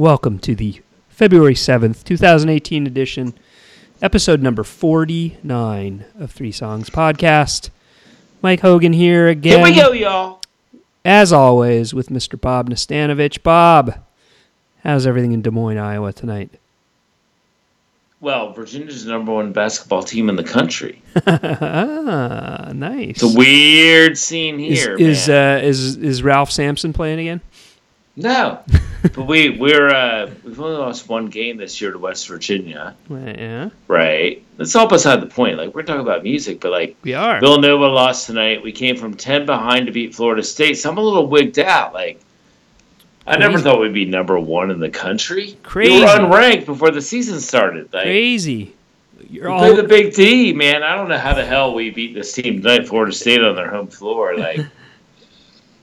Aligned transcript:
Welcome 0.00 0.38
to 0.38 0.54
the 0.54 0.80
February 1.10 1.52
7th, 1.52 2.04
2018 2.04 2.86
edition, 2.86 3.34
episode 4.00 4.40
number 4.40 4.64
49 4.64 6.06
of 6.18 6.30
Three 6.30 6.52
Songs 6.52 6.88
Podcast. 6.88 7.68
Mike 8.40 8.60
Hogan 8.60 8.94
here 8.94 9.28
again. 9.28 9.58
Here 9.58 9.62
we 9.62 9.74
go, 9.74 9.92
y'all. 9.92 10.40
As 11.04 11.34
always, 11.34 11.92
with 11.92 12.08
Mr. 12.08 12.40
Bob 12.40 12.70
Nastanovich. 12.70 13.42
Bob, 13.42 14.00
how's 14.84 15.06
everything 15.06 15.32
in 15.32 15.42
Des 15.42 15.50
Moines, 15.50 15.76
Iowa 15.76 16.14
tonight? 16.14 16.48
Well, 18.22 18.54
Virginia's 18.54 19.04
the 19.04 19.10
number 19.10 19.32
one 19.32 19.52
basketball 19.52 20.02
team 20.02 20.30
in 20.30 20.36
the 20.36 20.44
country. 20.44 21.02
ah, 21.26 22.72
nice. 22.74 23.22
It's 23.22 23.22
a 23.22 23.38
weird 23.38 24.16
scene 24.16 24.60
is, 24.60 24.82
here. 24.82 24.96
is, 24.96 25.28
man. 25.28 25.58
uh, 25.58 25.62
is, 25.62 25.98
is 25.98 26.22
Ralph 26.22 26.50
Sampson 26.50 26.94
playing 26.94 27.18
again? 27.18 27.42
no, 28.16 28.60
but 29.14 29.26
we 29.26 29.50
we're 29.50 29.88
uh, 29.88 30.30
we've 30.44 30.60
only 30.60 30.76
lost 30.76 31.08
one 31.08 31.26
game 31.26 31.56
this 31.56 31.80
year 31.80 31.92
to 31.92 31.98
West 31.98 32.28
Virginia, 32.28 32.94
yeah, 33.08 33.70
right? 33.88 34.44
That's 34.56 34.76
all 34.76 34.88
beside 34.88 35.20
the 35.20 35.26
point. 35.26 35.56
Like 35.56 35.74
we're 35.74 35.82
talking 35.82 36.02
about 36.02 36.22
music, 36.22 36.60
but 36.60 36.70
like 36.70 36.96
we 37.02 37.14
are. 37.14 37.40
Villanova 37.40 37.86
lost 37.86 38.26
tonight. 38.26 38.62
We 38.62 38.72
came 38.72 38.96
from 38.96 39.14
ten 39.14 39.46
behind 39.46 39.86
to 39.86 39.92
beat 39.92 40.14
Florida 40.14 40.42
State. 40.42 40.74
So 40.74 40.90
I'm 40.90 40.98
a 40.98 41.02
little 41.02 41.26
wigged 41.26 41.60
out. 41.60 41.94
Like 41.94 42.20
I 43.26 43.36
never 43.36 43.58
thought 43.58 43.80
we'd 43.80 43.94
be 43.94 44.06
number 44.06 44.38
one 44.38 44.70
in 44.70 44.80
the 44.80 44.90
country. 44.90 45.56
Crazy. 45.62 45.94
We 45.94 46.00
were 46.00 46.06
unranked 46.06 46.66
before 46.66 46.90
the 46.90 47.02
season 47.02 47.40
started. 47.40 47.92
Like, 47.92 48.04
Crazy. 48.04 48.74
You're 49.28 49.44
We 49.44 49.52
all 49.52 49.58
play 49.60 49.76
the 49.76 49.86
Big 49.86 50.14
D, 50.14 50.52
man. 50.52 50.82
I 50.82 50.96
don't 50.96 51.08
know 51.08 51.18
how 51.18 51.34
the 51.34 51.44
hell 51.44 51.74
we 51.74 51.90
beat 51.90 52.14
this 52.14 52.32
team 52.32 52.62
tonight, 52.62 52.88
Florida 52.88 53.12
State 53.12 53.42
on 53.42 53.54
their 53.54 53.70
home 53.70 53.86
floor. 53.86 54.36
Like, 54.36 54.60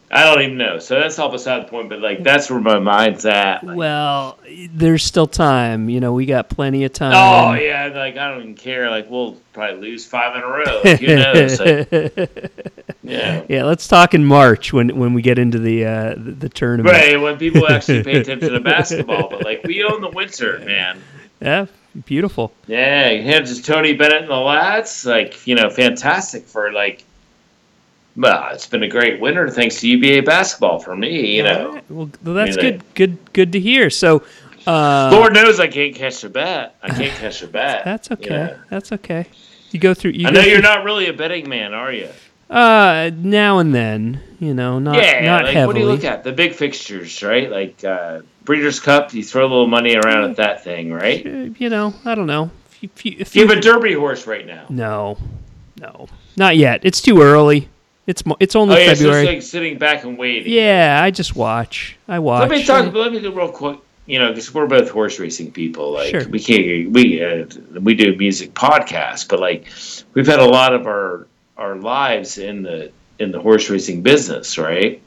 I 0.10 0.24
don't 0.24 0.42
even 0.42 0.58
know. 0.58 0.80
So 0.80 1.00
that's 1.00 1.20
all 1.20 1.30
beside 1.30 1.66
the 1.66 1.70
point. 1.70 1.90
But 1.90 2.00
like, 2.00 2.24
that's 2.24 2.50
where 2.50 2.62
my 2.62 2.80
mind's 2.80 3.26
at. 3.26 3.64
Like, 3.64 3.76
Well, 3.76 4.40
there's 4.70 5.04
still 5.04 5.28
time. 5.28 5.90
You 5.90 6.00
know, 6.00 6.14
we 6.14 6.26
got 6.26 6.50
plenty 6.50 6.86
of 6.86 6.94
time. 6.94 7.14
oh 7.14 7.54
yeah, 7.60 7.88
like 7.94 8.18
I 8.18 8.30
don't 8.32 8.42
even 8.42 8.56
care. 8.56 8.90
Like 8.90 9.10
we'll 9.10 9.34
probably 9.52 9.90
lose 9.90 10.06
five 10.06 10.36
in 10.36 10.44
a 10.44 10.48
row. 10.48 10.82
Like, 10.84 11.00
who 11.00 11.16
knows? 11.16 11.60
Like, 11.60 11.92
yeah. 13.04 13.44
yeah, 13.50 13.64
let's 13.64 13.88
talk 13.88 14.14
in 14.14 14.24
March 14.24 14.72
when 14.72 14.98
when 14.98 15.14
we 15.14 15.22
get 15.22 15.38
into 15.38 15.60
the 15.60 15.86
uh, 15.86 16.16
the, 16.16 16.32
the 16.32 16.50
tournament. 16.50 16.94
Right, 16.96 17.20
when 17.20 17.38
people 17.38 17.68
actually 17.70 18.04
pay 18.04 18.18
attention 18.20 18.54
to 18.54 18.60
basketball, 18.62 19.30
but 19.30 19.44
like 19.44 19.64
we 19.66 19.84
own 19.84 20.00
the 20.02 20.10
winter, 20.10 20.60
man. 20.60 21.02
Yeah, 21.42 21.66
beautiful. 22.06 22.54
Yeah, 22.68 23.10
had 23.10 23.46
just 23.46 23.66
Tony 23.66 23.94
Bennett 23.94 24.22
and 24.24 24.32
the 24.32 24.36
lads. 24.36 25.06
Like, 25.06 25.46
you 25.46 25.56
know, 25.56 25.70
fantastic 25.70 26.46
for 26.46 26.72
like. 26.72 27.04
Well, 28.18 28.50
it's 28.52 28.66
been 28.66 28.82
a 28.84 28.88
great 28.88 29.20
winter 29.22 29.48
thanks 29.50 29.80
to 29.82 29.88
UVA 29.88 30.22
basketball 30.22 30.80
for 30.80 30.96
me. 30.96 31.38
You 31.38 31.44
know, 31.44 31.74
right, 31.74 31.84
Well, 31.92 32.10
well, 32.24 32.34
that's 32.36 32.58
good. 32.58 32.84
Good. 32.96 33.18
Good 33.34 33.52
to 33.54 33.60
hear. 33.60 33.90
So, 33.92 34.24
uh, 34.66 35.10
Lord 35.14 35.34
knows 35.34 35.60
I 35.60 35.68
can't 35.68 35.94
catch 35.96 36.24
a 36.24 36.30
bet. 36.30 36.76
I 36.82 36.90
can't 36.90 37.14
catch 37.20 37.44
a 37.44 37.48
bet. 37.48 37.86
that's 37.86 38.10
you 38.10 38.16
okay. 38.16 38.30
know. 38.30 38.58
That's 38.70 38.92
okay. 38.92 39.28
You 39.72 39.80
go 39.80 39.94
through. 39.94 40.12
You 40.12 40.28
I 40.28 40.32
know 40.32 40.42
you're 40.42 40.56
through- 40.56 40.62
not 40.64 40.84
really 40.84 41.08
a 41.08 41.14
betting 41.14 41.48
man, 41.48 41.74
are 41.76 41.94
you? 41.94 42.10
Uh, 42.50 43.12
now 43.14 43.60
and 43.60 43.76
then, 43.76 44.22
you 44.40 44.54
know, 44.54 44.80
not 44.80 44.96
yeah. 44.96 45.24
not 45.26 45.44
like, 45.44 45.54
heavily. 45.54 45.68
what 45.68 45.74
do 45.76 45.80
you 45.82 45.86
look 45.86 46.06
at? 46.06 46.24
The 46.24 46.32
big 46.32 46.54
fixtures, 46.56 47.22
right? 47.22 47.52
Like 47.52 47.84
uh, 47.84 48.22
Breeders' 48.46 48.80
Cup. 48.80 49.14
You 49.14 49.22
throw 49.24 49.42
a 49.42 49.50
little 49.50 49.68
money 49.68 49.96
around 49.98 50.30
at 50.32 50.38
that 50.38 50.64
thing, 50.64 50.92
right? 50.94 51.26
You 51.26 51.70
know, 51.70 51.94
I 52.06 52.16
don't 52.16 52.26
know. 52.28 52.50
If 52.82 52.82
you, 52.84 52.90
if 52.96 53.06
you, 53.06 53.16
if 53.20 53.36
you 53.36 53.42
you- 53.44 53.48
have 53.50 53.58
a 53.58 53.62
Derby 53.62 53.94
horse 53.94 54.26
right 54.26 54.46
now? 54.48 54.66
no, 54.70 55.18
no, 55.80 56.08
not 56.38 56.56
yet. 56.58 56.80
It's 56.84 57.02
too 57.02 57.22
early. 57.22 57.68
It's 58.08 58.26
mo- 58.26 58.38
it's 58.40 58.56
Oh 58.56 58.62
only 58.62 58.78
yeah, 58.78 58.94
so 58.94 58.96
February. 58.96 59.22
it's 59.24 59.34
like 59.34 59.42
sitting 59.44 59.78
back 59.78 60.04
and 60.04 60.18
waiting. 60.18 60.52
yeah, 60.52 61.00
I 61.04 61.12
just 61.12 61.36
watch. 61.36 61.98
I 62.08 62.20
watch. 62.20 62.50
Let 62.50 62.58
me 62.58 62.64
talk. 62.66 62.94
Let 62.94 63.12
me 63.12 63.20
do 63.20 63.32
real 63.32 63.52
quick. 63.52 63.80
You 64.06 64.20
know, 64.20 64.30
because 64.30 64.54
we're 64.54 64.68
both 64.68 64.90
horse 64.90 65.20
racing 65.20 65.52
people. 65.52 65.92
Like 65.92 66.12
Sure. 66.12 66.28
we 66.30 66.40
can't. 66.40 66.92
We 66.92 67.22
uh, 67.24 67.46
we 67.82 67.94
do 67.94 68.16
music 68.16 68.54
podcasts, 68.54 69.28
but 69.28 69.40
like 69.42 69.68
we've 70.14 70.26
had 70.26 70.40
a 70.40 70.46
lot 70.46 70.74
of 70.74 70.88
our 70.88 71.28
our 71.58 71.76
lives 71.76 72.38
in 72.38 72.64
the 72.64 72.92
in 73.20 73.32
the 73.32 73.42
horse 73.42 73.70
racing 73.70 74.02
business, 74.04 74.58
right? 74.58 75.02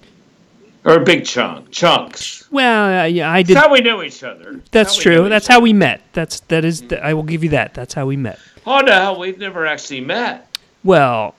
Or 0.85 0.95
a 0.97 1.01
big 1.05 1.25
chunk, 1.27 1.71
chunks. 1.71 2.47
Well, 2.51 3.03
uh, 3.03 3.05
yeah, 3.05 3.31
I 3.31 3.43
did. 3.43 3.57
That's 3.57 3.67
how 3.67 3.73
we 3.73 3.81
know 3.81 4.03
each 4.03 4.23
other. 4.23 4.61
That's 4.71 4.97
how 4.97 5.03
true. 5.03 5.29
That's 5.31 5.47
how 5.47 5.61
we 5.61 5.73
met. 5.73 6.03
That's 6.13 6.41
that 6.49 6.65
is. 6.67 6.83
th- 6.83 7.01
I 7.01 7.15
will 7.15 7.23
give 7.23 7.43
you 7.45 7.51
that. 7.51 7.73
That's 7.73 7.95
how 7.95 8.05
we 8.07 8.17
met. 8.17 8.39
Oh 8.67 8.81
no, 8.81 9.17
we've 9.19 9.39
never 9.39 9.65
actually 9.67 10.01
met. 10.03 10.47
Well, 10.85 11.35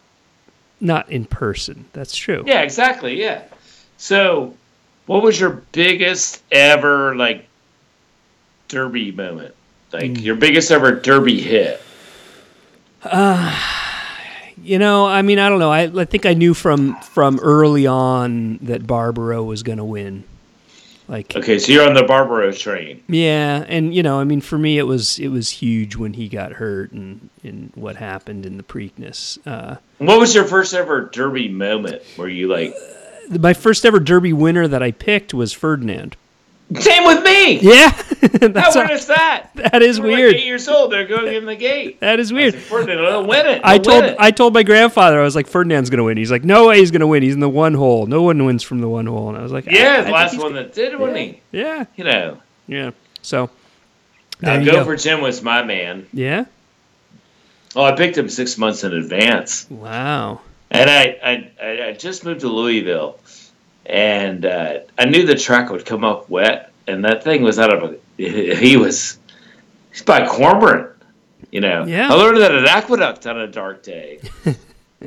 not 0.81 1.09
in 1.09 1.25
person. 1.25 1.86
That's 1.94 2.16
true. 2.16 2.44
Yeah, 2.46 2.62
exactly. 2.62 3.19
Yeah. 3.19 3.44
So, 3.97 4.56
what 5.06 5.22
was 5.24 5.40
your 5.40 5.62
biggest 5.72 6.42
ever 6.52 7.16
like 7.16 7.47
derby 8.68 9.12
moment? 9.12 9.53
Like 9.94 10.18
Hmm. 10.18 10.24
your 10.24 10.36
biggest 10.36 10.72
ever 10.72 10.92
derby 10.92 11.40
hit? 11.42 11.81
You 14.64 14.78
know, 14.78 15.08
I 15.08 15.24
mean, 15.24 15.40
I 15.40 15.50
don't 15.50 15.58
know. 15.58 15.72
I, 15.72 15.92
I 16.02 16.06
think 16.06 16.28
I 16.28 16.36
knew 16.36 16.53
from 16.53 16.96
from 17.02 17.40
early 17.40 17.88
on 17.88 18.59
that 18.62 18.86
Barbaro 18.86 19.42
was 19.44 19.63
going 19.63 19.80
to 19.80 19.84
win. 19.84 20.24
Like, 21.11 21.35
Okay, 21.35 21.59
so 21.59 21.73
you're 21.73 21.85
on 21.85 21.94
the 21.94 22.03
Barbaro 22.03 22.53
train. 22.53 23.03
yeah, 23.09 23.66
and 23.67 23.94
you 23.94 24.01
know, 24.01 24.22
I 24.22 24.23
mean, 24.23 24.39
for 24.39 24.57
me, 24.57 24.77
it 24.79 24.83
was 24.88 25.19
it 25.19 25.27
was 25.27 25.49
huge 25.49 25.97
when 25.97 26.13
he 26.13 26.29
got 26.29 26.53
hurt 26.53 26.91
and 26.94 27.29
and 27.44 27.72
what 27.75 27.97
happened 27.97 28.45
in 28.45 28.55
the 28.55 28.63
Preakness. 28.63 29.38
Uh, 29.45 29.75
What 29.97 30.19
was 30.21 30.33
your 30.33 30.45
first 30.45 30.73
ever 30.73 31.01
derby 31.01 31.50
moment 31.50 32.01
where 32.16 32.29
you 32.29 32.47
like? 32.47 32.73
my 33.29 33.53
first 33.53 33.85
ever 33.85 34.00
Derby 34.00 34.31
winner 34.33 34.67
that 34.67 34.81
I 34.81 34.91
picked 34.91 35.33
was 35.33 35.51
Ferdinand. 35.53 36.16
Same 36.79 37.03
with 37.05 37.23
me. 37.23 37.59
Yeah, 37.59 37.91
How 38.55 38.73
weird 38.75 38.91
is 38.91 39.07
that? 39.07 39.49
that 39.55 39.81
is 39.81 39.99
weird. 39.99 40.33
Like 40.33 40.41
eight 40.41 40.45
years 40.45 40.67
old. 40.67 40.91
They're 40.91 41.07
going 41.07 41.33
in 41.33 41.45
the 41.45 41.55
gate. 41.55 41.99
that 42.01 42.19
is 42.19 42.31
weird. 42.31 42.53
was 42.53 42.63
like, 42.63 42.69
Ferdinand, 42.69 43.03
they'll 43.05 43.25
win 43.25 43.45
it. 43.47 43.61
I 43.63 43.77
They'll 43.77 43.83
told 43.83 44.03
it. 44.03 44.15
I 44.19 44.31
told 44.31 44.53
my 44.53 44.63
grandfather 44.63 45.19
I 45.19 45.23
was 45.23 45.35
like 45.35 45.47
Ferdinand's 45.47 45.89
gonna 45.89 46.03
win. 46.03 46.17
He's 46.17 46.31
like, 46.31 46.43
no 46.43 46.67
way 46.67 46.79
he's 46.79 46.91
gonna 46.91 47.07
win. 47.07 47.23
He's 47.23 47.33
in 47.33 47.39
the 47.39 47.49
one 47.49 47.73
hole. 47.73 48.05
No 48.05 48.21
one 48.21 48.45
wins 48.45 48.63
from 48.63 48.79
the 48.81 48.89
one 48.89 49.05
hole. 49.07 49.29
And 49.29 49.37
I 49.37 49.41
was 49.41 49.51
like, 49.51 49.67
I- 49.67 49.71
I 49.71 49.73
yeah, 49.79 50.01
the 50.01 50.11
last 50.11 50.37
one 50.37 50.53
that 50.53 50.73
did, 50.73 50.97
wasn't 50.99 51.17
he? 51.17 51.41
Yeah, 51.51 51.85
You 51.95 52.03
know, 52.03 52.37
yeah. 52.67 52.91
So 53.21 53.49
now 54.41 54.55
you 54.55 54.71
go, 54.71 54.95
Jim 54.95 55.21
was 55.21 55.41
my 55.41 55.63
man. 55.63 56.07
yeah. 56.13 56.45
Oh, 57.75 57.83
I 57.83 57.93
picked 57.95 58.17
him 58.17 58.27
six 58.27 58.57
months 58.57 58.83
in 58.83 58.93
advance. 58.93 59.65
Wow. 59.69 60.41
And 60.71 60.89
I, 60.89 61.17
I, 61.23 61.51
I- 61.65 61.88
I 61.88 61.93
just 61.93 62.25
moved 62.25 62.41
to 62.41 62.49
Louisville, 62.49 63.17
and 63.85 64.45
uh, 64.45 64.79
I 64.97 65.05
knew 65.05 65.25
the 65.25 65.35
track 65.35 65.69
would 65.69 65.85
come 65.85 66.03
up 66.03 66.29
wet, 66.29 66.71
and 66.88 67.05
that 67.05 67.23
thing 67.23 67.43
was 67.43 67.59
out 67.59 67.73
of 67.73 67.83
a. 67.93 67.97
He 68.29 68.77
was, 68.77 69.19
he's 69.91 70.03
by 70.03 70.25
Cormorant, 70.27 70.89
you 71.51 71.61
know. 71.61 71.85
Yeah. 71.85 72.09
I 72.11 72.13
learned 72.15 72.41
that 72.41 72.53
at 72.53 72.65
Aqueduct 72.65 73.25
on 73.27 73.39
a 73.39 73.47
dark 73.47 73.83
day. 73.83 74.19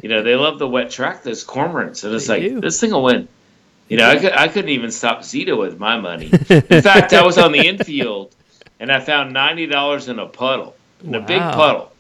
you 0.02 0.08
know, 0.08 0.22
they 0.22 0.34
love 0.36 0.58
the 0.58 0.68
wet 0.68 0.90
track. 0.90 1.22
Those 1.22 1.44
Cormorants, 1.44 2.04
and 2.04 2.14
it's 2.14 2.26
They 2.26 2.40
like 2.40 2.42
do. 2.50 2.60
this 2.60 2.80
thing 2.80 2.90
will 2.90 3.04
win. 3.04 3.28
You 3.88 3.98
know, 3.98 4.08
I, 4.08 4.16
could, 4.18 4.32
I 4.32 4.48
couldn't 4.48 4.70
even 4.70 4.90
stop 4.90 5.24
Zeta 5.24 5.54
with 5.54 5.78
my 5.78 5.98
money. 6.00 6.26
In 6.26 6.62
fact, 6.82 7.12
I 7.12 7.22
was 7.24 7.36
on 7.36 7.52
the 7.52 7.66
infield, 7.66 8.34
and 8.80 8.90
I 8.90 9.00
found 9.00 9.32
ninety 9.32 9.66
dollars 9.66 10.08
in 10.08 10.18
a 10.18 10.26
puddle, 10.26 10.74
in 11.02 11.14
a 11.14 11.20
big 11.20 11.40
puddle. 11.40 11.92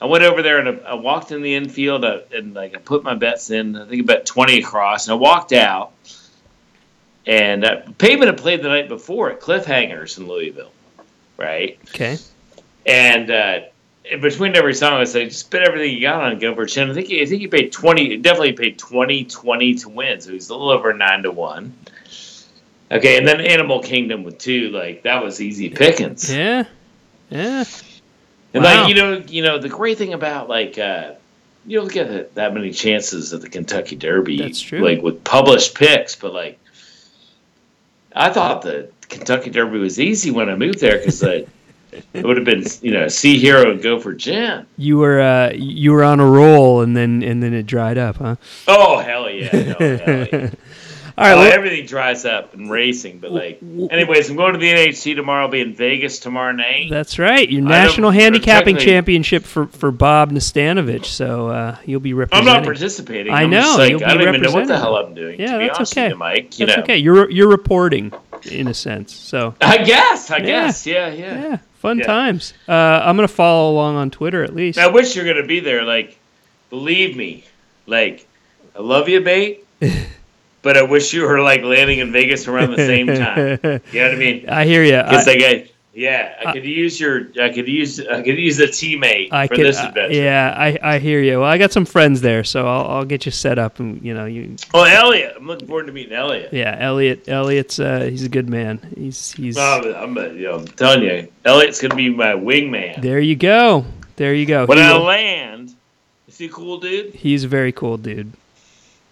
I 0.00 0.06
went 0.06 0.24
over 0.24 0.42
there 0.42 0.58
and 0.58 0.80
I, 0.84 0.90
I 0.90 0.94
walked 0.94 1.32
in 1.32 1.42
the 1.42 1.54
infield 1.54 2.04
and 2.04 2.54
like 2.54 2.74
I 2.74 2.78
put 2.78 3.02
my 3.02 3.14
bets 3.14 3.50
in. 3.50 3.76
I 3.76 3.86
think 3.86 4.02
about 4.02 4.26
twenty 4.26 4.58
across, 4.58 5.06
and 5.06 5.12
I 5.12 5.16
walked 5.16 5.52
out. 5.52 5.92
And 7.28 7.64
uh, 7.64 7.82
Pavement 7.98 8.30
had 8.30 8.38
played 8.38 8.62
the 8.62 8.68
night 8.68 8.88
before 8.88 9.30
at 9.30 9.40
Cliffhangers 9.40 10.16
in 10.16 10.26
Louisville, 10.26 10.72
right? 11.36 11.78
Okay. 11.90 12.16
And 12.86 13.30
uh, 13.30 13.60
in 14.10 14.22
between 14.22 14.56
every 14.56 14.72
song, 14.72 14.94
I 14.94 15.04
said, 15.04 15.28
just 15.28 15.50
bet 15.50 15.62
everything 15.62 15.94
you 15.94 16.00
got 16.00 16.22
on 16.22 16.38
Go 16.38 16.54
for 16.54 16.64
Gin. 16.64 16.90
I 16.90 16.94
think 16.94 17.08
he, 17.08 17.20
I 17.20 17.26
think 17.26 17.42
he 17.42 17.46
paid 17.46 17.70
twenty. 17.70 18.16
Definitely 18.16 18.52
paid 18.54 18.78
20, 18.78 19.24
20 19.24 19.74
to 19.74 19.88
win. 19.90 20.20
So 20.22 20.32
he's 20.32 20.48
a 20.48 20.54
little 20.54 20.70
over 20.70 20.94
nine 20.94 21.22
to 21.24 21.30
one. 21.30 21.74
Okay, 22.90 23.18
and 23.18 23.28
then 23.28 23.42
Animal 23.42 23.82
Kingdom 23.82 24.24
with 24.24 24.38
two. 24.38 24.70
Like 24.70 25.02
that 25.02 25.22
was 25.22 25.42
easy 25.42 25.68
pickings. 25.68 26.34
Yeah. 26.34 26.64
Yeah. 27.28 27.64
And 28.54 28.64
Wow. 28.64 28.80
like 28.80 28.88
you 28.88 28.94
know, 28.94 29.22
you 29.28 29.42
know 29.42 29.58
the 29.58 29.68
great 29.68 29.98
thing 29.98 30.14
about 30.14 30.48
like 30.48 30.78
uh, 30.78 31.12
you 31.66 31.78
don't 31.78 31.92
get 31.92 32.08
that, 32.08 32.34
that 32.36 32.54
many 32.54 32.72
chances 32.72 33.34
at 33.34 33.42
the 33.42 33.50
Kentucky 33.50 33.96
Derby. 33.96 34.38
That's 34.38 34.58
true. 34.62 34.80
Like 34.80 35.02
with 35.02 35.22
published 35.24 35.74
picks, 35.74 36.16
but 36.16 36.32
like 36.32 36.58
I 38.18 38.30
thought 38.30 38.62
the 38.62 38.90
Kentucky 39.08 39.48
Derby 39.48 39.78
was 39.78 40.00
easy 40.00 40.30
when 40.32 40.50
I 40.50 40.56
moved 40.56 40.80
there 40.80 40.98
because 40.98 41.22
it 41.22 41.48
would 42.14 42.36
have 42.36 42.44
been 42.44 42.64
you 42.82 42.90
know 42.90 43.06
Sea 43.08 43.38
Hero 43.38 43.70
and 43.70 43.80
Go 43.80 44.00
for 44.00 44.12
Gin. 44.12 44.66
You 44.76 44.98
were 44.98 45.20
uh, 45.20 45.52
you 45.54 45.92
were 45.92 46.02
on 46.02 46.18
a 46.18 46.26
roll 46.26 46.82
and 46.82 46.96
then 46.96 47.22
and 47.22 47.42
then 47.42 47.54
it 47.54 47.62
dried 47.62 47.96
up, 47.96 48.16
huh? 48.16 48.36
Oh 48.66 48.98
hell 48.98 49.30
yeah! 49.30 49.50
No, 49.52 49.96
hell 49.96 50.26
yeah. 50.32 50.50
All 51.18 51.24
right. 51.24 51.32
Oh, 51.32 51.38
well- 51.38 51.52
everything 51.52 51.84
dries 51.84 52.24
up 52.24 52.54
and 52.54 52.70
racing, 52.70 53.18
but 53.18 53.32
like, 53.32 53.60
anyways, 53.90 54.30
I'm 54.30 54.36
going 54.36 54.52
to 54.52 54.58
the 54.58 54.68
NHC 54.72 55.16
tomorrow. 55.16 55.44
I'll 55.46 55.50
be 55.50 55.60
in 55.60 55.74
Vegas 55.74 56.20
tomorrow 56.20 56.52
night. 56.52 56.90
That's 56.90 57.18
right. 57.18 57.50
Your 57.50 57.62
national 57.62 58.12
handicapping 58.12 58.76
championship 58.76 59.42
for, 59.44 59.66
for 59.66 59.90
Bob 59.90 60.30
Nastanovich. 60.30 61.06
So 61.06 61.48
uh, 61.48 61.76
you'll 61.84 61.98
be 61.98 62.14
representing. 62.14 62.48
I'm 62.48 62.54
not 62.62 62.64
participating. 62.64 63.32
I 63.32 63.46
know, 63.46 63.74
like, 63.76 63.90
you'll 63.90 63.98
be 63.98 64.04
I 64.04 64.14
don't 64.14 64.28
even 64.28 64.42
know 64.42 64.52
what 64.52 64.68
the 64.68 64.78
hell 64.78 64.94
I'm 64.96 65.14
doing. 65.14 65.40
Yeah, 65.40 65.58
to 65.58 65.58
that's 65.58 65.78
honest 65.78 65.92
okay. 65.98 66.08
you, 66.10 66.16
Mike. 66.16 66.58
You 66.58 66.66
That's 66.66 66.76
know, 66.76 66.82
okay. 66.84 66.98
You're 66.98 67.28
you're 67.30 67.48
reporting 67.48 68.12
in 68.50 68.68
a 68.68 68.74
sense. 68.74 69.12
So 69.12 69.54
I 69.60 69.78
guess. 69.78 70.30
I 70.30 70.36
Yeah. 70.36 70.44
guess. 70.46 70.86
Yeah, 70.86 71.08
yeah. 71.08 71.42
yeah, 71.42 71.58
fun 71.78 71.98
Yeah. 71.98 72.06
times. 72.06 72.54
Uh, 72.68 72.72
I'm 72.72 73.16
gonna 73.16 73.26
follow 73.28 73.72
along 73.72 73.96
on 73.96 74.10
Twitter 74.10 74.44
at 74.44 74.54
least. 74.54 74.78
I 74.78 74.86
wish 74.86 75.16
you're 75.16 75.34
to 75.34 75.42
be 75.46 75.58
there. 75.58 75.82
Like, 75.82 76.16
believe 76.70 77.16
me, 77.16 77.44
like, 77.86 78.26
I 78.76 78.82
love 78.82 79.08
you, 79.08 79.20
bait. 79.20 79.64
but 80.68 80.76
I 80.76 80.82
wish 80.82 81.14
you 81.14 81.22
were 81.22 81.40
like 81.40 81.62
landing 81.62 82.00
in 82.00 82.12
Vegas 82.12 82.46
around 82.46 82.72
the 82.72 82.76
same 82.76 83.06
time. 83.06 83.58
You 83.90 84.00
know 84.00 84.08
what 84.08 84.12
I 84.12 84.16
mean? 84.16 84.48
I 84.50 84.66
hear 84.66 84.84
you. 84.84 84.96
Like 84.98 85.42
I, 85.42 85.70
yeah, 85.94 86.34
I 86.44 86.52
could 86.52 86.66
use 86.66 87.00
your, 87.00 87.28
I 87.40 87.48
could 87.48 87.66
use, 87.66 87.98
I 88.06 88.20
could 88.22 88.38
use 88.38 88.60
a 88.60 88.66
teammate 88.66 89.32
I 89.32 89.46
for 89.46 89.54
could, 89.56 89.64
this 89.64 89.78
uh, 89.80 89.86
adventure. 89.88 90.14
yeah, 90.14 90.54
I, 90.56 90.78
I 90.82 90.98
hear 90.98 91.20
you. 91.22 91.40
Well, 91.40 91.48
I 91.48 91.56
got 91.56 91.72
some 91.72 91.86
friends 91.86 92.20
there, 92.20 92.44
so 92.44 92.66
I'll, 92.68 92.86
I'll 92.98 93.04
get 93.06 93.24
you 93.24 93.32
set 93.32 93.58
up, 93.58 93.80
and 93.80 94.02
you 94.02 94.12
know, 94.12 94.26
you, 94.26 94.56
Oh, 94.74 94.84
Elliot, 94.84 95.32
I'm 95.38 95.46
looking 95.46 95.66
forward 95.66 95.86
to 95.86 95.92
meeting 95.92 96.12
Elliot. 96.12 96.52
yeah, 96.52 96.76
Elliot, 96.78 97.26
Elliot's, 97.30 97.80
uh, 97.80 98.00
he's 98.02 98.24
a 98.24 98.28
good 98.28 98.50
man. 98.50 98.78
He's, 98.94 99.32
he's. 99.32 99.56
Oh, 99.56 99.94
I'm, 99.96 100.14
you 100.36 100.42
know, 100.48 100.56
I'm 100.56 100.66
telling 100.68 101.02
you, 101.02 101.28
Elliot's 101.46 101.80
gonna 101.80 101.94
be 101.96 102.10
my 102.10 102.34
wingman. 102.34 103.00
there 103.00 103.20
you 103.20 103.36
go, 103.36 103.86
there 104.16 104.34
you 104.34 104.44
go. 104.44 104.66
When 104.66 104.76
He 104.76 104.84
I 104.84 104.92
will- 104.98 105.04
land, 105.04 105.74
is 106.28 106.36
he 106.36 106.44
a 106.44 106.50
cool 106.50 106.78
dude? 106.78 107.14
he's 107.14 107.42
a 107.44 107.48
very 107.48 107.72
cool 107.72 107.96
dude. 107.96 108.32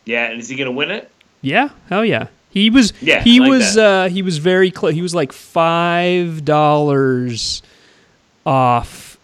Yeah, 0.05 0.27
and 0.31 0.39
is 0.41 0.49
he 0.51 0.55
gonna 0.57 0.71
win 0.71 0.91
it? 0.93 1.11
Yeah, 1.43 1.71
hell 1.89 2.05
yeah. 2.05 2.29
He 2.51 2.71
was 2.71 2.93
Yeah, 3.03 3.23
he 3.23 3.41
like 3.41 3.51
was 3.51 3.77
uh 3.77 4.09
he 4.11 4.23
was 4.23 4.39
very 4.39 4.71
close. 4.71 4.95
He 4.95 5.03
was 5.03 5.15
like 5.15 5.33
five 5.33 6.45
dollars 6.45 7.63
off 8.45 9.19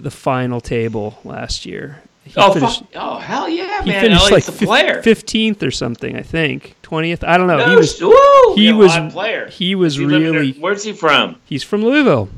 the 0.00 0.10
final 0.10 0.60
table 0.60 1.18
last 1.24 1.66
year. 1.66 2.02
He 2.24 2.34
Oh, 2.36 2.52
finished, 2.52 2.80
fuck. 2.80 2.88
oh, 2.96 3.18
hell 3.18 3.48
yeah, 3.48 3.82
he 3.82 3.90
man! 3.90 4.02
finished 4.02 4.30
like 4.30 4.44
player. 4.44 5.02
fifteenth 5.02 5.62
or 5.62 5.70
something, 5.70 6.14
I 6.16 6.20
think. 6.22 6.74
Twentieth. 6.82 7.24
I 7.24 7.38
don't 7.38 7.46
know. 7.46 7.56
No, 7.58 7.70
he 7.70 7.76
was 7.76 8.00
woo, 8.02 8.54
he 8.54 8.70
was- 8.72 9.12
player. 9.12 9.48
he 9.48 9.74
was 9.74 9.94
he 9.96 10.04
really 10.04 10.52
there- 10.52 10.60
Where's 10.62 10.84
he 10.84 10.92
from? 10.92 11.36
he's 11.46 11.62
from 11.62 11.82
Louisville. 11.82 12.28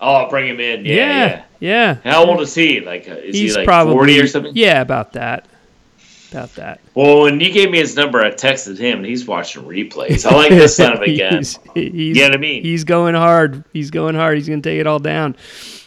Oh, 0.00 0.14
I'll 0.14 0.30
bring 0.30 0.48
him 0.48 0.58
in. 0.60 0.86
Yeah, 0.86 0.94
yeah. 0.94 1.42
yeah. 1.60 1.96
yeah. 2.04 2.12
How 2.12 2.24
old 2.24 2.40
is 2.40 2.54
he? 2.54 2.80
Like, 2.80 3.08
uh, 3.08 3.14
is 3.14 3.36
he's 3.36 3.52
he 3.52 3.58
like 3.58 3.66
probably 3.66 3.92
forty 3.92 4.20
or 4.20 4.26
something? 4.26 4.52
Yeah, 4.54 4.80
about 4.80 5.12
that. 5.14 5.44
About 6.30 6.54
that. 6.56 6.80
Well, 6.94 7.22
when 7.22 7.40
you 7.40 7.50
gave 7.50 7.70
me 7.70 7.78
his 7.78 7.96
number, 7.96 8.20
I 8.20 8.30
texted 8.30 8.76
him, 8.78 8.98
and 8.98 9.06
he's 9.06 9.26
watching 9.26 9.62
replays. 9.62 10.26
I 10.26 10.34
like 10.34 10.50
this 10.50 10.76
son 10.76 10.92
of 10.94 11.02
a 11.02 11.16
gun. 11.18 11.38
he's, 11.38 11.58
he's, 11.74 11.94
You 11.94 12.22
know 12.22 12.28
what 12.28 12.34
I 12.34 12.38
mean? 12.38 12.62
He's 12.62 12.84
going 12.84 13.14
hard. 13.14 13.64
He's 13.72 13.90
going 13.90 14.14
hard. 14.14 14.36
He's 14.36 14.46
going 14.46 14.60
to 14.60 14.68
take 14.68 14.78
it 14.78 14.86
all 14.86 14.98
down. 14.98 15.36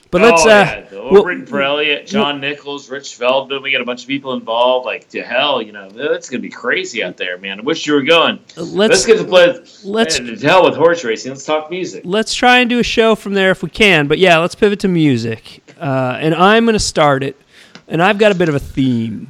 But 0.09 0.23
oh, 0.23 0.25
let's. 0.25 0.45
Uh, 0.45 0.47
yeah. 0.91 0.99
Well- 1.11 1.45
for 1.45 1.61
Elliot, 1.61 2.05
John 2.07 2.41
Nichols, 2.41 2.89
Rich 2.89 3.15
Feldman. 3.15 3.61
We 3.61 3.71
got 3.71 3.81
a 3.81 3.85
bunch 3.85 4.01
of 4.01 4.07
people 4.07 4.33
involved. 4.33 4.85
Like 4.85 5.07
to 5.09 5.21
hell, 5.23 5.61
you 5.61 5.71
know, 5.71 5.89
that's 5.89 6.29
gonna 6.29 6.41
be 6.41 6.49
crazy 6.49 7.03
out 7.03 7.17
there, 7.17 7.37
man. 7.37 7.59
I 7.59 7.63
wish 7.63 7.85
you 7.85 7.93
were 7.93 8.01
going. 8.03 8.39
Let's, 8.57 8.71
let's 8.73 9.05
get 9.05 9.17
to 9.19 9.23
play. 9.25 9.47
let's- 9.83 10.19
man, 10.19 10.37
to 10.37 10.45
hell 10.47 10.65
with 10.65 10.75
horse 10.75 11.03
racing. 11.03 11.31
Let's 11.31 11.45
talk 11.45 11.69
music. 11.69 12.03
let's 12.05 12.33
try 12.33 12.59
and 12.59 12.69
do 12.69 12.79
a 12.79 12.83
show 12.83 13.15
from 13.15 13.33
there 13.33 13.51
if 13.51 13.61
we 13.63 13.69
can. 13.69 14.07
But 14.07 14.19
yeah, 14.19 14.37
let's 14.37 14.55
pivot 14.55 14.79
to 14.81 14.87
music. 14.87 15.61
Uh, 15.79 16.17
and 16.19 16.35
I'm 16.35 16.65
going 16.65 16.73
to 16.73 16.79
start 16.79 17.23
it. 17.23 17.39
And 17.87 18.01
I've 18.01 18.17
got 18.17 18.31
a 18.31 18.35
bit 18.35 18.47
of 18.47 18.55
a 18.55 18.59
theme, 18.59 19.27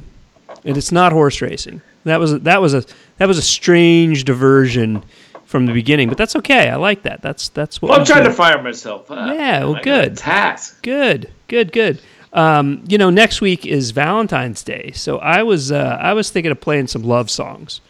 and 0.64 0.76
it's 0.76 0.92
not 0.92 1.12
horse 1.12 1.40
racing. 1.40 1.82
That 2.04 2.18
was 2.20 2.32
a, 2.32 2.38
that 2.40 2.60
was 2.60 2.74
a 2.74 2.84
that 3.18 3.26
was 3.28 3.38
a 3.38 3.42
strange 3.42 4.24
diversion 4.24 5.04
from 5.44 5.66
the 5.66 5.72
beginning, 5.72 6.08
but 6.08 6.16
that's 6.18 6.34
okay. 6.36 6.68
I 6.70 6.76
like 6.76 7.02
that. 7.02 7.22
That's 7.22 7.48
that's 7.50 7.80
what 7.82 7.90
Well, 7.90 8.00
I'm 8.00 8.06
trying 8.06 8.24
to 8.24 8.32
fire 8.32 8.62
myself 8.62 9.10
up. 9.10 9.34
Yeah, 9.36 9.64
well, 9.64 9.82
good. 9.82 10.16
task. 10.16 10.82
Good, 10.82 11.30
good, 11.48 11.72
good. 11.72 12.00
Um, 12.32 12.82
you 12.88 12.96
know, 12.96 13.10
next 13.10 13.40
week 13.42 13.66
is 13.66 13.90
Valentine's 13.90 14.64
Day, 14.64 14.92
so 14.94 15.18
I 15.18 15.42
was 15.42 15.70
uh, 15.70 15.98
I 16.00 16.14
was 16.14 16.30
thinking 16.30 16.50
of 16.50 16.60
playing 16.60 16.86
some 16.86 17.02
love 17.02 17.30
songs. 17.30 17.80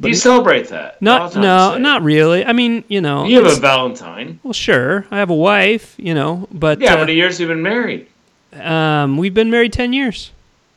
Do 0.00 0.08
you 0.08 0.14
celebrate 0.14 0.68
that? 0.68 1.00
Not 1.00 1.36
no, 1.36 1.78
not 1.78 2.02
really. 2.02 2.44
I 2.44 2.52
mean, 2.52 2.82
you 2.88 3.00
know, 3.00 3.24
You 3.26 3.44
have 3.44 3.56
a 3.56 3.60
Valentine. 3.60 4.40
well, 4.42 4.52
sure. 4.54 5.06
I 5.12 5.18
have 5.18 5.30
a 5.30 5.34
wife, 5.34 5.94
you 5.98 6.14
know, 6.14 6.48
but 6.50 6.80
Yeah, 6.80 6.90
how 6.90 6.96
uh, 6.96 7.00
many 7.00 7.14
years 7.14 7.38
you've 7.38 7.48
you 7.50 7.54
been 7.54 7.62
married? 7.62 8.08
um, 8.54 9.16
we've 9.16 9.34
been 9.34 9.50
married 9.50 9.72
ten 9.72 9.92
years. 9.92 10.32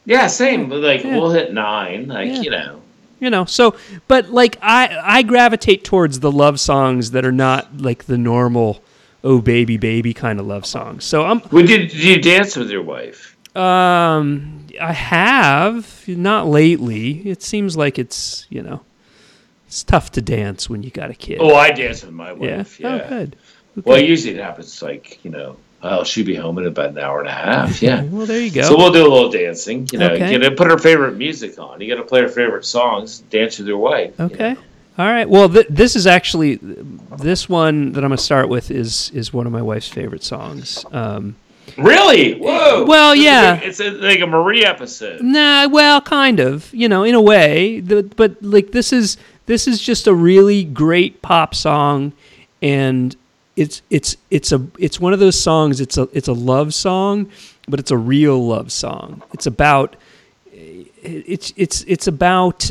Yeah, 0.05 0.27
same. 0.27 0.69
But 0.69 0.79
like, 0.81 1.03
Yeah. 1.03 1.17
we'll 1.17 1.31
hit 1.31 1.53
nine. 1.53 2.07
Like, 2.07 2.27
Yeah. 2.27 2.41
you 2.41 2.49
know. 2.51 2.81
You 3.19 3.29
know, 3.29 3.45
so 3.45 3.75
but 4.07 4.29
like 4.29 4.57
I 4.61 4.99
I 5.01 5.21
gravitate 5.23 5.83
towards 5.85 6.19
the 6.19 6.31
love 6.31 6.59
songs 6.59 7.11
that 7.11 7.25
are 7.25 7.31
not 7.31 7.81
like 7.81 8.05
the 8.05 8.17
normal 8.17 8.83
oh 9.23 9.39
baby 9.39 9.77
baby 9.77 10.13
kind 10.13 10.39
of 10.39 10.45
love 10.45 10.65
songs. 10.65 11.05
So 11.05 11.23
I'm 11.25 11.41
Well, 11.49 11.65
did, 11.65 11.89
did 11.91 12.03
you 12.03 12.21
dance 12.21 12.55
with 12.57 12.69
your 12.69 12.83
wife? 12.83 13.35
Um, 13.55 14.67
I 14.81 14.91
have 14.91 16.03
not 16.09 16.47
lately. 16.47 17.21
It 17.27 17.41
seems 17.41 17.77
like 17.77 17.97
it's 17.97 18.45
you 18.49 18.61
know, 18.61 18.81
it's 19.65 19.81
tough 19.81 20.11
to 20.11 20.21
dance 20.21 20.69
when 20.69 20.83
you 20.83 20.91
got 20.91 21.09
a 21.09 21.15
kid. 21.15 21.37
Oh, 21.39 21.55
I 21.55 21.71
dance 21.71 22.03
with 22.03 22.13
my 22.13 22.33
wife. 22.33 22.79
Yeah. 22.81 23.01
Oh, 23.05 23.09
good. 23.09 23.35
Well, 23.85 23.97
usually 23.99 24.35
it 24.35 24.43
happens 24.43 24.81
like 24.81 25.23
you 25.23 25.31
know. 25.31 25.55
Oh, 25.83 26.03
she'll 26.03 26.25
be 26.25 26.35
home 26.35 26.57
in 26.57 26.65
about 26.65 26.89
an 26.91 26.97
hour 26.97 27.19
and 27.19 27.27
a 27.27 27.31
half. 27.31 27.81
Yeah. 27.81 28.01
Well, 28.11 28.25
there 28.25 28.39
you 28.41 28.49
go. 28.51 28.63
So 28.63 28.75
we'll 28.77 28.91
do 28.93 29.01
a 29.01 29.11
little 29.11 29.29
dancing. 29.29 29.87
You 29.91 29.99
know, 29.99 30.09
Okay. 30.11 30.31
you 30.33 30.39
gotta 30.39 30.55
put 30.55 30.69
her 30.71 30.77
favorite 30.79 31.15
music 31.15 31.59
on. 31.59 31.79
You 31.81 31.93
got 31.93 32.01
to 32.01 32.07
play 32.07 32.21
her 32.21 32.27
favorite 32.27 32.65
songs. 32.65 33.19
Dance 33.29 33.59
with 33.59 33.67
your 33.67 33.77
wife. 33.77 34.13
you 34.17 34.25
okay. 34.25 34.53
know. 34.53 34.59
All 34.97 35.05
right. 35.05 35.29
Well, 35.29 35.49
th- 35.49 35.67
this 35.69 35.95
is 35.95 36.07
actually 36.07 36.55
this 37.19 37.47
one 37.49 37.91
that 37.91 38.03
I'm 38.03 38.09
gonna 38.09 38.17
start 38.17 38.47
with 38.49 38.71
is 38.71 39.11
is 39.13 39.33
one 39.33 39.45
of 39.45 39.51
my 39.51 39.61
wife's 39.61 39.89
favorite 39.89 40.23
songs. 40.23 40.85
Um, 40.91 41.35
Really? 41.77 42.35
Whoa. 42.39 42.85
Well, 42.85 43.13
This 43.15 43.23
yeah. 43.23 43.55
it's 43.55 43.79
a, 43.81 43.89
like 43.89 44.19
a 44.21 44.27
Marie 44.27 44.63
episode. 44.63 45.21
Nah, 45.21 45.67
well, 45.67 45.99
kind 45.99 46.39
of. 46.39 46.73
You 46.73 46.87
know, 46.87 47.03
in 47.03 47.15
a 47.15 47.21
way. 47.21 47.79
The, 47.81 48.03
but 48.03 48.41
like 48.41 48.71
this 48.71 48.93
is 48.93 49.17
this 49.47 49.67
is 49.67 49.81
just 49.81 50.07
a 50.07 50.13
really 50.13 50.63
great 50.63 51.21
pop 51.21 51.53
song, 51.55 52.13
and 52.61 53.15
it's 53.55 53.81
it's 53.89 54.17
it's 54.29 54.51
a 54.51 54.65
it's 54.77 54.99
one 54.99 55.13
of 55.13 55.19
those 55.19 55.39
songs. 55.39 55.79
It's 55.79 55.97
a 55.97 56.09
it's 56.13 56.27
a 56.27 56.33
love 56.33 56.73
song, 56.73 57.31
but 57.67 57.79
it's 57.79 57.91
a 57.91 57.97
real 57.97 58.45
love 58.45 58.71
song. 58.71 59.23
It's 59.33 59.45
about 59.45 59.95
it's 60.51 61.53
it's 61.55 61.83
it's 61.83 62.07
about 62.07 62.69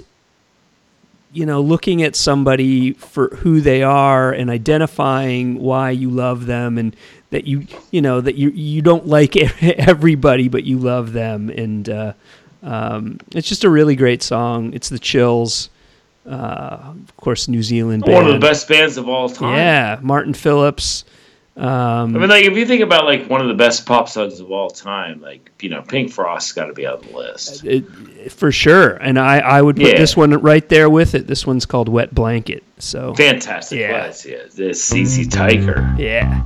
you 1.32 1.46
know 1.46 1.60
looking 1.60 2.02
at 2.02 2.16
somebody 2.16 2.92
for 2.92 3.28
who 3.36 3.60
they 3.60 3.82
are 3.82 4.32
and 4.32 4.50
identifying 4.50 5.58
why 5.58 5.90
you 5.90 6.10
love 6.10 6.46
them 6.46 6.78
and 6.78 6.94
that 7.30 7.46
you 7.46 7.66
you 7.90 8.00
know 8.00 8.20
that 8.20 8.36
you 8.36 8.50
you 8.50 8.82
don't 8.82 9.06
like 9.06 9.36
everybody 9.62 10.48
but 10.48 10.64
you 10.64 10.78
love 10.78 11.12
them 11.12 11.50
and 11.50 11.88
uh, 11.88 12.12
um, 12.62 13.18
it's 13.32 13.48
just 13.48 13.64
a 13.64 13.70
really 13.70 13.96
great 13.96 14.22
song 14.22 14.72
it's 14.72 14.88
the 14.88 14.98
chills 14.98 15.70
uh, 16.26 16.92
of 16.92 17.16
course 17.16 17.48
new 17.48 17.62
zealand 17.62 18.04
band 18.04 18.14
One 18.14 18.26
of 18.26 18.32
the 18.32 18.38
best 18.46 18.68
bands 18.68 18.96
of 18.96 19.08
all 19.08 19.28
time. 19.28 19.56
yeah 19.56 19.98
martin 20.02 20.34
phillips 20.34 21.04
um, 21.56 22.16
I 22.16 22.18
mean, 22.18 22.28
like 22.30 22.44
if 22.46 22.56
you 22.56 22.66
think 22.66 22.82
about 22.82 23.04
like 23.04 23.30
one 23.30 23.40
of 23.40 23.46
the 23.46 23.54
best 23.54 23.86
pop 23.86 24.08
songs 24.08 24.40
of 24.40 24.50
all 24.50 24.70
time, 24.70 25.20
like 25.20 25.52
you 25.62 25.68
know, 25.70 25.82
Pink 25.82 26.10
Frost's 26.10 26.50
got 26.50 26.64
to 26.64 26.72
be 26.72 26.84
on 26.84 27.00
the 27.00 27.16
list. 27.16 27.64
it, 27.64 27.84
for 28.32 28.50
sure 28.50 28.94
and 28.94 29.20
i 29.20 29.38
i 29.38 29.62
would 29.62 29.76
put 29.76 29.86
Yeah. 29.86 29.96
this 29.98 30.16
one 30.16 30.32
right 30.32 30.68
there 30.68 30.90
with 30.90 31.14
it 31.14 31.28
this 31.28 31.46
one's 31.46 31.64
called 31.64 31.88
wet 31.88 32.12
blanket 32.12 32.64
so 32.78 33.14
Fantastic. 33.14 33.78
Yeah. 33.78 34.12
yeah. 34.26 34.38
This 34.52 34.90
CC 34.90 35.30
Tiger. 35.30 35.94
yeah 35.96 36.42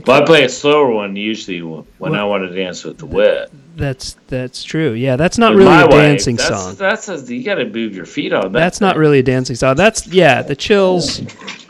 Well, 0.00 0.22
I 0.22 0.26
play 0.26 0.44
a 0.44 0.48
slower 0.48 0.90
one 0.90 1.16
usually 1.16 1.62
when 1.62 1.84
What? 1.98 2.14
I 2.14 2.24
want 2.24 2.48
to 2.48 2.54
dance 2.54 2.84
with 2.84 2.98
the 2.98 3.06
wet. 3.06 3.50
That's 3.76 4.16
that's 4.28 4.62
true. 4.62 4.92
Yeah, 4.92 5.16
that's 5.16 5.36
not 5.36 5.54
With 5.54 5.66
really 5.66 5.84
a 5.84 5.88
dancing 5.88 6.38
song. 6.38 6.74
That's 6.76 7.08
a, 7.08 7.18
you 7.34 7.42
got 7.42 7.56
to 7.56 7.64
move 7.64 7.94
your 7.96 8.06
feet 8.06 8.32
on 8.32 8.52
that. 8.52 8.58
That's 8.58 8.80
not 8.80 8.96
really 8.96 9.18
a 9.18 9.22
dancing 9.22 9.56
song. 9.56 9.74
That's 9.76 10.06
yeah, 10.06 10.42
the 10.42 10.54
chills, 10.54 11.20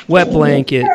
wet 0.07 0.29
blanket. 0.31 0.87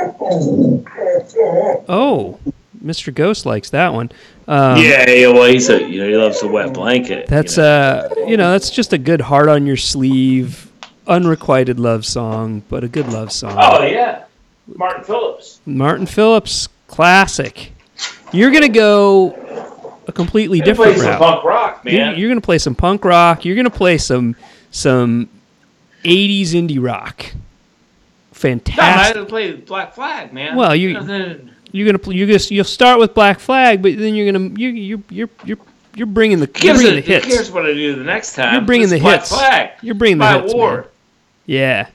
Oh, 1.88 2.40
Mr. 2.84 3.14
Ghost 3.14 3.46
likes 3.46 3.72
that 3.72 3.94
one. 3.94 4.12
Um, 4.48 4.78
yeah, 4.78 5.10
yeah, 5.10 5.28
well, 5.28 5.46
he's 5.52 5.70
a 5.70 5.82
you 5.82 6.02
know 6.02 6.10
he 6.10 6.16
loves 6.16 6.42
the 6.42 6.48
wet 6.48 6.74
blanket. 6.74 7.28
That's 7.28 7.58
you 7.58 7.64
know. 7.64 7.70
uh, 7.70 8.16
you 8.28 8.38
know, 8.38 8.52
that's 8.52 8.70
just 8.70 8.94
a 8.94 8.98
good 8.98 9.22
heart 9.22 9.48
on 9.50 9.66
your 9.66 9.78
sleeve, 9.78 10.72
unrequited 11.08 11.80
love 11.80 12.06
song, 12.06 12.64
but 12.70 12.84
a 12.84 12.88
good 12.88 13.08
love 13.10 13.32
song. 13.32 13.56
oh 13.60 13.84
yeah, 13.84 14.24
Martin 14.76 15.04
Phillips. 15.04 15.60
Martin 15.66 16.06
Phillips, 16.06 16.68
classic. 16.90 17.72
You're 18.32 18.52
gonna 18.52 18.70
go 18.70 19.34
a 20.08 20.12
completely 20.12 20.60
different 20.62 20.98
some 20.98 21.08
route. 21.08 21.20
punk 21.20 21.44
rock, 21.44 21.82
You're, 21.86 21.94
man. 21.94 22.18
you're 22.20 22.30
gonna 22.30 22.42
play 22.42 22.58
some 22.58 22.76
punk 22.76 23.06
rock. 23.06 23.46
You're 23.46 23.56
gonna 23.56 23.70
play 23.70 23.98
some 23.98 24.36
some 24.72 25.30
'80s 26.04 26.50
indie 26.52 26.82
rock. 26.84 27.26
no, 27.34 27.34
I 27.34 28.36
Fantastic. 28.36 28.86
had 28.86 29.14
to 29.22 29.26
play 29.26 29.54
Black 29.54 29.94
Flag, 29.94 30.32
man. 30.34 30.56
Well, 30.56 30.76
you 30.76 30.90
you're 31.72 31.86
gonna 31.86 32.00
pl- 32.00 32.14
you're 32.14 32.28
gonna 32.28 32.40
you'll 32.50 32.64
start 32.64 33.00
with 33.00 33.14
Black 33.14 33.40
Flag, 33.40 33.82
but 33.82 33.98
then 33.98 34.16
you're 34.16 34.32
gonna 34.32 34.50
you 34.60 34.70
you 34.70 35.04
you're 35.10 35.30
you're 35.44 35.58
you're 35.96 36.08
bringing 36.08 36.40
the 36.40 36.50
you're 36.64 36.76
bringing 36.76 36.94
a- 36.94 36.96
the 36.96 37.02
hits. 37.02 37.26
cares 37.26 37.52
what 37.52 37.66
I 37.66 37.74
do 37.74 37.96
the 37.96 38.04
next 38.04 38.34
time? 38.36 38.54
You're 38.54 38.62
bringing 38.64 38.86
It's 38.86 38.94
the 38.94 39.00
Black 39.00 39.20
hits. 39.22 39.30
Flag. 39.30 39.70
You're 39.82 39.96
bringing 39.96 40.18
the 40.20 40.42
hits, 40.42 40.54
War. 40.54 40.76
man. 40.78 40.86
Yeah. 41.46 41.88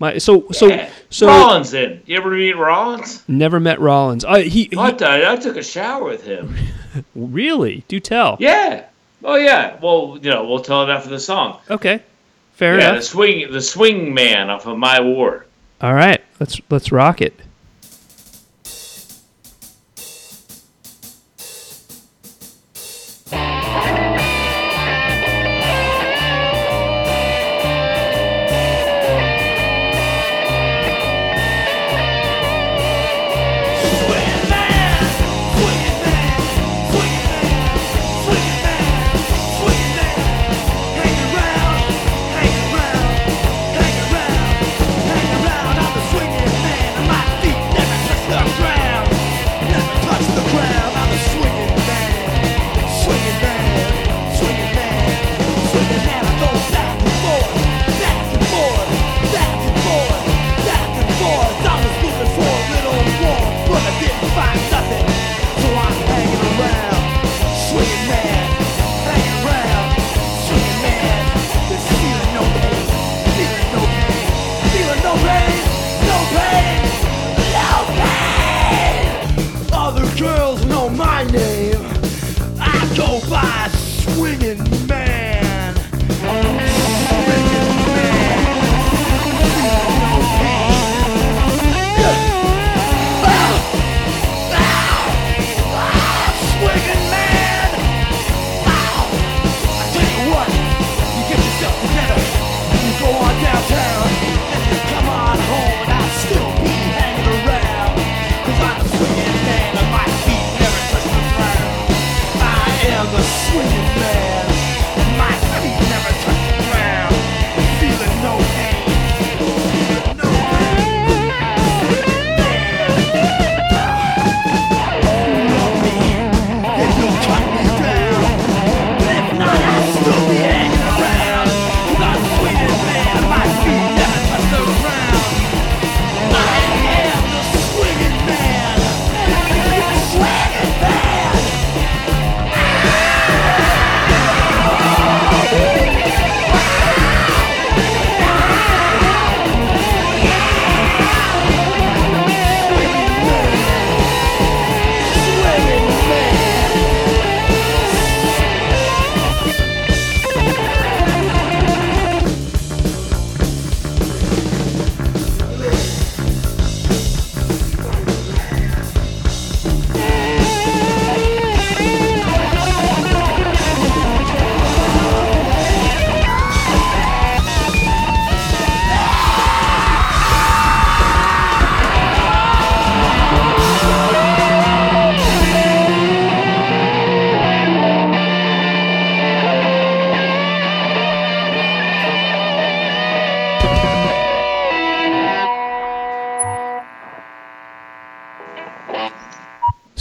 My 0.00 0.18
so 0.18 0.46
so 0.50 0.66
Yeah. 0.66 0.90
so 1.10 1.26
Rollins 1.28 1.72
in. 1.74 2.02
You 2.06 2.16
ever 2.16 2.30
meet 2.30 2.56
Rollins? 2.56 3.22
never 3.28 3.60
met 3.60 3.78
Rollins. 3.80 4.24
I, 4.24 4.42
he, 4.42 4.64
he 4.64 4.76
I. 4.76 5.32
I 5.32 5.36
took 5.36 5.56
a 5.56 5.62
shower 5.62 6.02
with 6.04 6.24
him. 6.24 6.56
really 7.14 7.84
do 7.86 8.00
tell. 8.00 8.36
Yeah. 8.40 8.86
Oh 9.22 9.36
yeah. 9.36 9.76
Well, 9.80 10.18
you 10.20 10.30
know, 10.30 10.44
we'll 10.44 10.60
tell 10.62 10.82
it 10.82 10.90
after 10.92 11.10
the 11.10 11.20
song. 11.20 11.60
Okay. 11.70 12.02
Fair 12.54 12.74
enough. 12.74 12.84
yeah, 12.92 12.96
the 12.96 13.02
swing, 13.02 13.52
the 13.52 13.60
swing 13.60 14.12
man 14.12 14.50
off 14.50 14.66
of 14.66 14.76
My 14.76 15.00
War. 15.00 15.46
All 15.80 15.94
right. 15.94 16.20
Let's 16.40 16.60
let's 16.70 16.90
rock 16.90 17.20
it. 17.20 17.38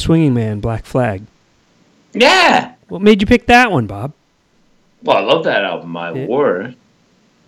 Swinging 0.09 0.33
Man, 0.33 0.59
Black 0.59 0.85
Flag. 0.87 1.21
Yeah. 2.13 2.73
What 2.87 3.03
made 3.03 3.21
you 3.21 3.27
pick 3.27 3.45
that 3.45 3.71
one, 3.71 3.85
Bob? 3.85 4.11
Well, 5.03 5.17
I 5.17 5.19
love 5.19 5.43
that 5.43 5.63
album, 5.63 5.91
My 5.91 6.07
Yeah. 6.13 6.25
The 6.25 6.73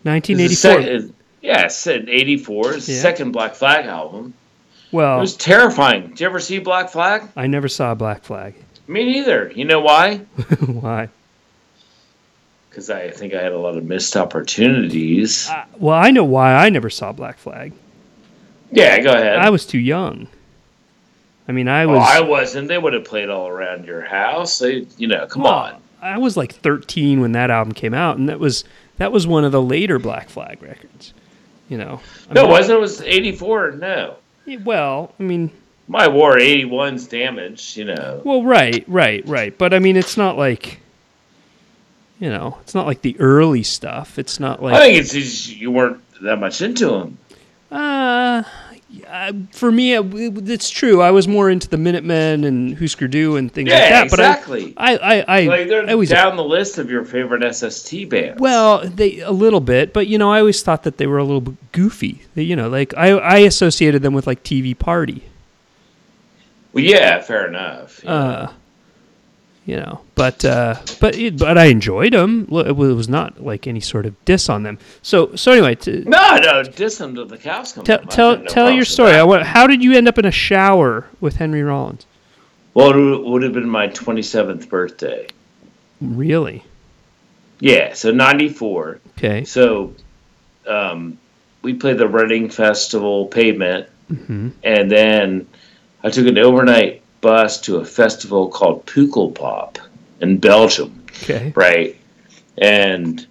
1984. 0.04 0.56
sec- 0.56 0.86
it- 0.86 1.12
yeah, 1.42 1.68
in 1.88 2.08
'84. 2.08 2.74
It's 2.76 2.86
the 2.86 2.94
Yeah. 2.94 3.00
second 3.02 3.32
Black 3.32 3.56
Flag 3.56 3.88
album. 3.88 4.36
Well, 4.92 5.18
it 5.18 5.22
was 5.22 5.36
terrifying. 5.36 6.10
Did 6.10 6.20
you 6.20 6.28
ever 6.28 6.40
see 6.40 6.60
Black 6.60 6.92
Flag? 6.92 7.24
I 7.36 7.48
never 7.48 7.68
saw 7.68 7.96
Black 7.96 8.24
Flag. 8.24 8.54
Me 8.88 9.06
neither. 9.06 9.52
You 9.56 9.66
know 9.66 9.80
why? 9.80 10.18
Why? 10.68 11.10
Because 12.70 12.92
I 12.92 13.10
think 13.10 13.34
I 13.34 13.42
had 13.42 13.54
a 13.54 13.58
lot 13.58 13.76
of 13.76 13.86
missed 13.86 14.16
opportunities. 14.16 15.50
Uh, 15.50 15.64
well, 15.80 15.98
I 15.98 16.12
know 16.12 16.26
why 16.26 16.54
I 16.54 16.70
never 16.70 16.92
saw 16.92 17.12
Black 17.12 17.40
Flag. 17.40 17.74
yeah, 18.72 19.00
go 19.00 19.10
ahead. 19.14 19.40
I 19.40 19.50
was 19.50 19.66
too 19.66 19.80
young. 19.80 20.28
I 21.48 21.52
mean, 21.52 21.68
I 21.68 21.84
oh, 21.84 21.90
was. 21.90 22.10
I 22.10 22.22
wasn't. 22.22 22.68
They 22.68 22.78
would 22.78 22.94
have 22.94 23.06
played 23.06 23.30
all 23.30 23.48
around 23.48 23.86
your 23.86 24.02
house. 24.02 24.60
They, 24.60 24.86
you 24.98 25.08
know, 25.08 25.26
come 25.28 25.44
well, 25.44 25.54
on. 25.54 25.82
I 26.02 26.18
was 26.18 26.38
like 26.38 26.54
13 26.54 27.22
when 27.22 27.34
that 27.34 27.52
album 27.52 27.74
came 27.74 27.94
out, 27.94 28.18
and 28.18 28.30
that 28.30 28.40
was 28.40 28.64
that 28.98 29.12
was 29.12 29.28
one 29.28 29.44
of 29.44 29.52
the 29.52 29.62
later 29.62 30.00
Black 30.00 30.30
Flag 30.30 30.62
records. 30.62 31.14
You 31.70 31.78
know. 31.78 32.02
I 32.30 32.34
No, 32.34 32.42
it 32.42 32.44
mean, 32.44 32.52
wasn't. 32.52 32.78
It 32.78 32.82
was 32.82 33.02
'84. 33.02 33.72
No. 33.72 34.16
Yeah, 34.46 34.58
Well, 34.64 35.14
I 35.20 35.24
mean, 35.24 35.52
my 35.88 36.08
war 36.08 36.38
81's 36.38 37.08
damage, 37.08 37.76
you 37.76 37.86
know. 37.86 38.22
Well, 38.24 38.44
right, 38.44 38.84
right, 38.88 39.28
right. 39.28 39.56
But 39.58 39.74
I 39.74 39.80
mean, 39.80 39.98
it's 39.98 40.18
not 40.18 40.38
like, 40.38 40.80
you 42.20 42.30
know, 42.30 42.58
it's 42.62 42.74
not 42.74 42.86
like 42.86 43.02
the 43.02 43.20
early 43.20 43.64
stuff. 43.64 44.18
It's 44.18 44.40
not 44.40 44.64
like. 44.64 44.74
I 44.74 44.80
think 44.80 45.00
it's 45.00 45.12
just 45.12 45.56
you 45.56 45.70
weren't 45.70 46.02
that 46.22 46.38
much 46.38 46.62
into 46.62 46.88
them. 46.88 47.18
Uh, 47.70 48.44
uh, 49.12 49.34
for 49.52 49.72
me, 49.72 49.94
it, 49.94 50.06
it- 50.14 50.50
it's 50.50 50.70
true. 50.70 51.02
I 51.02 51.12
was 51.12 51.28
more 51.28 51.50
into 51.50 51.68
the 51.68 51.78
Minutemen 51.78 52.44
and 52.44 52.78
Husker 52.78 53.08
Du 53.08 53.36
and 53.36 53.52
things 53.52 53.70
like 53.70 53.78
Yeah, 53.80 53.90
that. 53.90 54.04
exactly. 54.06 54.72
But 54.72 54.82
I, 54.82 54.96
I, 54.96 55.20
I, 55.20 55.24
I, 55.28 55.46
Like 55.46 55.68
they're 55.68 55.88
I 55.88 55.92
always 55.94 56.10
down 56.10 56.38
the 56.38 56.44
list 56.44 56.78
of 56.78 56.90
your 56.90 57.04
favorite 57.06 57.44
SST 57.56 58.10
bands. 58.10 58.40
well, 58.40 58.88
they 58.88 59.20
a 59.20 59.32
little 59.32 59.60
bit, 59.60 59.94
but 59.94 60.08
you 60.08 60.18
know, 60.18 60.32
I 60.32 60.40
always 60.40 60.64
thought 60.64 60.84
that 60.84 60.98
they 60.98 61.08
were 61.08 61.18
a 61.18 61.24
little 61.24 61.42
bit 61.42 61.72
goofy. 61.74 62.22
They, 62.36 62.44
you 62.44 62.56
know, 62.56 62.70
like 62.70 62.94
I, 62.98 63.10
I 63.12 63.38
associated 63.40 64.02
them 64.02 64.14
with 64.14 64.26
like 64.28 64.44
TV 64.44 64.78
Party. 64.78 65.24
Well, 66.74 66.84
yeah, 66.84 67.20
fair 67.22 67.48
enough. 67.48 68.02
Uh, 68.06 68.48
you 69.66 69.76
know, 69.76 70.02
but 70.16 70.44
uh, 70.44 70.76
but 71.00 71.16
it, 71.16 71.38
but 71.38 71.58
I 71.58 71.66
enjoyed 71.66 72.14
them. 72.14 72.48
It 72.52 72.76
was 72.76 73.08
not 73.10 73.44
like 73.44 73.68
any 73.68 73.80
sort 73.80 74.06
of 74.06 74.26
diss 74.26 74.50
on 74.50 74.64
them. 74.64 74.80
So 75.02 75.36
so 75.36 75.52
anyway, 75.52 75.76
to, 75.76 76.04
no, 76.10 76.38
no, 76.38 76.64
diss 76.64 76.98
them 76.98 77.16
to 77.16 77.26
the 77.26 77.38
cows 77.38 77.74
come 77.74 77.84
tell 77.84 78.00
home. 78.00 78.08
Tell, 78.08 78.38
no 78.38 78.46
tell 78.46 78.72
your 78.72 78.86
story. 78.86 79.12
I 79.14 79.24
want, 79.24 79.44
how 79.44 79.68
did 79.68 79.84
you 79.84 79.94
end 79.94 80.08
up 80.08 80.18
in 80.18 80.26
a 80.26 80.32
shower 80.32 81.08
with 81.20 81.36
Henry 81.36 81.62
Rollins? 81.64 82.06
Well, 82.74 82.92
it 82.92 82.96
would- 82.96 83.24
would 83.32 83.44
have 83.44 83.54
been 83.54 83.70
my 83.70 83.88
27th 83.90 84.68
birthday. 84.70 85.28
Really? 86.00 86.64
Yeah, 87.60 87.94
so 87.94 88.12
94. 88.12 89.00
Okay. 89.18 89.44
So 89.46 89.94
um, 90.66 91.20
we 91.62 91.74
played 91.76 91.98
the 92.00 92.08
Reading 92.08 92.50
Festival 92.50 93.28
pavement, 93.28 93.88
hmm 94.08 94.50
and 94.64 94.90
then 94.92 95.48
I 96.04 96.10
took 96.10 96.26
an 96.26 96.38
overnight 96.40 97.01
bus 97.22 97.62
to 97.62 97.78
a 97.78 97.86
festival 97.86 98.48
called 98.50 98.86
Pukkelpop 98.86 99.78
in 100.22 100.38
Belgium, 100.38 101.04
Okay. 101.24 101.52
right? 101.56 101.96
And 102.58 103.26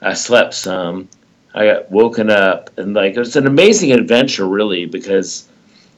I 0.00 0.14
slept 0.14 0.54
some. 0.54 1.08
I 1.54 1.66
got 1.66 1.90
woken 1.90 2.30
up, 2.30 2.70
and 2.78 2.94
like 2.94 3.14
it 3.14 3.18
was 3.18 3.36
an 3.36 3.46
amazing 3.46 3.92
adventure, 3.92 4.46
really, 4.46 4.86
because 4.86 5.48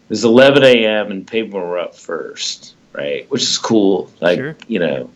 it 0.04 0.10
was 0.10 0.24
11 0.24 0.64
a.m. 0.64 1.10
and 1.12 1.26
people 1.26 1.60
were 1.60 1.78
up 1.78 1.94
first, 1.94 2.74
right? 2.92 3.30
Which 3.30 3.42
is 3.42 3.58
cool, 3.58 4.10
like 4.20 4.38
Sure. 4.38 4.56
you 4.66 4.78
know. 4.80 5.10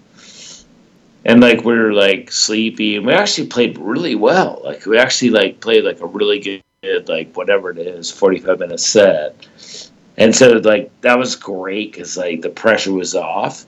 And 1.24 1.40
like 1.40 1.64
we 1.64 1.76
were 1.76 1.92
like 1.92 2.31
sleepy, 2.31 2.96
and 2.96 3.04
we 3.07 3.12
actually 3.12 3.48
played 3.48 3.76
really 3.78 4.14
well. 4.14 4.61
Like 4.64 4.87
we 4.87 4.96
actually 4.98 5.31
like 5.31 5.61
played 5.61 5.85
like 5.85 6.00
a 6.00 6.07
really 6.07 6.62
good, 6.83 7.09
like 7.09 7.37
whatever 7.37 7.70
it 7.70 7.78
is, 7.78 8.11
45 8.11 8.61
minute 8.61 8.81
set. 8.81 9.88
And 10.18 10.35
so 10.35 10.50
like 10.64 10.90
that 11.00 11.16
was 11.18 11.37
great 11.37 11.92
because 11.92 12.16
like 12.16 12.42
the 12.42 12.50
pressure 12.50 12.92
was 12.92 13.14
off. 13.14 13.64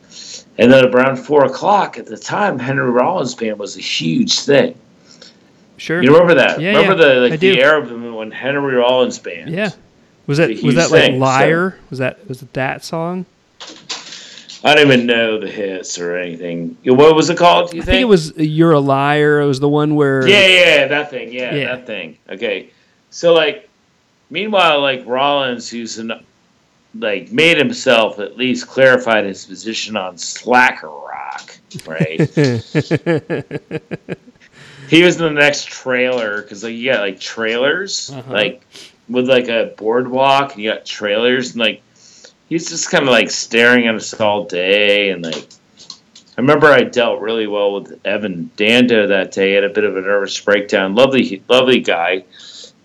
And 0.58 0.70
then 0.70 0.84
around 0.94 1.16
four 1.16 1.44
o'clock 1.46 1.96
at 1.96 2.06
the 2.06 2.18
time, 2.18 2.58
Henry 2.58 2.90
Rollins 2.90 3.34
band 3.34 3.58
was 3.58 3.76
a 3.76 3.80
huge 3.80 4.40
thing. 4.40 4.76
Sure. 5.78 6.02
You 6.02 6.12
remember 6.12 6.34
that? 6.34 6.60
Yeah, 6.60 6.76
remember 6.76 7.02
yeah, 7.02 7.08
the 7.08 7.14
I 7.14 7.28
like 7.30 7.40
do. 7.40 7.52
the 7.54 7.62
era 7.62 7.80
of 7.80 8.14
when 8.14 8.30
Henry 8.30 8.74
Rollins 8.74 9.18
band? 9.18 9.50
Yeah. 9.50 9.70
Was 10.26 10.36
that 10.38 10.50
a 10.50 10.60
was 10.62 10.74
that 10.74 10.90
like 10.90 11.02
thing, 11.02 11.14
so- 11.14 11.18
Liar? 11.18 11.78
Was 11.88 11.98
that 12.00 12.28
was 12.28 12.42
it 12.42 12.52
that 12.52 12.84
song? 12.84 13.24
I 14.62 14.74
don't 14.74 14.86
even 14.92 15.06
know 15.06 15.38
the 15.40 15.48
hits 15.48 15.98
or 15.98 16.16
anything. 16.18 16.76
What 16.84 17.14
was 17.16 17.30
it 17.30 17.38
called? 17.38 17.70
Do 17.70 17.76
you 17.78 17.82
I 17.82 17.86
think 17.86 18.02
it 18.02 18.04
was 18.04 18.32
uh, 18.32 18.42
You're 18.42 18.72
a 18.72 18.80
Liar. 18.80 19.40
It 19.40 19.46
was 19.46 19.58
the 19.60 19.68
one 19.70 19.94
where 19.94 20.26
Yeah, 20.28 20.46
yeah, 20.46 20.86
that 20.88 21.08
thing. 21.10 21.32
Yeah, 21.32 21.54
Yeah. 21.54 21.76
that 21.76 21.86
thing. 21.86 22.18
Okay. 22.28 22.68
So 23.08 23.32
like, 23.32 23.70
meanwhile, 24.28 24.82
like 24.82 25.06
Rollins, 25.06 25.70
who's 25.70 25.96
an 25.98 26.12
like 26.94 27.30
made 27.32 27.56
himself 27.56 28.18
at 28.18 28.36
least 28.36 28.66
clarified 28.68 29.24
his 29.24 29.44
position 29.46 29.96
on 29.96 30.18
slacker 30.18 30.88
rock, 30.88 31.56
right? 31.86 32.18
he 34.88 35.02
was 35.02 35.16
in 35.20 35.22
the 35.22 35.30
next 35.32 35.66
trailer 35.66 36.42
because 36.42 36.64
like 36.64 36.74
you 36.74 36.90
got 36.92 37.00
like 37.00 37.20
trailers 37.20 38.10
Uh-huh. 38.10 38.32
like 38.32 38.64
with 39.08 39.28
like 39.28 39.48
a 39.48 39.72
boardwalk 39.76 40.54
and 40.54 40.62
you 40.62 40.70
got 40.72 40.84
trailers 40.84 41.52
and 41.52 41.60
like 41.60 41.82
he's 42.48 42.68
just 42.68 42.90
kind 42.90 43.04
of 43.04 43.10
like 43.10 43.30
staring 43.30 43.86
at 43.86 43.94
us 43.94 44.18
all 44.20 44.44
day 44.44 45.10
and 45.10 45.24
like 45.24 45.48
I 46.36 46.40
remember 46.40 46.68
I 46.68 46.82
dealt 46.84 47.20
really 47.20 47.46
well 47.46 47.74
with 47.74 48.00
Evan 48.06 48.50
Dando 48.56 49.06
that 49.08 49.30
day. 49.32 49.48
He 49.50 49.54
had 49.54 49.64
a 49.64 49.68
bit 49.68 49.84
of 49.84 49.96
a 49.96 50.00
nervous 50.00 50.40
breakdown. 50.40 50.94
Lovely, 50.94 51.42
lovely 51.48 51.80
guy, 51.80 52.24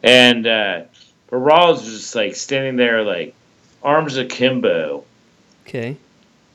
and 0.03 0.45
uh, 0.45 0.81
but 1.29 1.37
Rollins 1.37 1.83
was 1.85 1.99
just 2.01 2.15
like 2.15 2.35
standing 2.35 2.75
there, 2.75 3.03
like 3.03 3.33
arms 3.85 4.17
akimbo, 4.17 5.05
okay. 5.67 5.95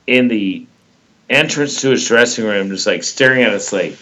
in 0.07 0.29
the 0.29 0.67
entrance 1.31 1.81
to 1.81 1.91
his 1.91 2.07
dressing 2.07 2.45
room, 2.45 2.69
just 2.69 2.87
like 2.87 3.03
staring 3.05 3.43
at 3.43 3.53
us 3.55 3.73
like 3.73 3.97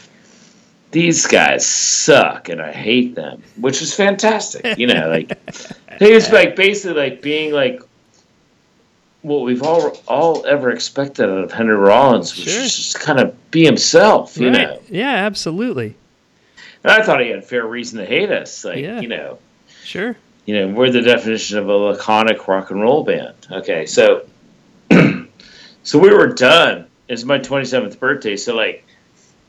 these 0.90 1.26
guys 1.26 1.66
suck 1.66 2.48
and 2.48 2.60
I 2.62 2.72
hate 2.72 3.14
them, 3.14 3.42
which 3.60 3.82
is 3.82 3.94
fantastic. 3.94 4.78
You 4.78 4.86
know, 4.86 5.08
like 5.08 5.38
he 5.98 6.12
was 6.12 6.32
like 6.32 6.56
basically 6.56 6.98
like 7.00 7.20
being 7.22 7.52
like 7.52 7.82
what 9.22 9.40
we've 9.42 9.62
all 9.62 9.96
all 10.08 10.46
ever 10.46 10.70
expected 10.70 11.24
out 11.28 11.44
of 11.44 11.52
Henry 11.52 11.76
Rollins, 11.76 12.34
which 12.36 12.48
Sure. 12.48 12.62
is 12.62 12.74
just 12.74 13.00
kind 13.00 13.20
of 13.20 13.50
be 13.50 13.64
himself. 13.64 14.38
You 14.38 14.48
right. 14.50 14.68
know, 14.68 14.80
Yeah, 14.88 15.12
absolutely. 15.12 15.94
and 16.82 16.90
I 16.92 17.02
thought 17.02 17.20
he 17.20 17.28
had 17.28 17.44
fair 17.44 17.66
reason 17.66 17.98
to 17.98 18.06
hate 18.06 18.30
us. 18.30 18.64
Like 18.64 18.78
Yeah. 18.78 19.00
you 19.00 19.08
know, 19.08 19.38
Sure. 19.84 20.16
You 20.48 20.54
know, 20.54 20.68
we're 20.68 20.90
the 20.90 21.02
definition 21.02 21.58
of 21.58 21.68
a 21.68 21.72
laconic 21.74 22.48
rock 22.48 22.70
and 22.70 22.80
roll 22.80 23.04
band. 23.04 23.34
Okay, 23.52 23.84
so 23.84 24.24
so 25.82 25.98
we 25.98 26.08
were 26.08 26.28
done. 26.28 26.86
It's 27.06 27.22
my 27.22 27.38
27th 27.38 27.98
birthday, 27.98 28.34
so 28.34 28.56
like 28.56 28.82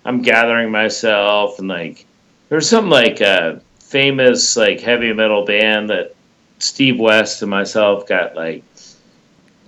I'm 0.04 0.22
gathering 0.22 0.72
myself 0.72 1.58
and 1.60 1.70
like 1.70 2.06
there's 2.50 2.68
some 2.68 2.90
like 2.90 3.22
uh, 3.22 3.60
famous 3.80 4.58
like 4.58 4.82
heavy 4.82 5.14
metal 5.14 5.46
band 5.46 5.90
that 5.90 6.16
Steve 6.58 7.00
West 7.00 7.42
and 7.44 7.50
myself 7.50 8.06
got 8.06 8.36
like 8.36 8.66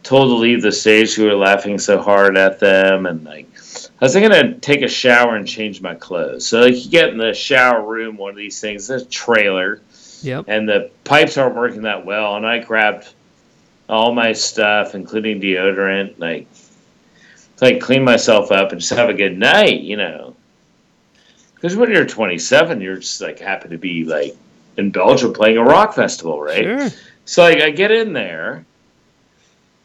told 0.03 0.31
to 0.31 0.35
leave 0.35 0.61
the 0.61 0.73
stage. 0.73 1.17
We 1.17 1.27
were 1.27 1.35
laughing 1.35 1.79
so 1.79 2.01
hard 2.01 2.37
at 2.37 2.59
them, 2.59 3.05
and 3.05 3.23
like 3.23 3.47
I 4.01 4.05
was 4.05 4.17
I'd 4.17 4.61
take 4.61 4.81
a 4.81 4.89
shower 4.89 5.37
and 5.37 5.47
change 5.47 5.81
my 5.81 5.95
clothes. 5.95 6.45
So 6.45 6.59
like 6.59 6.75
you 6.75 6.91
get 6.91 7.07
in 7.07 7.17
the 7.17 7.33
shower 7.33 7.81
room, 7.81 8.17
one 8.17 8.31
of 8.31 8.35
these 8.35 8.59
things, 8.59 8.89
a 8.89 9.05
trailer 9.05 9.79
Yep. 10.23 10.45
and 10.47 10.67
the 10.67 10.91
pipes 11.03 11.37
aren't 11.37 11.55
working 11.55 11.83
that 11.83 12.05
well. 12.05 12.35
And 12.35 12.45
I 12.45 12.59
grabbed 12.59 13.13
all 13.89 14.13
my 14.13 14.33
stuff, 14.33 14.95
including 14.95 15.41
deodorant, 15.41 16.19
like 16.19 16.47
like 17.61 17.79
clean 17.79 18.03
myself 18.03 18.51
up 18.51 18.71
and 18.71 18.81
just 18.81 18.93
have 18.93 19.09
a 19.09 19.13
good 19.13 19.37
night, 19.37 19.81
you 19.81 19.95
know. 19.95 20.35
Because 21.53 21.75
when 21.75 21.91
you're 21.91 22.07
27, 22.07 22.81
you're 22.81 22.97
just 22.97 23.21
like 23.21 23.39
happy 23.39 23.69
to 23.69 23.77
be 23.77 24.03
like 24.03 24.35
in 24.77 24.89
Belgium 24.89 25.31
playing 25.31 25.57
a 25.57 25.63
rock 25.63 25.93
festival, 25.93 26.41
right? 26.41 26.63
Sure. 26.63 26.89
So 27.25 27.43
like 27.43 27.61
I 27.61 27.69
get 27.69 27.91
in 27.91 28.13
there, 28.13 28.65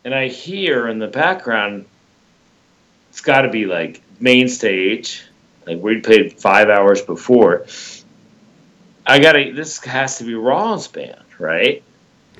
and 0.05 0.15
I 0.15 0.29
hear 0.29 0.89
in 0.89 0.99
the 0.99 1.09
background, 1.09 1.85
it's 3.11 3.21
got 3.21 3.43
to 3.43 3.51
be 3.51 3.67
like 3.67 4.01
main 4.21 4.49
stage, 4.49 5.25
like 5.67 5.79
we 5.79 6.01
played 6.01 6.41
five 6.41 6.71
hours 6.71 7.03
before. 7.03 7.67
I 9.07 9.19
gotta. 9.19 9.53
This 9.53 9.79
has 9.85 10.19
to 10.19 10.25
be 10.25 10.35
Rollins 10.35 10.89
band, 10.89 11.23
right? 11.39 11.83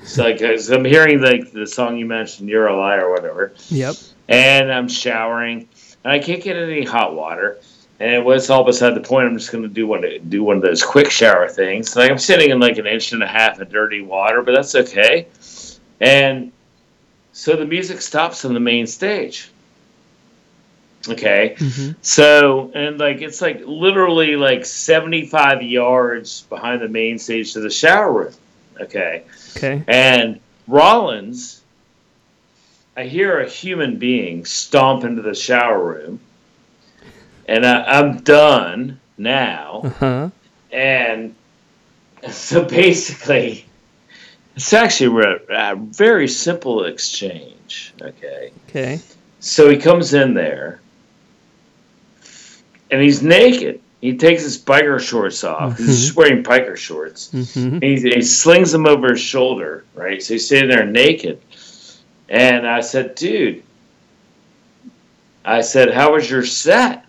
So 0.03 0.23
like 0.23 0.41
I'm 0.41 0.85
hearing 0.85 1.21
like 1.21 1.51
the 1.51 1.65
song 1.65 1.97
you 1.97 2.05
mentioned, 2.05 2.49
"You're 2.49 2.67
a 2.67 2.77
Liar" 2.77 3.07
or 3.07 3.11
whatever, 3.13 3.53
Yep. 3.69 3.95
and 4.27 4.71
I'm 4.71 4.87
showering, 4.87 5.67
and 6.03 6.13
I 6.13 6.19
can't 6.19 6.41
get 6.43 6.55
any 6.55 6.83
hot 6.83 7.15
water. 7.15 7.57
And 7.99 8.11
it 8.11 8.23
was 8.23 8.51
all 8.51 8.63
beside 8.63 8.93
the 8.93 9.01
point. 9.01 9.27
I'm 9.27 9.35
just 9.35 9.51
going 9.51 9.63
to 9.63 9.69
do 9.69 9.87
one 9.87 10.03
do 10.29 10.43
one 10.43 10.57
of 10.57 10.61
those 10.61 10.83
quick 10.83 11.09
shower 11.09 11.47
things. 11.47 11.95
Like 11.95 12.11
I'm 12.11 12.19
sitting 12.19 12.51
in 12.51 12.59
like 12.59 12.77
an 12.77 12.85
inch 12.85 13.11
and 13.11 13.23
a 13.23 13.27
half 13.27 13.59
of 13.59 13.69
dirty 13.69 14.01
water, 14.01 14.43
but 14.43 14.53
that's 14.53 14.75
okay. 14.75 15.25
And 15.99 16.51
so 17.33 17.55
the 17.55 17.65
music 17.65 18.01
stops 18.01 18.45
on 18.45 18.53
the 18.53 18.59
main 18.59 18.85
stage. 18.85 19.49
Okay, 21.09 21.55
hmm 21.57 21.91
so 22.01 22.71
and 22.75 22.97
like 22.99 23.21
it's 23.21 23.41
like 23.41 23.61
literally 23.65 24.35
like 24.35 24.65
75 24.65 25.61
yards 25.61 26.41
behind 26.43 26.81
the 26.81 26.89
main 26.89 27.17
stage 27.19 27.53
to 27.53 27.59
the 27.59 27.69
shower 27.69 28.11
room. 28.11 28.33
Okay, 28.81 29.23
Okay. 29.55 29.83
and 29.87 30.39
Rollins, 30.67 31.61
I 32.95 33.03
hear 33.03 33.39
a 33.39 33.47
human 33.49 33.97
being 33.97 34.45
stomp 34.45 35.03
into 35.03 35.21
the 35.21 35.33
shower 35.35 35.83
room, 35.83 36.19
and 37.47 37.65
I, 37.65 37.83
I'm 37.83 38.19
done 38.21 38.99
now. 39.17 39.81
Uh 39.83 39.89
huh. 39.89 40.29
And 40.71 41.35
so 42.29 42.65
basically, 42.65 43.65
it's 44.55 44.73
actually 44.73 45.23
a, 45.49 45.71
a 45.71 45.75
very 45.75 46.27
simple 46.27 46.83
exchange. 46.85 47.93
Okay. 48.01 48.51
Okay. 48.69 48.99
So 49.39 49.69
he 49.69 49.77
comes 49.77 50.13
in 50.13 50.33
there, 50.33 50.81
and 52.91 53.01
he's 53.01 53.21
naked. 53.21 53.81
He 54.01 54.15
takes 54.17 54.43
his 54.43 54.57
biker 54.57 54.99
shorts 54.99 55.43
off. 55.43 55.77
'cause 55.77 55.85
He's 55.87 56.01
just 56.05 56.15
wearing 56.15 56.43
biker 56.43 56.77
shorts. 56.77 57.31
hmm 57.31 57.73
And 57.75 57.83
he, 57.83 57.95
he 57.99 58.21
slings 58.21 58.71
them 58.71 58.85
over 58.85 59.09
his 59.11 59.19
shoulder, 59.21 59.85
right? 59.95 60.21
So 60.21 60.35
he's 60.35 60.47
sitting 60.47 60.69
there 60.69 60.85
naked. 60.85 61.41
And 62.29 62.67
I 62.67 62.81
said, 62.81 63.15
dude, 63.15 63.63
I 65.45 65.61
said, 65.61 65.93
how 65.93 66.13
was 66.13 66.29
your 66.29 66.45
set? 66.45 67.05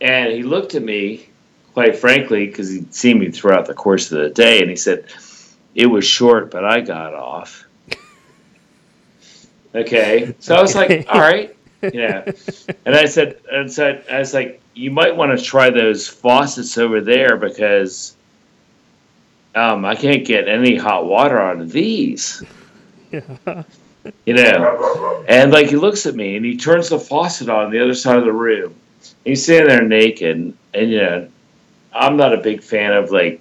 And 0.00 0.32
he 0.32 0.42
looked 0.42 0.74
at 0.74 0.82
me, 0.82 1.28
quite 1.74 1.96
frankly, 1.96 2.46
because 2.46 2.70
he'd 2.70 2.94
seen 2.94 3.18
me 3.18 3.30
throughout 3.30 3.66
the 3.66 3.74
course 3.74 4.10
of 4.10 4.18
the 4.22 4.30
day, 4.30 4.60
and 4.60 4.70
he 4.70 4.76
said, 4.76 5.04
it 5.74 5.86
was 5.86 6.04
short, 6.06 6.50
but 6.50 6.64
I 6.64 6.80
got 6.80 7.12
off. 7.14 7.64
okay. 9.74 10.34
So 10.40 10.54
I 10.56 10.62
was 10.62 10.74
like, 10.74 11.06
all 11.10 11.20
right. 11.20 11.54
Yeah. 11.82 12.30
And 12.84 12.94
I 12.94 13.06
said, 13.06 13.40
and 13.50 13.70
said, 13.72 14.04
I 14.10 14.18
was 14.18 14.34
like, 14.34 14.60
you 14.74 14.90
might 14.90 15.16
want 15.16 15.36
to 15.36 15.44
try 15.44 15.70
those 15.70 16.06
faucets 16.08 16.76
over 16.78 17.00
there 17.00 17.36
because 17.36 18.14
um, 19.54 19.84
I 19.84 19.94
can't 19.94 20.24
get 20.26 20.48
any 20.48 20.76
hot 20.76 21.06
water 21.06 21.38
out 21.38 21.60
of 21.60 21.72
these. 21.72 22.42
Yeah. 23.10 23.64
You 24.24 24.32
know, 24.34 25.24
and 25.28 25.52
like 25.52 25.68
he 25.68 25.76
looks 25.76 26.06
at 26.06 26.14
me 26.14 26.36
and 26.36 26.44
he 26.44 26.56
turns 26.56 26.88
the 26.88 26.98
faucet 26.98 27.50
on 27.50 27.70
the 27.70 27.80
other 27.80 27.94
side 27.94 28.16
of 28.16 28.24
the 28.24 28.32
room. 28.32 28.74
He's 29.24 29.44
sitting 29.44 29.68
there 29.68 29.82
naked, 29.82 30.54
and 30.72 30.90
you 30.90 30.98
know, 30.98 31.28
I'm 31.92 32.16
not 32.16 32.32
a 32.32 32.38
big 32.38 32.62
fan 32.62 32.92
of 32.92 33.10
like, 33.10 33.40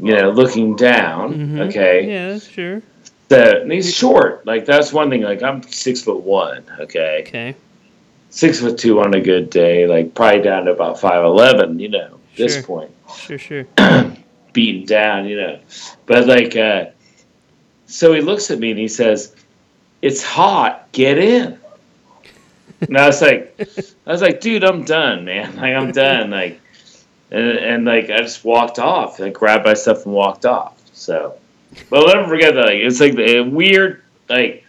you 0.00 0.16
know, 0.16 0.30
looking 0.30 0.74
down. 0.76 1.34
Mhm. 1.34 1.68
Okay, 1.68 2.08
Yeah, 2.08 2.32
that's 2.32 2.48
sure. 2.48 2.82
So 3.30 3.60
and 3.62 3.72
he's 3.72 3.94
short. 3.94 4.46
Like 4.46 4.66
that's 4.66 4.92
one 4.92 5.10
thing. 5.10 5.22
Like 5.22 5.42
I'm 5.42 5.62
six 5.62 6.02
foot 6.02 6.22
one. 6.22 6.64
Okay, 6.80 7.24
Okay. 7.26 7.54
six 8.30 8.60
foot 8.60 8.78
two 8.78 9.00
on 9.00 9.14
a 9.14 9.20
good 9.20 9.50
day. 9.50 9.86
Like 9.86 10.14
probably 10.14 10.42
down 10.42 10.64
to 10.66 10.72
about 10.72 11.00
five 11.00 11.24
eleven. 11.24 11.78
You 11.78 11.88
know, 11.90 12.18
at 12.32 12.36
this 12.36 12.64
point. 12.64 12.90
Sure, 13.16 13.38
sure. 13.38 13.66
beaten 14.52 14.86
down, 14.86 15.26
you 15.26 15.36
know. 15.36 15.58
But 16.06 16.26
like, 16.26 16.56
uh, 16.56 16.86
so 17.86 18.12
he 18.12 18.20
looks 18.20 18.50
at 18.50 18.58
me 18.58 18.70
and 18.70 18.78
he 18.78 18.88
says, 18.88 19.34
"It's 20.02 20.22
hot. 20.22 20.88
Get 20.92 21.18
in." 21.18 21.58
And 22.80 22.98
I 22.98 23.06
was 23.06 23.22
like, 23.22 23.54
I 24.06 24.12
was 24.12 24.20
like, 24.20 24.40
dude, 24.40 24.62
I'm 24.64 24.84
done, 24.84 25.24
man. 25.24 25.56
Like 25.56 25.74
I'm 25.74 25.92
done. 25.92 26.30
Like, 26.30 26.60
and, 27.30 27.46
and 27.48 27.84
like 27.86 28.10
I 28.10 28.18
just 28.18 28.44
walked 28.44 28.78
off. 28.78 29.20
I 29.20 29.30
grabbed 29.30 29.64
my 29.64 29.74
stuff 29.74 30.04
and 30.04 30.14
walked 30.14 30.44
off. 30.44 30.78
So, 30.92 31.36
but 31.90 32.00
I'll 32.00 32.14
never 32.14 32.28
forget 32.28 32.54
that. 32.54 32.66
Like, 32.66 32.74
it's 32.76 33.00
like 33.00 33.14
the 33.16 33.40
weird, 33.42 34.02
like 34.28 34.64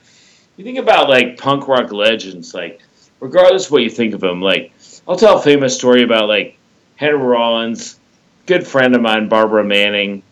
you 0.58 0.64
think 0.64 0.78
about 0.78 1.10
like 1.10 1.38
punk 1.38 1.68
rock 1.68 1.92
legends. 1.92 2.54
Like, 2.54 2.82
regardless 3.20 3.66
of 3.68 3.72
what 3.72 3.84
you 3.84 3.90
think 3.90 4.14
of 4.14 4.22
them, 4.22 4.42
like 4.42 4.72
I'll 5.08 5.16
tell 5.18 5.38
a 5.38 5.42
famous 5.42 5.76
story 5.76 6.04
about 6.04 6.28
like 6.28 6.58
Henry 6.96 7.18
Rollins, 7.18 8.00
good 8.46 8.66
friend 8.66 8.96
of 8.96 9.02
mine, 9.02 9.28
Barbara 9.30 9.64
Manning. 9.64 10.24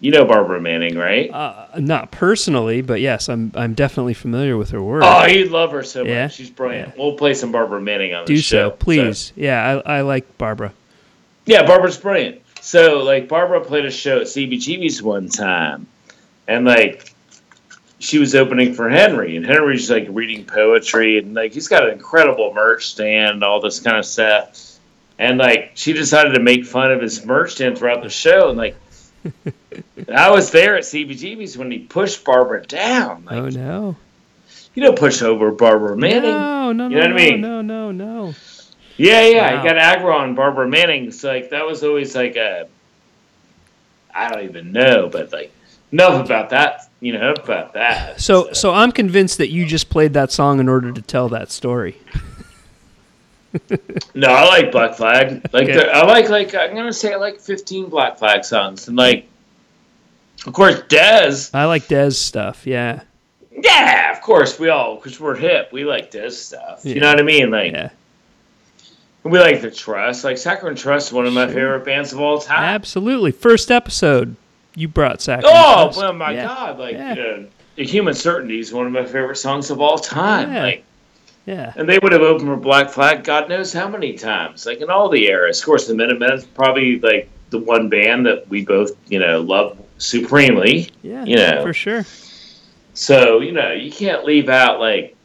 You 0.00 0.10
know 0.10 0.24
Barbara 0.24 0.60
Manning, 0.60 0.96
right? 0.98 1.30
Uh, 1.30 1.66
not 1.78 2.10
personally, 2.10 2.80
but 2.82 3.00
yes, 3.00 3.28
I'm 3.28 3.52
I'm 3.54 3.74
definitely 3.74 4.14
familiar 4.14 4.56
with 4.56 4.70
her 4.70 4.82
work. 4.82 5.04
Oh, 5.06 5.26
you'd 5.26 5.52
love 5.52 5.70
her 5.70 5.84
so 5.84 6.02
Yeah? 6.04 6.24
much. 6.24 6.34
She's 6.34 6.50
brilliant. 6.50 6.98
We'll 6.98 7.14
play 7.16 7.34
some 7.34 7.52
Barbara 7.52 7.80
Manning 7.80 8.12
on 8.12 8.24
the 8.24 8.34
Do 8.34 8.40
show. 8.40 8.70
so, 8.70 8.76
please. 8.76 9.32
Yeah, 9.36 9.80
I, 9.86 9.98
I 9.98 10.00
like 10.00 10.38
Barbara. 10.38 10.72
Yeah, 11.46 11.64
Barbara's 11.64 11.98
brilliant. 11.98 12.40
So, 12.60 12.98
like, 13.04 13.28
Barbara 13.28 13.60
played 13.60 13.84
a 13.84 13.90
show 13.92 14.18
at 14.20 14.26
CBGB's 14.26 15.02
one 15.02 15.28
time, 15.28 15.86
and 16.48 16.64
like, 16.64 17.14
she 17.98 18.18
was 18.18 18.34
opening 18.34 18.74
for 18.74 18.88
Henry, 18.88 19.36
and 19.36 19.46
Henry's 19.46 19.90
like 19.90 20.06
reading 20.10 20.44
poetry, 20.44 21.18
and 21.18 21.34
like, 21.34 21.52
he's 21.52 21.68
got 21.68 21.84
an 21.84 21.90
incredible 21.92 22.52
merch 22.54 22.88
stand, 22.88 23.42
all 23.44 23.60
this 23.60 23.80
kind 23.80 23.96
of 23.96 24.04
stuff, 24.04 24.78
and 25.18 25.38
like, 25.38 25.72
she 25.74 25.92
decided 25.92 26.34
to 26.34 26.40
make 26.40 26.64
fun 26.64 26.90
of 26.92 27.00
his 27.00 27.24
merch 27.24 27.52
stand 27.52 27.78
throughout 27.78 28.02
the 28.02 28.08
show, 28.10 28.48
and 28.48 28.58
like, 28.58 28.76
I 30.12 30.30
was 30.30 30.50
there 30.50 30.76
at 30.76 30.82
CBGB's 30.82 31.56
when 31.56 31.70
he 31.70 31.78
pushed 31.78 32.24
Barbara 32.24 32.66
down. 32.66 33.24
Like, 33.24 33.36
oh 33.36 33.48
no. 33.50 33.96
you 34.74 34.82
don't 34.82 34.98
push 34.98 35.22
over 35.22 35.52
Barbara 35.52 35.96
Manning. 35.96 36.22
No, 36.22 36.72
no, 36.72 36.88
no, 36.88 36.94
You 36.96 36.96
know 36.96 37.14
what 37.14 37.20
I 37.22 37.30
mean? 37.30 37.40
no, 37.40 37.60
no, 37.62 37.92
no. 37.92 38.34
Yeah, 38.96 39.22
yeah, 39.26 39.54
Wow. 39.54 39.62
he 39.62 39.68
got 39.68 39.76
aggro 39.76 40.14
on 40.14 40.34
Barbara 40.34 40.66
Manning. 40.68 41.12
So 41.12 41.28
like 41.28 41.50
that 41.50 41.64
was 41.66 41.84
always 41.84 42.16
like 42.16 42.34
a 42.34 42.66
I 44.14 44.28
don't 44.28 44.44
even 44.44 44.72
know, 44.72 45.08
but 45.08 45.32
like 45.32 45.52
enough 45.92 46.24
about 46.24 46.50
that. 46.50 46.88
You 47.00 47.12
know, 47.12 47.32
about 47.32 47.74
that. 47.74 48.20
So, 48.20 48.52
so 48.52 48.72
I'm 48.72 48.92
convinced 48.92 49.38
that 49.38 49.50
you 49.50 49.66
just 49.66 49.90
played 49.90 50.12
that 50.14 50.30
song 50.30 50.60
in 50.60 50.68
order 50.68 50.92
to 50.92 51.02
tell 51.02 51.28
that 51.30 51.50
story. 51.50 51.96
no, 54.14 54.28
I 54.28 54.46
like 54.46 54.72
Black 54.72 54.94
Flag. 54.94 55.42
Like 55.52 55.68
Okay. 55.68 55.90
I 55.90 56.04
like 56.06 56.28
like 56.28 56.54
I'm 56.54 56.74
gonna 56.74 56.92
say 56.92 57.12
I 57.12 57.16
like 57.16 57.40
15 57.40 57.88
Black 57.88 58.18
Flag 58.18 58.44
songs, 58.44 58.88
and 58.88 58.96
like 58.96 59.28
of 60.46 60.52
course 60.52 60.80
Dez. 60.82 61.50
I 61.52 61.66
like 61.66 61.84
Dez 61.88 62.14
stuff. 62.14 62.66
Yeah, 62.66 63.02
Yeah, 63.50 64.12
of 64.12 64.22
course 64.22 64.58
we 64.58 64.68
all 64.68 64.96
because 64.96 65.20
we're 65.20 65.36
hip. 65.36 65.70
We 65.72 65.84
like 65.84 66.10
Dez 66.10 66.32
stuff. 66.32 66.80
Yeah. 66.84 66.94
You 66.94 67.00
know 67.00 67.08
what 67.08 67.20
I 67.20 67.24
mean? 67.24 67.50
Like 67.50 67.72
yeah, 67.72 67.90
we 69.24 69.38
like 69.38 69.60
the 69.60 69.70
Trust. 69.70 70.24
Like 70.24 70.38
Saccharine 70.38 70.76
Trust, 70.76 71.08
is 71.08 71.12
one 71.12 71.26
of 71.26 71.32
my 71.34 71.46
favorite 71.46 71.84
bands 71.84 72.12
of 72.12 72.20
all 72.20 72.38
time. 72.38 72.62
absolutely. 72.62 73.32
First 73.32 73.70
episode, 73.70 74.36
you 74.74 74.88
brought 74.88 75.20
Sack. 75.22 75.42
Oh, 75.44 75.90
oh 75.94 76.12
my 76.12 76.32
yeah. 76.32 76.46
God! 76.46 76.78
Like 76.78 76.94
Yeah. 76.94 77.14
you 77.14 77.22
know, 77.22 77.46
Human 77.76 78.14
Certainty 78.14 78.58
is 78.60 78.72
one 78.72 78.86
of 78.86 78.92
my 78.92 79.04
favorite 79.04 79.36
songs 79.36 79.70
of 79.70 79.80
all 79.80 79.98
time. 79.98 80.52
Yeah. 80.52 80.62
Like, 80.62 80.84
Yeah, 81.46 81.72
and 81.76 81.88
they 81.88 81.98
would 81.98 82.12
have 82.12 82.22
opened 82.22 82.48
for 82.48 82.56
Black 82.56 82.90
Flag, 82.90 83.24
God 83.24 83.48
knows 83.48 83.72
how 83.72 83.88
many 83.88 84.12
times. 84.14 84.64
Like 84.66 84.80
in 84.80 84.90
all 84.90 85.08
the 85.08 85.26
eras. 85.26 85.58
Of 85.60 85.66
course, 85.66 85.86
the 85.88 85.94
Minutemen 85.94 86.32
is 86.32 86.44
probably 86.44 87.00
like 87.00 87.28
the 87.50 87.58
one 87.58 87.88
band 87.88 88.26
that 88.26 88.48
we 88.48 88.64
both 88.64 88.92
you 89.08 89.18
know 89.18 89.40
love 89.40 89.78
supremely. 89.98 90.90
yeah, 91.02 91.24
You 91.24 91.36
know. 91.36 91.62
for 91.62 91.72
sure. 91.74 92.04
So 92.94 93.40
you 93.40 93.52
know 93.52 93.72
you 93.72 93.90
can't 93.90 94.24
leave 94.24 94.48
out 94.48 94.78
like 94.80 95.16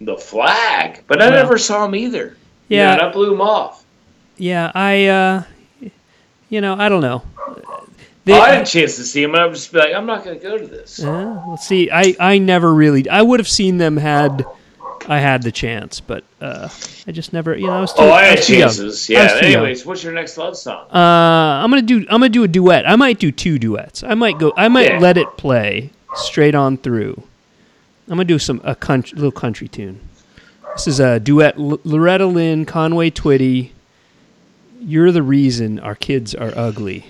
the 0.00 0.16
Flag. 0.16 1.02
But 1.06 1.20
I 1.22 1.30
Well, 1.30 1.42
never 1.42 1.58
saw 1.58 1.84
them 1.86 1.94
either. 1.94 2.36
You 2.68 2.78
Yeah, 2.78 2.86
know, 2.86 2.92
and 2.92 3.02
I 3.02 3.12
blew 3.12 3.30
them 3.30 3.40
off. 3.40 3.84
yeah. 4.36 4.70
I, 4.74 5.06
uh, 5.06 5.42
you 6.50 6.60
know, 6.60 6.74
I 6.78 6.88
don't 6.88 7.00
know. 7.00 7.22
They- 8.26 8.32
oh, 8.34 8.40
I 8.40 8.50
had 8.50 8.62
a 8.62 8.66
chance 8.66 8.96
to 8.96 9.04
see 9.04 9.22
them, 9.22 9.32
and 9.34 9.42
I 9.42 9.46
would 9.46 9.54
just 9.54 9.72
be 9.72 9.78
like, 9.78 9.94
I'm 9.94 10.04
not 10.04 10.24
going 10.24 10.38
to 10.38 10.42
go 10.44 10.58
to 10.58 10.66
this. 10.66 11.02
Uh, 11.02 11.42
let's 11.48 11.66
see. 11.66 11.90
I, 11.90 12.14
I 12.20 12.38
never 12.38 12.74
really. 12.74 13.08
I 13.08 13.22
would 13.22 13.40
have 13.40 13.48
seen 13.48 13.78
them 13.78 13.96
had 13.96 14.44
I 15.08 15.20
had 15.20 15.42
the 15.44 15.52
chance, 15.52 16.00
but 16.00 16.24
uh, 16.40 16.68
I 17.06 17.12
just 17.12 17.32
never. 17.32 17.56
You 17.56 17.68
know, 17.68 17.74
I 17.74 17.80
was 17.80 17.92
too. 17.92 18.02
Oh, 18.02 18.10
I 18.10 18.24
had 18.24 18.38
was 18.38 18.46
too 18.48 18.52
young. 18.56 18.68
chances. 18.68 19.08
Yeah. 19.08 19.22
was 19.32 19.40
too 19.40 19.46
young. 19.50 19.54
Anyways, 19.62 19.86
what's 19.86 20.02
your 20.02 20.12
next 20.12 20.36
love 20.36 20.56
song? 20.56 20.88
Uh, 20.92 20.98
I'm 21.62 21.70
gonna 21.70 21.82
do. 21.82 21.98
I'm 22.10 22.20
gonna 22.20 22.28
do 22.28 22.42
a 22.42 22.48
duet. 22.48 22.88
I 22.88 22.96
might 22.96 23.20
do 23.20 23.30
two 23.30 23.58
duets. 23.60 24.02
I 24.02 24.14
might 24.14 24.38
go. 24.40 24.52
I 24.56 24.66
might 24.68 24.88
Yeah. 24.90 24.98
let 24.98 25.16
it 25.16 25.28
play 25.36 25.92
straight 26.16 26.56
on 26.56 26.76
through. 26.78 27.22
I'm 28.08 28.16
gonna 28.16 28.24
do 28.24 28.40
some 28.40 28.60
a 28.64 28.74
country, 28.74 29.14
little 29.16 29.30
country 29.30 29.68
tune. 29.68 30.00
This 30.74 30.88
is 30.88 30.98
a 30.98 31.20
duet. 31.20 31.56
L- 31.56 31.78
Loretta 31.84 32.26
Lynn, 32.26 32.64
Conway 32.64 33.10
Twitty. 33.10 33.70
You're 34.80 35.12
the 35.12 35.22
reason 35.22 35.78
our 35.78 35.94
kids 35.94 36.34
are 36.34 36.52
ugly. 36.56 37.06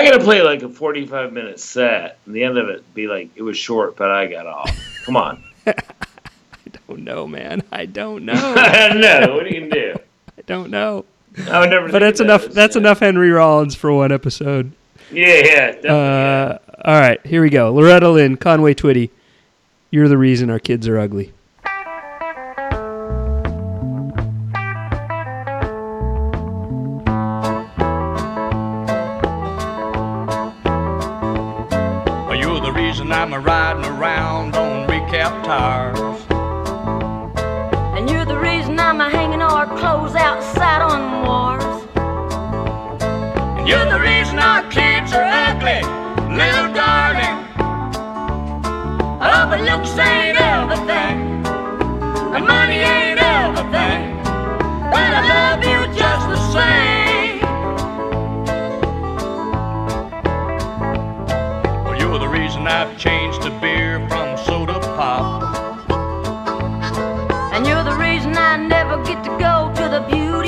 You 0.00 0.10
gonna 0.10 0.24
play 0.24 0.42
like 0.42 0.62
a 0.62 0.68
forty-five 0.68 1.32
minute 1.32 1.60
set, 1.60 2.18
and 2.26 2.34
the 2.34 2.44
end 2.44 2.58
of 2.58 2.68
it 2.68 2.94
be 2.94 3.06
like 3.06 3.30
it 3.36 3.42
was 3.42 3.56
short, 3.56 3.96
but 3.96 4.10
I 4.10 4.26
got 4.26 4.46
off. 4.46 5.02
Come 5.04 5.16
on. 5.16 5.44
Oh 6.88 6.96
no, 6.96 7.26
man. 7.26 7.62
I 7.72 7.86
don't 7.86 8.24
know. 8.26 8.34
I 8.34 8.88
don't 8.88 9.00
know. 9.00 9.34
What 9.34 9.46
are 9.46 9.48
you 9.48 9.60
gonna 9.60 9.70
do? 9.70 9.94
I 10.38 10.42
don't 10.46 10.70
know. 10.70 11.04
I 11.48 11.60
would 11.60 11.70
never. 11.70 11.88
But 11.90 12.00
that's 12.00 12.20
of 12.20 12.26
enough. 12.26 12.44
That's 12.46 12.76
yeah. 12.76 12.80
enough 12.80 13.00
Henry 13.00 13.30
Rollins 13.30 13.74
for 13.74 13.92
one 13.92 14.12
episode. 14.12 14.72
Yeah, 15.10 15.26
yeah, 15.26 15.42
definitely. 15.72 15.90
yeah. 15.90 15.94
Uh, 15.94 16.58
all 16.84 17.00
right, 17.00 17.24
here 17.26 17.42
we 17.42 17.50
go. 17.50 17.72
Loretta 17.72 18.10
Lynn, 18.10 18.36
Conway 18.36 18.74
Twitty. 18.74 19.10
You're 19.90 20.08
the 20.08 20.18
reason 20.18 20.50
our 20.50 20.58
kids 20.58 20.88
are 20.88 20.98
ugly. 20.98 21.32
Recap 35.64 36.03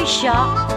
shop. 0.06 0.70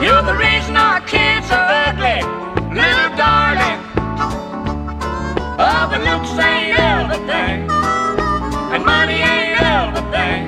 You're 0.00 0.22
the 0.22 0.36
reason 0.38 0.76
our 0.76 1.00
kids 1.00 1.50
are 1.50 1.66
ugly, 1.88 2.22
little 2.70 3.10
darling. 3.18 3.80
Oh, 5.58 5.88
but 5.90 6.00
looks 6.04 6.30
ain't 6.38 6.78
everything, 6.78 7.68
and 8.72 8.84
money 8.84 9.14
ain't 9.14 9.60
everything. 9.60 10.46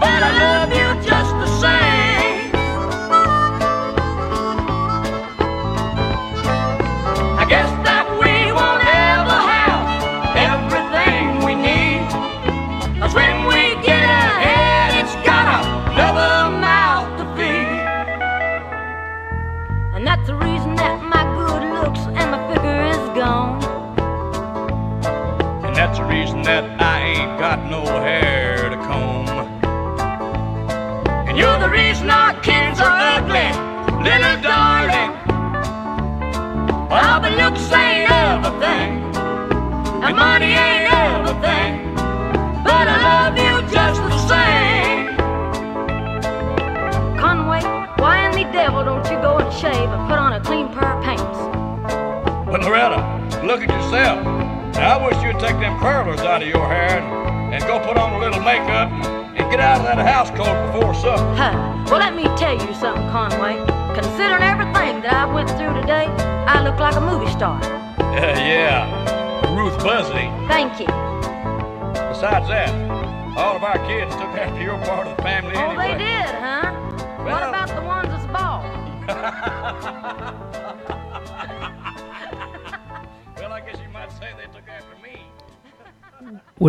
But 0.00 0.22
I 0.22 0.32
love 0.40 0.69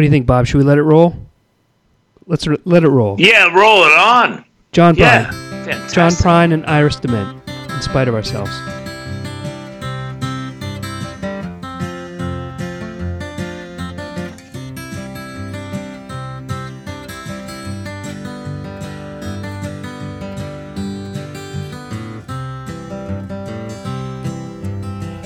What 0.02 0.06
do 0.06 0.08
you 0.08 0.12
think, 0.14 0.26
Bob? 0.26 0.48
Should 0.48 0.58
we 0.58 0.64
let 0.64 0.80
it 0.80 0.82
roll? 0.82 1.14
Let's 2.26 2.48
r- 2.48 2.58
let 2.66 2.84
it 2.84 2.90
roll. 2.90 3.18
Yeah, 3.20 3.54
roll 3.56 3.84
it 3.84 3.92
on. 3.96 4.44
John 4.72 4.96
Yeah. 4.96 5.26
Prine. 5.26 5.64
Fantastic. 5.66 5.94
John 5.96 6.12
Prine 6.14 6.54
and 6.56 6.66
Iris 6.66 6.96
Dement. 6.96 7.40
In 7.70 7.82
spite 7.84 8.08
of 8.08 8.16
ourselves. 8.16 8.50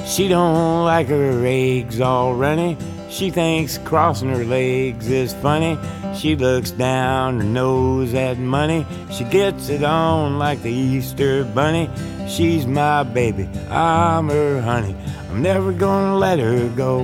She 0.06 0.28
don't 0.30 0.86
like 0.86 1.08
her 1.08 1.46
eggs 1.46 2.00
all 2.00 2.36
runny. 2.36 2.78
She 3.16 3.30
thinks 3.30 3.78
crossing 3.78 4.28
her 4.28 4.44
legs 4.44 5.08
is 5.08 5.34
funny. 5.36 5.80
She 6.14 6.36
looks 6.36 6.72
down 6.72 7.40
her 7.40 7.46
nose 7.46 8.14
at 8.14 8.38
money. 8.38 8.86
She 9.10 9.24
gets 9.24 9.70
it 9.70 9.86
on 9.86 10.38
like 10.38 10.62
the 10.64 10.70
Easter 10.70 11.46
bunny. 11.46 11.90
She's 12.28 12.68
my 12.68 13.04
baby, 13.04 13.48
I'm 13.70 14.28
her 14.28 14.60
honey. 14.60 14.98
I'm 15.30 15.42
never 15.42 15.72
gonna 15.72 16.18
let 16.18 16.40
her 16.40 16.68
go. 16.76 17.04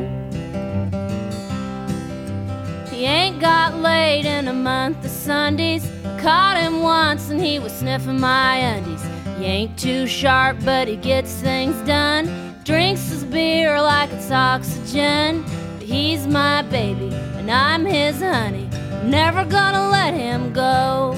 He 2.89 3.05
ain't 3.05 3.39
got 3.39 3.77
laid 3.77 4.25
in 4.25 4.49
a 4.49 4.53
month 4.53 5.05
of 5.05 5.11
Sundays. 5.11 5.89
Caught 6.19 6.57
him 6.57 6.81
once 6.81 7.29
and 7.29 7.41
he 7.41 7.57
was 7.57 7.71
sniffing 7.71 8.19
my 8.19 8.57
undies. 8.57 9.01
He 9.37 9.45
ain't 9.45 9.79
too 9.79 10.07
sharp, 10.07 10.57
but 10.65 10.89
he 10.89 10.97
gets 10.97 11.31
things 11.35 11.77
done. 11.87 12.53
Drinks 12.65 13.07
his 13.07 13.23
beer 13.23 13.81
like 13.81 14.11
it's 14.11 14.29
oxygen. 14.29 15.45
He's 15.91 16.25
my 16.25 16.61
baby 16.61 17.09
and 17.35 17.51
I'm 17.51 17.83
his 17.83 18.21
honey. 18.21 18.69
Never 19.03 19.43
gonna 19.43 19.89
let 19.89 20.13
him 20.13 20.53
go. 20.53 21.17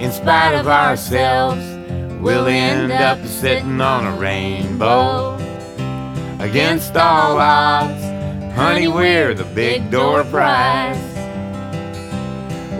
In 0.00 0.10
spite 0.10 0.56
of 0.56 0.66
ourselves, 0.66 1.64
we'll 2.20 2.48
end 2.48 2.90
up 2.90 3.24
sitting 3.24 3.80
on 3.80 4.08
a 4.08 4.16
rainbow. 4.16 5.36
Against 6.40 6.96
all 6.96 7.38
odds, 7.38 8.02
honey, 8.56 8.88
we're 8.88 9.34
the 9.34 9.44
big 9.44 9.88
door 9.88 10.24
prize. 10.24 10.98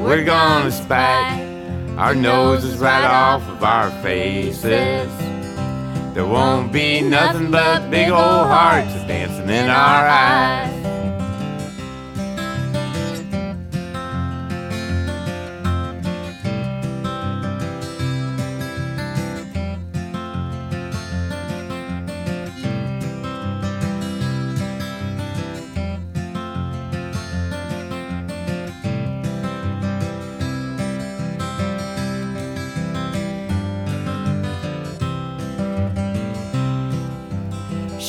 We're 0.00 0.24
gonna 0.24 0.72
spike 0.72 1.40
our 1.98 2.16
noses 2.16 2.78
right 2.78 3.04
off 3.04 3.48
of 3.48 3.62
our 3.62 3.92
faces. 4.02 5.25
There 6.16 6.24
won't 6.24 6.72
be 6.72 7.02
nothing 7.02 7.50
but 7.50 7.90
big 7.90 8.08
old 8.08 8.46
hearts 8.48 8.94
dancing 9.06 9.50
in 9.50 9.68
our 9.68 10.06
eyes. 10.08 10.95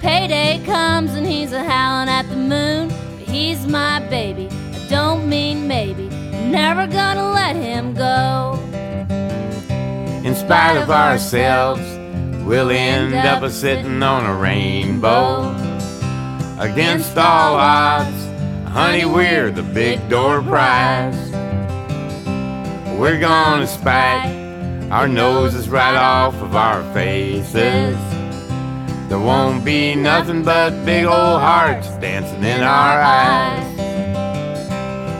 Payday 0.00 0.64
comes 0.64 1.12
and 1.12 1.26
he's 1.26 1.52
a 1.52 1.62
howling 1.62 2.08
at 2.08 2.28
the 2.30 2.36
moon. 2.36 2.88
But 2.88 3.28
he's 3.28 3.66
my 3.66 4.00
baby, 4.08 4.48
I 4.48 4.86
don't 4.88 5.28
mean 5.28 5.68
maybe. 5.68 6.08
I'm 6.08 6.50
never 6.50 6.86
gonna 6.86 7.30
let 7.30 7.54
him 7.54 7.92
go. 7.92 8.58
In 10.24 10.34
spite 10.34 10.76
of 10.76 10.90
ourselves, 10.90 11.82
we'll 12.44 12.70
end 12.70 13.14
up 13.14 13.42
a 13.42 13.50
sitting 13.50 14.02
on 14.02 14.24
a 14.24 14.34
rainbow. 14.34 15.54
Against 16.58 17.16
all 17.18 17.54
odds, 17.56 18.24
honey, 18.70 19.04
we're 19.04 19.50
the 19.50 19.62
big 19.62 20.08
door 20.08 20.40
prize. 20.42 21.30
We're 22.98 23.20
gonna 23.20 23.66
spike 23.66 24.34
our 24.90 25.08
noses 25.08 25.68
right 25.68 25.94
off 25.94 26.34
of 26.36 26.56
our 26.56 26.82
faces. 26.94 28.09
There 29.10 29.18
won't 29.18 29.64
be 29.64 29.96
nothing 29.96 30.44
but 30.44 30.84
big 30.84 31.04
old 31.04 31.40
hearts 31.40 31.88
dancing 31.96 32.44
in 32.44 32.60
our 32.60 33.00
eyes. 33.02 33.66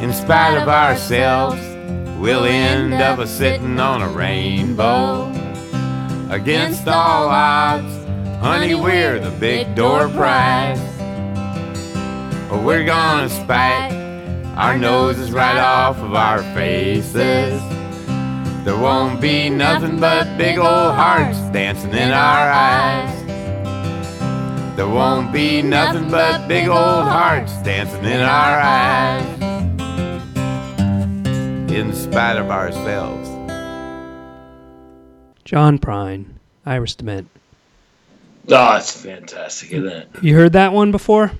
In 0.00 0.12
spite 0.12 0.56
of 0.56 0.68
ourselves, 0.68 1.60
we'll 2.16 2.44
end 2.44 2.94
up 2.94 3.18
a 3.18 3.26
sitting 3.26 3.80
on 3.80 4.00
a 4.00 4.08
rainbow. 4.08 5.32
Against 6.30 6.86
all 6.86 7.30
odds, 7.30 7.92
honey, 8.38 8.76
we're 8.76 9.18
the 9.18 9.32
big 9.40 9.74
door 9.74 10.08
prize. 10.10 10.78
But 12.48 12.62
we're 12.62 12.84
gonna 12.84 13.28
spike 13.28 13.92
our 14.56 14.78
noses 14.78 15.32
right 15.32 15.58
off 15.58 15.98
of 15.98 16.14
our 16.14 16.44
faces. 16.54 17.60
There 18.64 18.78
won't 18.78 19.20
be 19.20 19.50
nothing 19.50 19.98
but 19.98 20.38
big 20.38 20.58
old 20.58 20.94
hearts 20.94 21.40
dancing 21.50 21.90
in 21.90 22.12
our 22.12 22.50
eyes. 22.52 23.19
There 24.80 24.88
won't 24.88 25.30
be 25.30 25.60
nothing 25.60 26.10
but 26.10 26.48
big 26.48 26.66
old 26.66 26.78
hearts 26.78 27.52
dancing 27.62 28.02
in 28.02 28.18
our 28.22 28.60
eyes. 28.60 29.40
in 31.70 31.92
spite 31.92 32.38
of 32.38 32.48
ourselves. 32.48 33.28
John 35.44 35.78
Prine, 35.78 36.24
Iris 36.64 36.94
Dement. 36.94 37.28
Oh, 38.48 38.76
it's 38.76 38.98
fantastic, 38.98 39.70
isn't 39.72 39.86
it? 39.86 40.08
You 40.22 40.34
heard 40.34 40.54
that 40.54 40.72
one 40.72 40.92
before? 40.92 41.32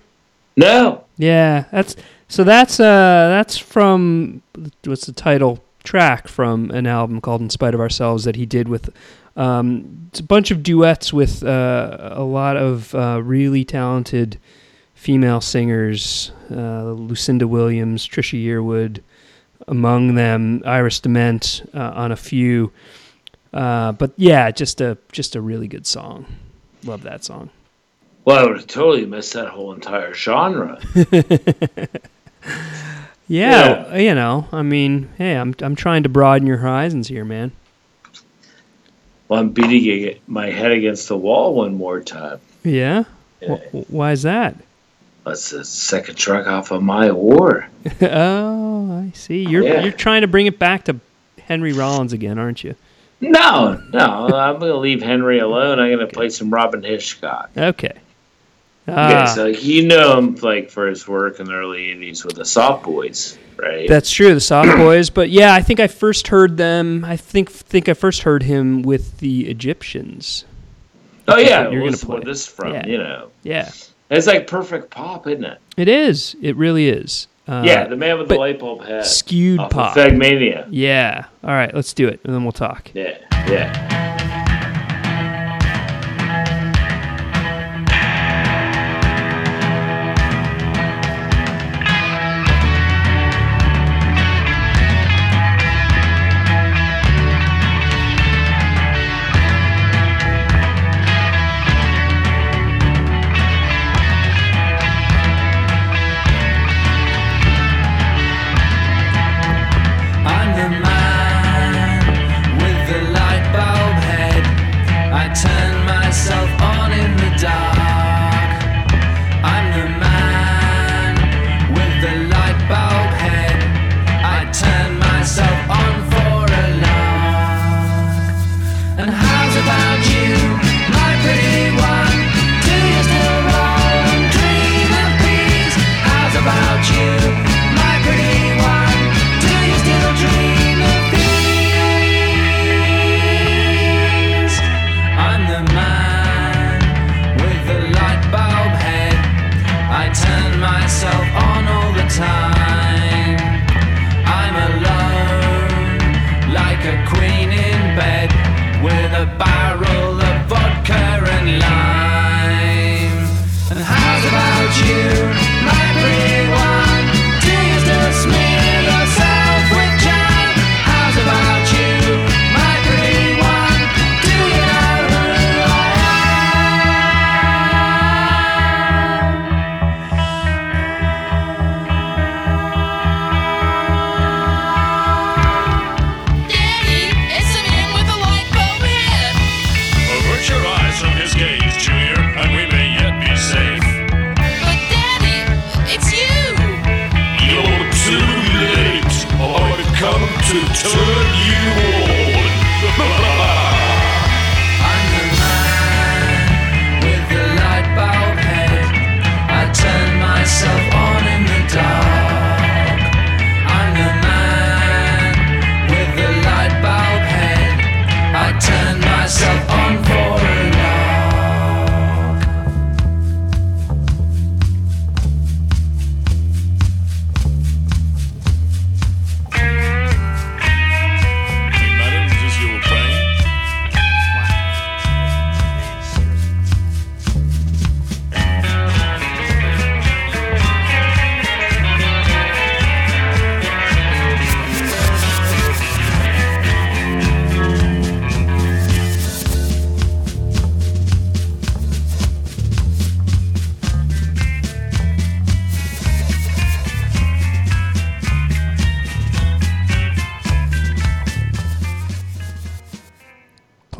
No. 0.59 1.05
Yeah, 1.17 1.65
that's 1.73 1.97
so 2.29 2.45
that's 2.45 2.79
uh 2.79 2.85
that's 2.85 3.57
from 3.57 4.43
what's 4.85 5.07
the 5.07 5.13
title 5.13 5.65
track 5.83 6.29
from 6.29 6.71
an 6.71 6.87
album 6.87 7.21
called 7.21 7.41
In 7.41 7.51
Spite 7.51 7.75
of 7.75 7.81
Ourselves 7.81 8.25
that 8.25 8.37
he 8.37 8.47
did 8.47 8.69
with 8.69 8.91
um 9.37 10.01
it's 10.11 10.21
a 10.21 10.25
bunch 10.25 10.51
of 10.51 10.63
duets 10.63 11.13
with 11.13 11.45
uh, 11.45 12.11
a 12.13 12.25
lot 12.25 12.57
of 12.57 12.95
uh, 12.95 13.21
really 13.23 13.65
talented 13.65 14.39
female 15.01 15.41
singers, 15.41 16.33
uh, 16.51 16.91
Lucinda 16.93 17.47
Williams, 17.47 18.07
Trisha 18.07 18.43
Yearwood, 18.45 19.01
among 19.69 20.15
them 20.15 20.63
Iris 20.67 21.01
Dement 21.01 21.63
uh, 21.73 21.93
on 21.95 22.13
a 22.13 22.17
few. 22.17 22.73
Uh, 23.53 23.93
but 23.93 24.13
yeah, 24.17 24.51
just 24.51 24.81
a 24.81 24.99
just 25.13 25.37
a 25.37 25.41
really 25.41 25.69
good 25.69 25.87
song. 25.87 26.27
Love 26.85 27.03
that 27.03 27.25
song. 27.25 27.51
Well, 28.25 28.39
I 28.39 28.47
would 28.47 28.57
have 28.57 28.67
totally 28.67 29.07
missed 29.07 29.33
that 29.35 29.49
whole 29.49 29.73
entire 29.73 30.13
genre. 30.13 30.81
Yeah, 33.33 33.97
you 33.97 34.13
know, 34.13 34.49
I 34.51 34.63
mean, 34.63 35.09
hey, 35.17 35.37
I'm 35.37 35.55
I'm 35.61 35.77
trying 35.77 36.03
to 36.03 36.09
broaden 36.09 36.49
your 36.49 36.57
horizons 36.57 37.07
here, 37.07 37.25
man. 37.25 37.53
Well, 39.29 39.39
I'm 39.39 39.51
beating 39.51 40.19
my 40.27 40.51
head 40.51 40.73
against 40.73 41.07
the 41.07 41.17
wall 41.17 41.55
one 41.55 41.77
more 41.77 42.01
time. 42.01 42.41
Yeah. 42.65 43.05
Yeah. 43.41 43.57
Wh- 43.71 43.89
why 43.89 44.11
is 44.11 44.23
that? 44.23 44.57
That's 45.25 45.51
the 45.51 45.65
second 45.65 46.17
truck 46.17 46.49
off 46.49 46.73
of 46.73 46.83
my 46.83 47.13
war. 47.13 47.69
oh, 48.03 48.99
I 49.07 49.13
see. 49.15 49.45
You're 49.47 49.63
Yeah. 49.63 49.83
you're 49.85 49.93
trying 49.93 50.23
to 50.23 50.27
bring 50.27 50.47
it 50.47 50.59
back 50.59 50.87
to 50.87 50.97
Henry 51.41 51.73
Rollins 51.73 52.13
again, 52.13 52.37
aren't 52.37 52.65
you? 52.65 52.75
No, 53.21 53.81
no, 53.93 54.01
I'm 54.35 54.59
going 54.59 54.73
to 54.73 54.79
leave 54.79 55.03
Henry 55.03 55.39
alone. 55.39 55.79
I'm 55.79 55.95
going 55.95 56.05
to 56.05 56.13
play 56.13 56.31
some 56.31 56.51
Robyn 56.51 56.83
Hitchcock. 56.83 57.51
Okay. 57.57 57.93
Okay, 58.91 59.15
Ah, 59.23 59.25
so 59.35 59.47
you 59.47 59.87
know 59.87 60.19
him 60.19 60.35
like 60.37 60.71
for 60.71 60.87
his 60.87 61.07
work 61.09 61.41
in 61.41 61.47
the 61.47 61.53
early 61.55 61.95
'80s 61.95 62.25
with 62.25 62.37
the 62.37 62.45
Soft 62.45 62.85
Boys, 62.85 63.39
right? 63.57 63.89
that's 63.89 64.11
true, 64.11 64.35
the 64.35 64.41
Soft 64.41 64.69
Boys. 64.77 65.11
But 65.11 65.31
yeah, 65.31 65.55
I 65.55 65.63
think 65.63 65.81
I 65.81 65.87
first 65.87 66.29
heard 66.29 66.57
them. 66.57 67.05
I 67.05 67.17
think 67.17 67.51
think 67.51 67.89
I 67.89 67.95
first 67.95 68.23
heard 68.23 68.43
him 68.43 68.83
with 68.83 69.19
the 69.19 69.49
Egyptians. 69.49 70.45
oh 71.29 71.39
yeah, 71.39 71.69
you're 71.71 71.83
well, 71.83 71.93
gonna 71.93 71.97
play. 72.05 72.21
this 72.25 72.47
from. 72.47 72.73
Yeah. 72.75 72.87
You 72.87 72.99
know, 72.99 73.31
Yeah, 73.43 73.71
it's 74.11 74.27
like 74.27 74.47
perfect 74.47 74.91
pop, 74.91 75.27
isn't 75.27 75.45
it? 75.45 75.59
it 75.77 75.89
is. 75.89 76.37
It 76.43 76.57
really 76.57 76.89
is. 76.89 77.27
Uh, 77.49 77.63
yeah, 77.65 77.87
the 77.89 77.97
man 77.97 78.17
with 78.19 78.29
the 78.29 78.37
light 78.37 78.61
bulb 78.61 78.85
head. 78.85 79.05
skewed 79.05 79.59
pop. 79.71 79.97
Of 79.97 80.03
Fegmania. 80.05 80.69
Yeah. 80.71 81.25
All 81.43 81.51
right, 81.51 81.75
let's 81.75 81.93
do 81.95 82.07
it, 82.07 82.21
and 82.25 82.33
then 82.35 82.45
we'll 82.45 82.53
talk. 82.53 82.91
Yeah, 82.95 83.19
yeah. 83.49 84.20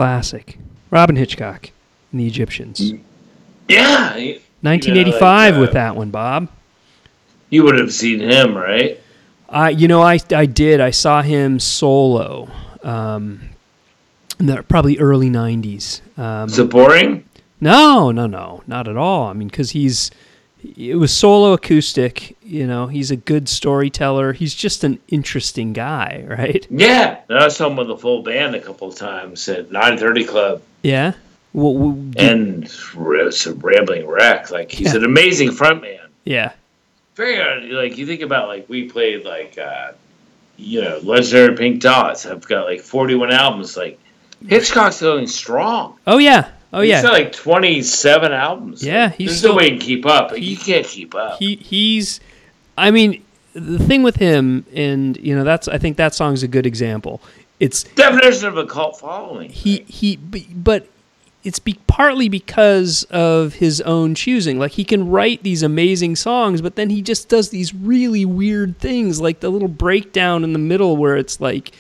Classic. 0.01 0.57
Robyn 0.91 1.17
Hitchcock 1.17 1.73
and 2.11 2.21
the 2.23 2.27
Egyptians. 2.27 2.95
Yeah. 3.69 4.17
you- 4.17 4.41
1985 4.63 5.21
like, 5.21 5.59
uh, 5.59 5.61
with 5.61 5.73
that 5.73 5.95
one, 5.95 6.09
Bob. 6.09 6.49
You 7.51 7.65
would 7.65 7.79
have 7.79 7.93
seen 7.93 8.21
him, 8.21 8.57
right? 8.57 8.99
I, 9.51 9.69
you 9.69 9.89
know, 9.89 10.01
I, 10.01 10.19
I 10.35 10.47
did. 10.47 10.81
I 10.81 10.89
saw 10.89 11.21
him 11.21 11.59
solo, 11.61 12.49
um, 12.83 13.51
in 14.39 14.47
the 14.47 14.63
probably 14.63 14.99
early 14.99 15.29
'90s. 15.29 16.01
Um, 16.19 16.49
Is 16.49 16.59
it 16.59 16.71
boring? 16.71 17.25
no, 17.61 18.11
no, 18.11 18.27
no, 18.27 18.63
not 18.67 18.89
at 18.89 18.97
all. 18.97 19.27
I 19.27 19.35
mean, 19.35 19.49
because 19.49 19.73
he's 19.73 20.11
it 20.79 20.95
was 20.95 21.13
solo 21.13 21.53
acoustic. 21.53 22.39
You 22.51 22.67
know, 22.67 22.87
he's 22.89 23.11
a 23.11 23.17
good 23.17 23.49
storyteller. 23.49 24.33
He's 24.33 24.55
just 24.55 24.83
an 24.85 24.99
interesting 25.09 25.73
guy, 25.73 26.25
right? 26.29 26.67
Yeah, 26.71 27.21
I 27.31 27.49
saw 27.49 27.69
him 27.69 27.77
with 27.77 27.87
the 27.87 27.97
full 27.97 28.23
band 28.23 28.55
a 28.57 28.61
couple 28.61 28.89
of 28.89 28.97
times 28.97 29.49
at 29.49 29.71
930 29.71 30.25
Club. 30.25 30.63
Yeah. 30.83 31.13
Well, 31.53 31.75
well, 31.75 31.93
did- 31.93 32.21
and 32.21 32.65
it's 32.65 33.47
a 33.47 33.55
rambling 33.55 34.07
wreck. 34.07 34.51
Like 34.51 34.71
he's 34.71 34.95
an 34.95 35.05
amazing 35.05 35.51
frontman. 35.51 36.01
yeah. 36.25 36.53
Very 37.17 37.41
uh, 37.41 37.77
like 37.81 37.99
you 37.99 38.07
think 38.07 38.23
about 38.23 38.49
like 38.49 38.69
we 38.69 38.89
played 38.89 39.25
like 39.25 39.59
uh, 39.59 39.93
you 40.57 40.81
know 40.81 40.99
legendary 41.03 41.55
Pink 41.57 41.81
Dots. 41.83 42.23
have 42.23 42.47
got 42.49 42.65
like 42.65 42.81
forty 42.81 43.15
one 43.15 43.31
albums. 43.33 43.77
Like 43.77 43.99
Hitchcock's 44.47 45.01
going 45.01 45.27
strong. 45.27 45.99
Oh 46.07 46.19
yeah. 46.19 46.51
Oh 46.73 46.81
He's 46.83 46.91
yeah. 46.91 47.03
got 47.03 47.13
like 47.13 47.33
twenty 47.33 47.83
seven 47.83 48.33
albums. 48.33 48.83
Yeah, 48.85 49.09
he's 49.11 49.29
there's 49.29 49.39
still- 49.39 49.51
no 49.53 49.57
way 49.59 49.65
he 49.65 49.71
can 49.71 49.81
keep 49.81 50.07
up. 50.07 50.39
You 50.39 50.57
can't 50.57 50.87
keep 50.87 51.15
up. 51.17 51.39
he 51.41 51.57
he's 51.57 52.21
i 52.81 52.91
mean 52.91 53.23
the 53.55 53.79
thing 53.79 54.03
with 54.03 54.17
him 54.17 54.65
and 54.75 55.17
you 55.19 55.35
know 55.35 55.45
that's 55.45 55.69
i 55.69 55.79
think 55.79 55.97
that 55.97 56.15
song's 56.15 56.43
a 56.43 56.49
good 56.49 56.67
example 56.67 57.21
it's 57.59 57.85
Definition 57.85 58.49
of 58.49 58.57
a 58.57 58.65
cult 58.65 58.99
following. 58.99 59.51
he 59.51 59.81
he 59.81 60.17
but 60.17 60.89
it's 61.43 61.59
be, 61.59 61.79
partly 61.87 62.29
because 62.29 63.05
of 63.05 63.55
his 63.55 63.81
own 63.83 64.15
choosing 64.15 64.59
like 64.59 64.73
he 64.73 64.85
can 64.85 65.09
write 65.09 65.43
these 65.43 65.63
amazing 65.63 66.17
songs 66.17 66.61
but 66.61 66.77
then 66.77 66.91
he 66.91 67.03
just 67.03 67.29
does 67.29 67.51
these 67.51 67.75
really 67.75 68.25
weird 68.25 68.79
things 68.79 69.21
like 69.21 69.41
the 69.41 69.51
little 69.51 69.69
breakdown 69.69 70.45
in 70.45 70.53
the 70.53 70.59
middle 70.59 70.97
where 70.97 71.17
it's 71.17 71.41
like 71.41 71.73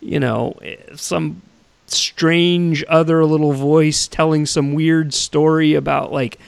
you 0.00 0.18
know 0.18 0.58
some 0.94 1.42
strange 1.86 2.84
other 2.88 3.24
little 3.24 3.52
voice 3.52 4.06
telling 4.06 4.46
some 4.46 4.74
weird 4.74 5.12
story 5.12 5.74
about 5.74 6.12
like 6.12 6.38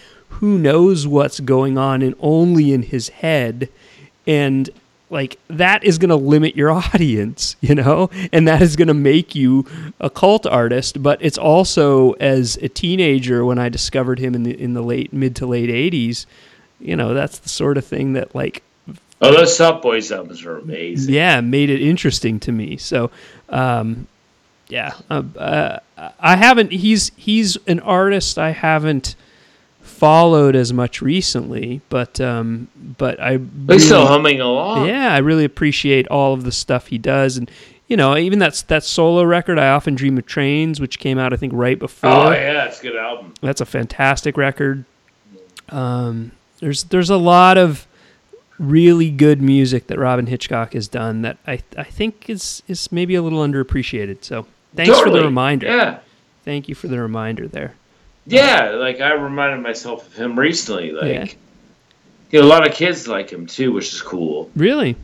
who 0.41 0.59
knows 0.59 1.07
what's 1.07 1.41
going 1.41 1.79
on 1.79 2.03
and 2.03 2.15
only 2.21 2.73
in 2.73 2.83
his 2.83 3.09
head. 3.09 3.69
And 4.27 4.69
like 5.11 5.39
that 5.49 5.85
is 5.85 5.99
going 5.99 6.09
to 6.09 6.17
limit 6.17 6.57
your 6.57 6.71
audience 6.95 7.57
you 7.61 7.75
know? 7.75 8.11
And 8.33 8.47
that 8.49 8.63
is 8.63 8.77
going 8.77 8.89
to 8.89 8.95
make 8.95 9.35
you 9.35 9.67
a 10.01 10.09
cult 10.11 10.47
artist. 10.47 11.03
But 11.03 11.23
it's 11.23 11.39
also 11.39 12.13
as 12.13 12.57
a 12.63 12.69
teenager 12.69 13.45
when 13.45 13.59
i 13.59 13.69
discovered 13.69 14.19
him 14.19 14.35
in 14.35 14.43
the 14.43 14.59
in 14.61 14.75
the 14.75 14.83
late 14.83 15.13
mid 15.13 15.37
to 15.37 15.47
late 15.47 15.71
80s 15.71 16.27
you 16.81 16.97
know 16.97 17.15
that's 17.15 17.39
the 17.39 17.49
sort 17.49 17.79
of 17.79 17.85
thing 17.85 18.15
that 18.15 18.35
like 18.35 18.63
Oh, 19.25 19.31
those 19.33 19.57
Boys 19.81 20.11
albums 20.11 20.45
are 20.45 20.59
amazing. 20.59 21.15
yeah 21.15 21.41
made 21.41 21.71
it 21.71 21.81
interesting 21.81 22.41
to 22.41 22.51
me. 22.53 22.77
So 22.77 23.11
um 23.51 24.07
yeah 24.69 24.95
uh, 25.11 25.23
uh, 25.37 25.79
i 26.19 26.35
haven't 26.37 26.73
he's 26.73 27.13
he's 27.17 27.57
an 27.67 27.79
artist 27.81 28.39
i 28.39 28.51
haven't 28.51 29.15
followed 30.03 30.57
as 30.57 30.73
much 30.73 31.01
recently 31.01 31.81
but 31.89 32.21
um 32.21 32.67
but 32.99 33.21
i 33.21 33.39
He's 33.69 33.85
still 33.87 34.05
humming 34.07 34.41
along. 34.41 34.89
yeah 34.89 35.15
i 35.15 35.19
really 35.19 35.45
appreciate 35.45 36.09
all 36.09 36.35
of 36.35 36.43
the 36.43 36.51
stuff 36.51 36.89
he 36.89 36.99
does 36.99 37.37
and 37.37 37.49
you 37.87 37.97
know 37.97 38.17
even 38.17 38.41
that's 38.41 38.63
that 38.63 38.83
solo 38.83 39.23
record 39.23 39.61
i 39.61 39.69
often 39.69 39.95
dream 39.95 40.19
of 40.19 40.27
trains 40.27 40.81
which 40.81 40.99
came 40.99 41.19
out 41.19 41.33
i 41.33 41.37
think 41.37 41.53
right 41.55 41.79
before 41.79 42.11
Oh 42.11 42.31
yeah, 42.33 42.65
it's 42.65 42.81
a 42.81 42.83
good 42.83 42.97
album. 42.97 43.33
that's 43.41 43.61
a 43.61 43.65
fantastic 43.67 44.37
record. 44.37 44.85
Um, 45.69 46.33
there's 46.59 46.85
there's 46.85 47.11
a 47.11 47.17
lot 47.17 47.57
of 47.57 47.87
really 48.59 49.11
good 49.11 49.41
music 49.41 49.87
that 49.87 49.99
Robyn 49.99 50.27
Hitchcock 50.27 50.75
has 50.75 50.89
done 50.89 51.23
that 51.23 51.39
I 51.47 51.61
I 51.79 51.85
think 51.85 52.29
is 52.29 52.63
is 52.69 52.91
maybe 52.93 53.15
a 53.15 53.23
little 53.23 53.41
underappreciated. 53.41 54.25
So 54.25 54.47
thanks 54.75 54.99
for 55.01 55.11
the 55.11 55.23
reminder. 55.23 55.67
Yeah. 55.69 55.99
Thank 56.45 56.69
you 56.69 56.75
for 56.75 56.89
the 56.89 57.01
reminder 57.01 57.47
there. 57.49 57.75
Yeah, 58.27 58.71
like 58.71 59.01
I 59.01 59.13
reminded 59.15 59.61
myself 59.63 60.07
of 60.07 60.15
him 60.15 60.39
recently. 60.39 60.93
Like, 60.93 61.05
Yeah. 61.11 61.25
you 62.31 62.41
know, 62.41 62.47
a 62.47 62.49
lot 62.49 62.67
of 62.67 62.73
kids 62.75 63.09
like 63.09 63.31
him 63.31 63.47
too, 63.47 63.73
which 63.73 63.93
is 63.93 64.01
cool. 64.01 64.51
Really, 64.55 64.97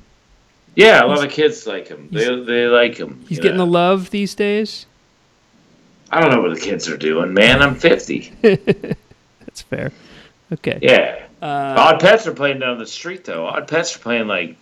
Yeah, 0.77 1.05
a 1.05 1.07
lot 1.07 1.25
of 1.25 1.31
kids 1.31 1.67
like 1.67 1.89
him. 1.89 2.09
They 2.13 2.25
they 2.45 2.67
like 2.67 2.97
him. 2.97 3.25
he's 3.29 3.39
getting 3.41 3.57
know. 3.59 3.65
the 3.67 3.71
love 3.73 4.11
these 4.11 4.35
days. 4.35 4.87
I 6.11 6.21
don't 6.21 6.31
know 6.31 6.41
what 6.41 6.55
the 6.55 6.61
kids 6.61 6.89
are 6.89 6.97
doing, 6.97 7.35
man. 7.35 7.61
I'm 7.61 7.75
50. 7.75 8.33
That's 8.43 9.63
fair. 9.69 9.93
Okay. 10.53 10.79
Yeah. 10.81 11.25
Uh, 11.43 11.75
Odd 11.77 12.01
Pets 12.01 12.27
are 12.27 12.33
playing 12.35 12.61
down 12.61 12.79
the 12.79 12.87
street 12.87 13.25
though. 13.25 13.47
Odd 13.47 13.69
Pets 13.69 13.97
are 13.97 13.99
playing 13.99 14.27
like 14.29 14.57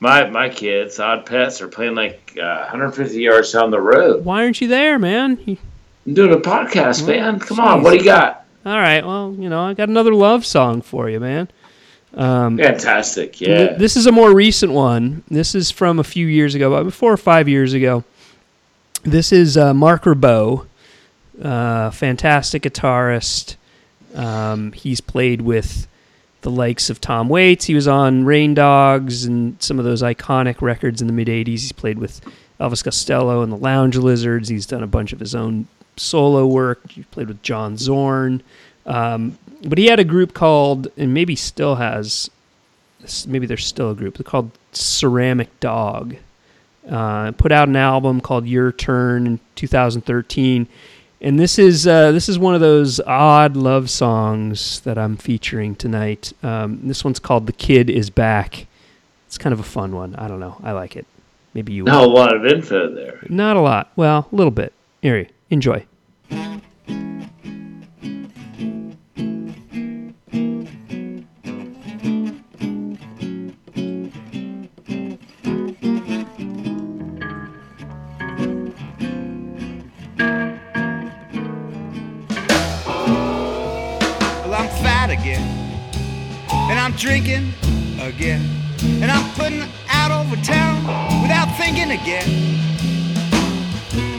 my 0.00 0.28
my 0.28 0.48
kids. 0.48 0.98
Odd 1.00 1.24
Pets 1.26 1.62
are 1.62 1.68
playing 1.68 1.94
like 1.94 2.36
uh, 2.40 2.66
150 2.70 3.20
yards 3.22 3.52
down 3.52 3.70
the 3.70 3.80
road. 3.80 4.24
why 4.24 4.42
aren't 4.42 4.60
you 4.60 4.68
there, 4.68 4.98
man? 4.98 5.56
I'm 6.06 6.14
doing 6.14 6.32
a 6.32 6.36
podcast, 6.38 7.06
man. 7.06 7.38
Come 7.38 7.60
on, 7.60 7.82
what 7.82 7.90
do 7.92 7.96
you 7.98 8.04
got? 8.04 8.44
all 8.64 8.76
right. 8.78 9.04
Well, 9.04 9.34
you 9.38 9.48
know, 9.48 9.60
I 9.64 9.74
got 9.74 9.88
another 9.88 10.14
love 10.14 10.46
song 10.46 10.82
for 10.82 11.10
you, 11.10 11.18
man. 11.20 11.48
Um, 12.14 12.58
Fantastic. 12.58 13.32
Th- 13.34 13.48
Yeah. 13.50 13.76
This 13.76 13.96
is 13.96 14.06
a 14.06 14.12
more 14.12 14.34
recent 14.34 14.72
one. 14.72 15.22
This 15.28 15.54
is 15.54 15.70
from 15.70 15.98
a 15.98 16.04
few 16.04 16.26
years 16.26 16.54
ago, 16.54 16.72
about 16.74 16.92
four 16.92 17.12
or 17.12 17.16
five 17.16 17.48
years 17.48 17.72
ago. 17.72 18.04
This 19.02 19.32
is 19.32 19.56
uh, 19.56 19.74
Marc 19.74 20.04
Ribot, 20.04 20.66
uh, 21.42 21.90
fantastic 21.90 22.62
guitarist. 22.62 23.56
Um, 24.14 24.72
he's 24.72 25.00
played 25.00 25.40
with 25.40 25.88
the 26.42 26.50
likes 26.50 26.90
of 26.90 27.00
Tom 27.00 27.28
Waits. 27.28 27.64
He 27.64 27.74
was 27.74 27.88
on 27.88 28.24
Rain 28.24 28.54
Dogs 28.54 29.24
and 29.24 29.60
some 29.60 29.78
of 29.78 29.84
those 29.84 30.02
iconic 30.02 30.60
records 30.60 31.00
in 31.00 31.06
the 31.08 31.12
mid 31.12 31.28
80s. 31.28 31.46
He's 31.48 31.72
played 31.72 31.98
with 31.98 32.20
Elvis 32.60 32.84
Costello 32.84 33.42
and 33.42 33.50
the 33.50 33.56
Lounge 33.56 33.96
Lizards. 33.96 34.48
He's 34.48 34.66
done 34.66 34.82
a 34.82 34.86
bunch 34.86 35.12
of 35.12 35.18
his 35.18 35.34
own 35.34 35.66
solo 35.96 36.46
work. 36.46 36.90
He 36.90 37.02
played 37.04 37.28
with 37.28 37.42
John 37.42 37.76
Zorn. 37.76 38.42
Um, 38.86 39.38
but 39.64 39.78
he 39.78 39.86
had 39.86 40.00
a 40.00 40.04
group 40.04 40.34
called, 40.34 40.88
and 40.96 41.14
maybe 41.14 41.36
still 41.36 41.76
has, 41.76 42.30
maybe 43.26 43.46
there's 43.46 43.66
still 43.66 43.90
a 43.90 43.94
group, 43.94 44.16
they're 44.16 44.24
called 44.24 44.50
Ceramic 44.72 45.60
Dog. 45.60 46.16
Uh, 46.88 47.30
put 47.32 47.52
out 47.52 47.68
an 47.68 47.76
album 47.76 48.20
called 48.20 48.46
Your 48.46 48.72
Turn 48.72 49.26
in 49.26 49.40
2013. 49.54 50.66
And 51.20 51.38
this 51.38 51.56
is 51.56 51.86
uh, 51.86 52.10
this 52.10 52.28
is 52.28 52.36
one 52.36 52.56
of 52.56 52.60
those 52.60 52.98
odd 52.98 53.56
love 53.56 53.88
songs 53.88 54.80
that 54.80 54.98
I'm 54.98 55.16
featuring 55.16 55.76
tonight. 55.76 56.32
Um, 56.42 56.80
this 56.82 57.04
one's 57.04 57.20
called 57.20 57.46
"The 57.46 57.52
Kid 57.52 57.88
Is 57.88 58.10
Back." 58.10 58.66
It's 59.28 59.38
kind 59.38 59.52
of 59.52 59.60
a 59.60 59.62
fun 59.62 59.94
one. 59.94 60.16
I 60.16 60.26
don't 60.26 60.40
know. 60.40 60.56
I 60.64 60.72
like 60.72 60.96
it. 60.96 61.06
Maybe 61.54 61.74
you. 61.74 61.84
Not 61.84 62.02
a 62.02 62.08
lot 62.08 62.34
of 62.34 62.44
info 62.44 62.92
there. 62.92 63.24
Not 63.28 63.56
a 63.56 63.60
lot. 63.60 63.92
Well, 63.94 64.28
a 64.32 64.34
little 64.34 64.50
bit. 64.50 64.72
Here, 65.00 65.28
enjoy. 65.52 65.86
Well, 84.46 84.54
I'm 84.54 84.68
fat 84.80 85.10
again, 85.10 85.42
and 86.50 86.80
I'm 86.80 86.92
drinking 86.92 87.52
again, 88.00 88.40
and 89.02 89.10
I'm 89.10 89.30
putting 89.34 89.62
out 89.90 90.10
over 90.10 90.36
town 90.42 90.82
without 91.20 91.54
thinking 91.58 91.90
again. 91.90 92.71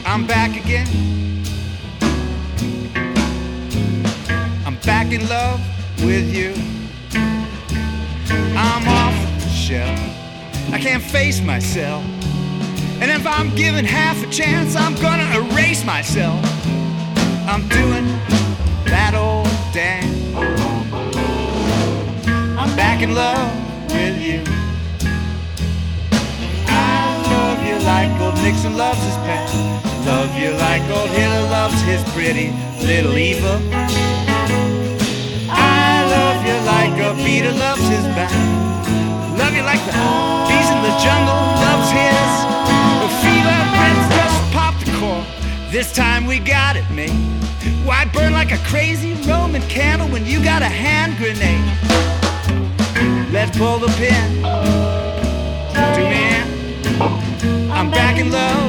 I'm 0.06 0.26
back 0.26 0.56
again. 0.56 0.86
I'm 4.66 4.76
back 4.84 5.12
in 5.12 5.26
love 5.28 5.60
with 6.04 6.32
you. 6.34 6.52
I'm 8.56 8.86
off 8.86 9.14
the 9.42 9.48
shelf. 9.48 9.98
I 10.72 10.78
can't 10.78 11.02
face 11.02 11.40
myself. 11.40 12.04
And 13.00 13.10
if 13.10 13.26
I'm 13.26 13.54
given 13.54 13.84
half 13.84 14.22
a 14.22 14.30
chance, 14.30 14.76
I'm 14.76 14.94
gonna 14.96 15.28
erase 15.40 15.84
myself. 15.84 16.38
I'm 17.48 17.66
doing 17.68 18.06
that 18.84 19.14
old 19.14 19.48
dance. 19.72 20.34
I'm 22.58 22.76
back 22.76 23.02
in 23.02 23.14
love 23.14 23.50
with 23.90 24.20
you. 24.20 24.44
Love 27.34 27.60
you 27.66 27.76
like 27.82 28.12
old 28.20 28.36
Nixon 28.42 28.76
loves 28.76 29.02
his 29.02 29.16
pen. 29.26 29.44
Love 30.06 30.30
you 30.38 30.50
like 30.66 30.82
old 30.96 31.10
Hitler 31.10 31.46
loves 31.50 31.80
his 31.82 32.02
pretty 32.14 32.52
little 32.86 33.16
Eva. 33.16 33.54
I 35.50 36.06
love 36.16 36.38
you 36.46 36.56
like 36.72 36.94
a 37.08 37.10
Peter 37.24 37.52
loves 37.52 37.86
his 37.94 38.04
band. 38.16 39.38
Love 39.38 39.52
you 39.58 39.62
like 39.62 39.82
the 39.88 39.94
bees 40.48 40.68
in 40.74 40.80
the 40.86 40.94
jungle 41.04 41.42
loves 41.66 41.90
his. 42.00 42.30
The 43.02 43.10
fever 43.22 43.58
prince 43.76 44.04
just 44.18 44.38
core. 45.00 45.24
This 45.70 45.92
time 45.92 46.26
we 46.26 46.38
got 46.38 46.76
it 46.76 46.88
mate. 46.90 47.10
Why 47.84 48.04
burn 48.14 48.32
like 48.32 48.52
a 48.52 48.58
crazy 48.58 49.14
Roman 49.28 49.62
candle 49.62 50.08
when 50.08 50.24
you 50.24 50.42
got 50.42 50.62
a 50.62 50.72
hand 50.84 51.16
grenade? 51.18 51.64
Let's 53.32 53.56
pull 53.58 53.78
the 53.78 53.88
pin. 53.98 54.42
To 55.94 56.00
me, 56.10 56.33
I'm 57.74 57.90
back 57.90 58.20
in 58.20 58.30
love 58.30 58.63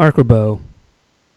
Marc 0.00 0.16
Ribot. 0.16 0.58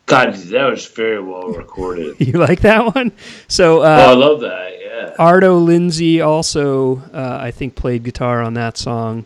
God, 0.05 0.33
that 0.35 0.63
was 0.69 0.85
very 0.87 1.21
well 1.21 1.49
recorded. 1.49 2.15
You 2.19 2.39
like 2.39 2.61
that 2.61 2.95
one? 2.95 3.11
So, 3.49 3.81
oh, 3.81 3.83
I 3.83 4.11
uh, 4.13 4.15
love 4.15 4.39
that. 4.39 4.79
Yeah. 4.79 5.15
Arto 5.19 5.61
Lindsay 5.61 6.21
also, 6.21 6.99
uh, 7.13 7.39
I 7.41 7.51
think, 7.51 7.75
played 7.75 8.05
guitar 8.05 8.41
on 8.41 8.53
that 8.53 8.77
song. 8.77 9.25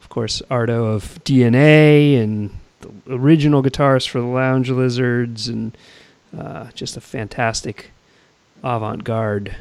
Of 0.00 0.08
course, 0.08 0.42
Arto 0.50 0.92
of 0.92 1.22
DNA 1.22 2.20
and 2.20 2.50
the 2.80 3.14
original 3.14 3.62
guitarist 3.62 4.08
for 4.08 4.18
the 4.18 4.26
Lounge 4.26 4.68
Lizards, 4.68 5.46
and 5.46 5.78
uh, 6.36 6.72
just 6.72 6.96
a 6.96 7.00
fantastic 7.00 7.92
avant-garde, 8.64 9.54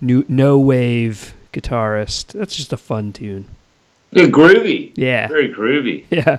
new 0.00 0.24
no 0.28 0.60
wave 0.60 1.34
guitarist. 1.52 2.28
That's 2.28 2.54
just 2.54 2.72
a 2.72 2.76
fun 2.76 3.12
tune. 3.12 3.48
Good 4.12 4.30
groovy. 4.30 4.92
Yeah. 4.94 5.26
Very 5.26 5.52
groovy. 5.52 6.04
Yeah, 6.12 6.38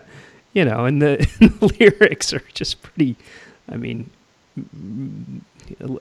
you 0.56 0.66
know, 0.66 0.86
and 0.86 1.00
the, 1.00 1.18
the 1.60 1.76
lyrics 1.80 2.34
are 2.34 2.42
just 2.56 2.82
pretty. 2.82 3.16
I 3.72 3.76
mean, 3.78 4.10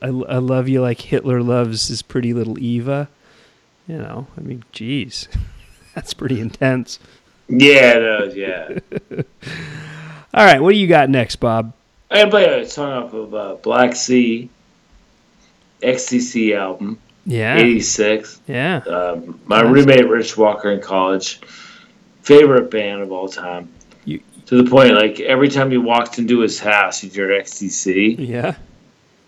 I, 0.01 0.07
I 0.07 0.39
love 0.39 0.69
you 0.69 0.81
like 0.81 1.01
Hitler 1.01 1.43
loves 1.43 1.89
his 1.89 2.01
pretty 2.01 2.33
little 2.33 2.59
Eva. 2.59 3.09
You 3.87 3.99
know, 3.99 4.27
I 4.39 4.41
mean, 4.41 4.65
geez, 4.73 5.29
that's 5.95 6.15
pretty 6.15 6.41
intense. 6.41 6.99
Yeah, 7.49 7.99
it 7.99 8.03
is, 8.29 8.37
yeah. 8.37 8.79
All 10.33 10.45
right, 10.45 10.61
what 10.63 10.71
do 10.73 10.79
you 10.79 10.87
got 10.87 11.11
next, 11.11 11.37
Bob? 11.37 11.75
I 12.11 12.17
gotta 12.21 12.31
play 12.31 12.61
a 12.63 12.67
song 12.67 12.93
off 12.93 13.13
of 13.13 13.35
uh, 13.35 13.55
Black 13.57 13.95
Sea, 13.95 14.49
XTC 15.83 16.57
album, 16.57 16.99
Yeah, 17.27 17.57
86. 17.59 18.41
yeah, 18.47 18.79
Um, 18.87 19.39
my 19.47 19.61
Nice. 19.63 19.73
roommate 19.73 20.09
Rich 20.09 20.37
Walker 20.37 20.71
in 20.71 20.81
college, 20.81 21.41
favorite 22.23 22.71
band 22.71 23.03
of 23.03 23.13
all 23.13 23.29
time. 23.29 23.69
To 24.47 24.63
the 24.63 24.69
point, 24.71 24.95
like 24.95 25.21
every 25.21 25.49
time 25.49 25.71
he 25.71 25.79
walked 25.79 26.19
into 26.19 26.41
his 26.41 26.61
house, 26.61 27.01
he'd 27.01 27.13
hear 27.15 27.29
XTC. 27.29 28.17
yeah. 28.19 28.57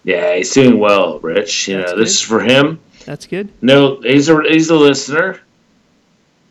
Yeah, 0.05 0.37
he's 0.37 0.53
doing 0.53 0.79
well, 0.79 1.19
Rich. 1.19 1.67
You 1.69 1.79
That's 1.79 1.91
know, 1.93 1.99
this 1.99 2.11
is 2.13 2.21
for 2.21 2.41
him. 2.41 2.79
That's 3.07 3.27
good. 3.27 3.49
No, 3.61 4.01
he's 4.03 4.29
a 4.29 4.41
he's 4.43 4.71
a 4.71 4.77
listener. 4.77 5.41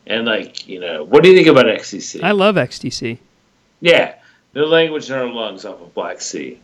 And 0.08 0.26
like, 0.26 0.68
you 0.68 0.80
know, 0.80 1.04
what 1.04 1.24
do 1.24 1.30
you 1.30 1.36
think 1.36 1.48
about 1.48 1.66
XTC? 1.66 2.22
I 2.22 2.32
love 2.32 2.56
XTC. 2.56 3.18
yeah, 3.82 4.16
the 4.54 4.66
language 4.66 5.10
in 5.10 5.16
our 5.16 5.28
lungs 5.28 5.64
off 5.66 5.82
of 5.82 5.94
Black 5.94 6.20
Sea. 6.22 6.60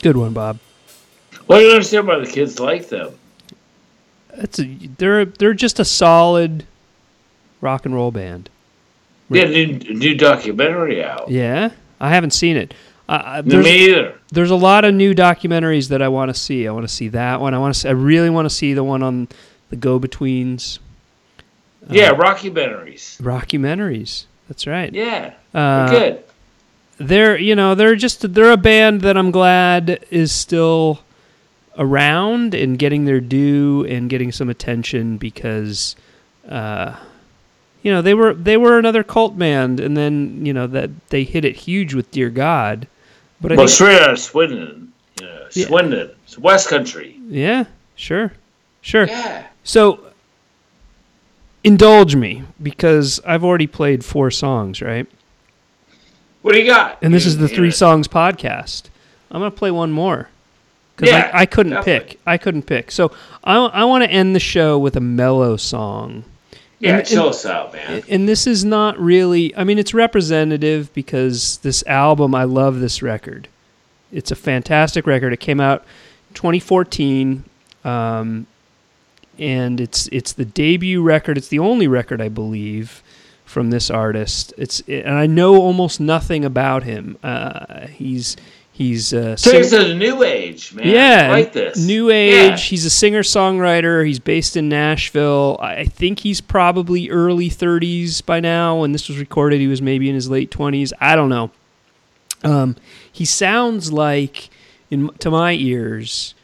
Good 0.03 0.17
one, 0.17 0.33
Bob. 0.33 0.59
Well, 1.49 1.59
I 1.59 1.63
don't 1.63 1.73
understand 1.73 2.07
why 2.07 2.19
the 2.19 2.27
kids 2.27 2.61
like 2.61 2.89
them. 2.89 3.15
That's 4.37 4.59
a, 4.59 4.65
they're 4.99 5.25
they're 5.25 5.55
just 5.55 5.79
a 5.81 5.85
solid 5.85 6.65
rock 7.61 7.85
and 7.87 7.95
roll 7.95 8.11
band. 8.11 8.49
Yeah, 9.31 9.45
new 9.45 9.67
new 9.79 10.15
documentary 10.15 11.03
out. 11.03 11.31
Yeah, 11.31 11.71
I 12.01 12.11
haven't 12.11 12.33
seen 12.33 12.57
it. 12.57 12.75
Uh, 13.09 13.13
uh, 13.13 13.43
Me 13.45 13.51
there's, 13.51 13.67
either. 13.67 14.19
there's 14.31 14.51
a 14.51 14.57
lot 14.57 14.85
of 14.85 14.95
new 14.95 15.15
documentaries 15.15 15.89
that 15.89 16.01
I 16.01 16.09
want 16.09 16.29
to 16.31 16.35
see. 16.35 16.67
I 16.67 16.71
want 16.73 16.87
to 16.89 16.93
see 16.95 17.09
that 17.09 17.41
one. 17.41 17.53
I 17.55 17.59
want 17.59 17.75
to. 17.75 17.81
See, 17.81 17.89
I 17.89 17.93
really 17.93 18.31
want 18.31 18.47
to 18.47 18.55
see 18.55 18.75
the 18.75 18.85
one 18.85 19.03
on 19.03 19.29
the 19.71 19.77
Go 19.77 19.99
Betweens. 19.99 20.79
Yeah, 21.91 22.13
rockumentaries. 22.13 23.21
Rockumentaries. 23.21 24.25
That's 24.49 24.67
right. 24.67 24.93
Yeah, 24.93 25.35
Uh, 25.53 25.91
good. 25.91 26.25
They're 26.99 27.39
you 27.39 27.55
know 27.55 27.75
they're 27.75 27.97
just 27.97 28.35
they're 28.35 28.53
a 28.53 28.57
band 28.57 29.01
that 29.03 29.17
I'm 29.17 29.31
glad 29.31 30.05
is 30.11 30.31
still 30.33 31.01
around 31.79 32.55
and 32.55 32.79
getting 32.79 33.05
their 33.07 33.21
due 33.21 33.85
and 33.89 34.11
getting 34.11 34.31
some 34.31 34.49
attention 34.51 35.17
because 35.17 35.97
uh 36.49 36.95
you 37.83 37.91
know 37.91 38.03
they 38.03 38.15
were 38.15 38.35
they 38.35 38.57
were 38.57 38.79
another 38.79 39.03
cult 39.03 39.39
band 39.39 39.81
and 39.81 39.97
then 39.97 40.45
you 40.45 40.53
know 40.53 40.67
that 40.67 40.91
they 41.09 41.25
hit 41.25 41.45
it 41.45 41.57
huge 41.57 41.95
with 41.95 42.11
Dear 42.11 42.29
God 42.31 42.87
but 43.41 43.53
I 43.53 43.57
Well, 43.57 43.67
think, 43.67 43.75
straight 43.75 44.19
Swindon. 44.19 44.93
You 45.21 45.27
know, 45.27 45.47
Yeah. 45.53 45.67
Swindon. 45.67 46.11
It's 46.25 46.39
West 46.39 46.69
Country. 46.69 47.19
yeah 47.29 47.65
sure 47.97 48.33
sure 48.83 49.07
Yeah. 49.07 49.47
so 49.65 49.99
indulge 51.65 52.17
me 52.17 52.43
because 52.63 53.21
I've 53.25 53.45
already 53.45 53.67
played 53.67 54.05
four 54.05 54.31
songs 54.31 54.83
right 54.83 55.07
What 56.43 56.53
do 56.53 56.61
you 56.61 56.67
got? 56.67 56.99
And 57.03 57.13
this 57.15 57.25
You- 57.25 57.31
is 57.31 57.39
the 57.39 57.49
three 57.49 57.69
know, 57.69 57.73
songs 57.73 58.09
podcast. 58.09 58.85
I'm 59.31 59.41
gonna 59.41 59.51
play 59.51 59.71
one 59.71 59.93
more 59.93 60.29
because 60.97 61.11
Yeah, 61.13 61.31
I, 61.33 61.43
I 61.43 61.47
couldn't 61.47 61.73
definitely. 61.75 62.09
pick. 62.11 62.21
I 62.27 62.37
couldn't 62.37 62.63
pick. 62.65 62.91
So 62.91 63.13
I, 63.45 63.57
I 63.57 63.85
want 63.85 64.05
to 64.05 64.11
end 64.11 64.35
the 64.37 64.41
show 64.41 64.79
with 64.79 64.95
a 64.97 65.01
mellow 65.01 65.57
song. 65.57 66.25
Yeah, 66.81 66.99
and- 66.99 67.07
chill 67.07 67.23
and- 67.27 67.31
us 67.31 67.47
out, 67.47 67.73
man. 67.73 68.03
And 68.09 68.29
this 68.29 68.47
is 68.47 68.65
not 68.65 68.99
really. 68.99 69.57
I 69.57 69.65
mean, 69.65 69.79
it's 69.79 69.95
representative 69.95 70.93
because 70.95 71.59
this 71.59 71.83
album. 71.87 72.35
I 72.35 72.45
love 72.45 72.81
this 72.81 73.03
record. 73.03 73.49
It's 74.13 74.31
a 74.31 74.37
fantastic 74.37 75.07
record. 75.07 75.33
It 75.33 75.41
came 75.41 75.61
out 75.61 75.85
2014, 76.35 77.45
um, 77.85 78.47
and 79.39 79.81
it's 79.81 80.09
it's 80.13 80.33
the 80.33 80.45
debut 80.45 81.01
record. 81.03 81.39
It's 81.39 81.49
the 81.49 81.59
only 81.61 81.87
record 81.89 82.21
I 82.21 82.29
believe 82.29 83.03
from 83.53 83.71
this 83.71 83.91
artist. 83.91 84.55
It's 84.57 84.83
and 84.89 85.15
I 85.15 85.27
know 85.27 85.57
almost 85.57 86.01
nothing 86.01 86.45
about 86.45 86.83
him. 86.83 87.19
Uh, 87.23 87.87
he's 87.87 88.37
he's 88.73 89.13
uh, 89.13 89.37
sing- 89.37 89.71
the 89.71 89.95
new 89.95 90.23
age, 90.23 90.73
man. 90.73 90.89
yeah, 90.89 91.29
like 91.31 91.53
this. 91.53 91.77
New 91.79 92.11
age. 92.11 92.33
Yeah. 92.35 92.57
He's 92.57 92.85
a 92.85 92.91
singer 92.91 93.23
songwriter. 93.23 94.05
He's 94.07 94.19
based 94.19 94.57
in 94.57 94.69
Nashville. 94.69 95.59
I 95.61 95.83
I 95.83 95.85
think 95.85 96.21
he's 96.21 96.41
probably 96.41 97.11
early 97.11 97.51
30s 97.51 98.25
by 98.25 98.41
now. 98.41 98.81
When 98.81 98.93
this 98.93 99.09
was 99.09 99.19
recorded, 99.19 99.61
he 99.61 99.67
was 99.67 99.83
maybe 99.83 100.09
in 100.09 100.15
his 100.15 100.31
late 100.31 100.51
20s. 100.51 100.93
I 101.01 101.15
don't 101.15 101.29
know. 101.29 101.51
Um, 102.45 102.77
he 103.11 103.25
sounds 103.25 103.93
like, 103.93 104.49
in 104.91 105.09
to 105.19 105.31
my 105.31 105.53
ears, 105.53 106.35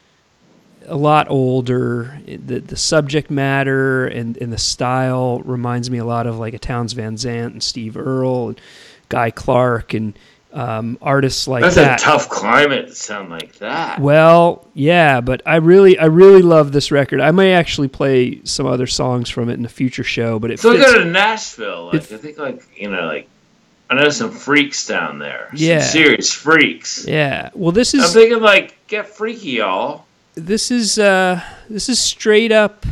a 0.89 0.97
lot 0.97 1.29
older. 1.31 2.19
The 2.27 2.61
the 2.61 2.77
subject 2.77 3.31
matter 3.31 4.07
and, 4.07 4.37
and 4.39 4.53
the 4.53 4.59
style 4.59 5.41
reminds 5.41 5.91
me 5.91 5.99
a 5.99 6.05
lot 6.05 6.27
of 6.27 6.39
like 6.39 6.55
a 6.55 6.59
Townes 6.59 6.93
Van 6.95 7.17
Zandt 7.17 7.53
and 7.55 7.63
Steve 7.63 7.97
Earle 7.97 8.49
and 8.49 8.61
Guy 9.09 9.31
Clark 9.31 9.95
and 9.95 10.19
um, 10.53 10.97
artists 11.03 11.47
like 11.47 11.63
That's 11.63 11.75
that. 11.77 12.01
a 12.01 12.03
tough 12.03 12.31
climate 12.31 12.89
to 12.89 12.95
sound 12.95 13.29
like 13.29 13.57
that. 13.59 14.01
Well, 14.01 14.67
yeah, 14.73 15.21
but 15.21 15.43
I 15.45 15.57
really, 15.57 15.99
I 15.99 16.07
really 16.07 16.41
love 16.41 16.73
this 16.73 16.91
record. 16.91 17.21
I 17.21 17.31
may 17.33 17.53
actually 17.53 17.89
play 17.89 18.41
some 18.45 18.67
other 18.67 18.87
songs 18.87 19.29
from 19.29 19.51
it 19.51 19.55
in 19.59 19.65
a 19.67 19.69
future 19.69 20.03
show, 20.05 20.39
but 20.39 20.51
it 20.51 20.59
So 20.59 20.73
fits. 20.73 20.91
go 20.91 20.99
to 21.01 21.05
Nashville. 21.05 21.87
Like 21.93 21.97
It- 21.97 22.13
I 22.13 22.17
think, 22.17 22.39
like 22.39 22.63
you 22.77 22.91
know, 22.91 23.05
like 23.07 23.29
I 23.91 23.95
know 23.95 24.09
some 24.09 24.31
freaks 24.31 24.87
down 24.87 25.19
there. 25.19 25.51
Yeah. 25.55 25.81
serious 25.81 26.33
freaks. 26.33 27.05
yeah. 27.07 27.51
Well, 27.55 27.73
this 27.73 27.93
is. 27.93 28.05
I'm 28.05 28.11
thinking 28.11 28.41
like 28.41 28.75
get 28.87 29.07
freaky, 29.07 29.51
y'all. 29.51 30.07
This 30.39 30.71
is 30.71 30.99
uh 30.99 31.41
this 31.69 31.89
is 31.89 31.99
straight 31.99 32.53
up, 32.53 32.87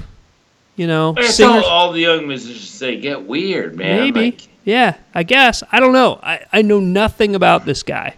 you 0.77 0.87
know, 0.87 1.13
That's 1.13 1.37
singer. 1.37 1.51
all, 1.51 1.65
all 1.65 1.93
the 1.93 2.01
young 2.01 2.27
musicians 2.27 2.69
say. 2.69 3.01
Get 3.01 3.27
weird, 3.27 3.77
man. 3.77 4.01
Maybe. 4.01 4.21
Like, 4.33 4.49
yeah, 4.65 4.97
I 5.15 5.23
guess. 5.23 5.63
I 5.71 5.79
don't 5.81 5.93
know. 5.93 6.19
I, 6.23 6.45
I 6.53 6.63
know 6.63 6.81
nothing 6.81 7.35
about 7.37 7.65
this 7.65 7.83
guy, 7.83 8.17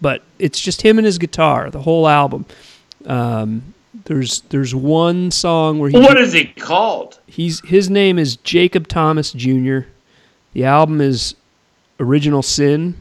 but 0.00 0.22
it's 0.38 0.60
just 0.60 0.82
him 0.82 0.98
and 0.98 1.04
his 1.04 1.18
guitar, 1.18 1.70
the 1.70 1.82
whole 1.82 2.06
album. 2.06 2.46
Um, 3.04 3.74
there's 4.04 4.40
there's 4.42 4.74
one 4.74 5.30
song 5.30 5.78
where 5.78 5.90
he 5.90 5.98
what 5.98 6.16
is 6.18 6.32
he 6.32 6.46
called? 6.46 7.18
He's 7.26 7.60
his 7.66 7.90
name 7.90 8.18
is 8.18 8.36
Jacob 8.36 8.88
Thomas 8.88 9.32
Jr. 9.32 9.80
The 10.52 10.64
album 10.64 11.00
is 11.00 11.34
Original 11.98 12.42
Sin, 12.42 12.96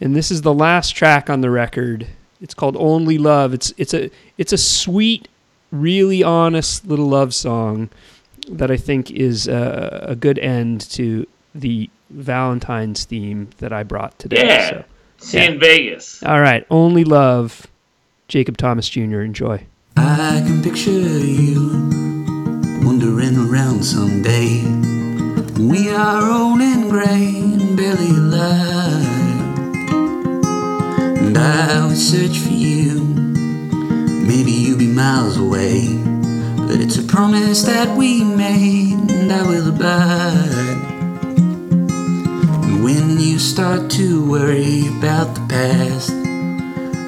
and 0.00 0.14
this 0.14 0.30
is 0.30 0.42
the 0.42 0.54
last 0.54 0.90
track 0.90 1.28
on 1.28 1.40
the 1.40 1.50
record. 1.50 2.06
It's 2.46 2.54
called 2.54 2.76
Only 2.76 3.18
Love. 3.18 3.52
It's 3.54 3.74
it's 3.76 3.92
a 3.92 4.08
it's 4.38 4.52
a 4.52 4.56
sweet, 4.56 5.26
really 5.72 6.22
honest 6.22 6.86
little 6.86 7.08
love 7.08 7.34
song 7.34 7.90
that 8.48 8.70
I 8.70 8.76
think 8.76 9.10
is 9.10 9.48
a, 9.48 10.06
a 10.10 10.14
good 10.14 10.38
end 10.38 10.80
to 10.92 11.26
the 11.56 11.90
Valentine's 12.10 13.04
theme 13.04 13.48
that 13.58 13.72
I 13.72 13.82
brought 13.82 14.16
today. 14.20 14.46
Yeah. 14.46 14.68
So, 14.70 14.84
See 15.18 15.38
you 15.42 15.44
in 15.54 15.58
Vegas. 15.58 16.22
all 16.22 16.40
right, 16.40 16.64
Only 16.70 17.02
Love, 17.02 17.66
Jacob 18.28 18.56
Thomas 18.58 18.88
Jr. 18.88 19.22
Enjoy. 19.22 19.66
I 19.96 20.40
can 20.46 20.62
picture 20.62 20.92
you 20.92 21.58
wandering 22.86 23.36
around 23.50 23.82
someday. 23.84 24.62
We 25.58 25.90
are 25.90 26.22
old 26.30 26.60
and 26.60 26.88
gray 26.88 27.40
and 27.42 27.76
barely 27.76 28.10
alive. 28.10 29.15
And 31.36 31.44
I 31.44 31.86
would 31.86 31.98
search 31.98 32.38
for 32.38 32.48
you. 32.48 33.04
Maybe 34.26 34.52
you'd 34.52 34.78
be 34.78 34.86
miles 34.86 35.36
away. 35.36 35.98
But 36.56 36.80
it's 36.80 36.96
a 36.96 37.02
promise 37.02 37.62
that 37.64 37.94
we 37.94 38.24
made, 38.24 39.10
and 39.10 39.30
I 39.30 39.42
will 39.46 39.68
abide. 39.68 40.78
And 42.64 42.82
when 42.82 43.20
you 43.20 43.38
start 43.38 43.90
to 43.92 44.26
worry 44.26 44.86
about 44.96 45.34
the 45.34 45.46
past, 45.46 46.10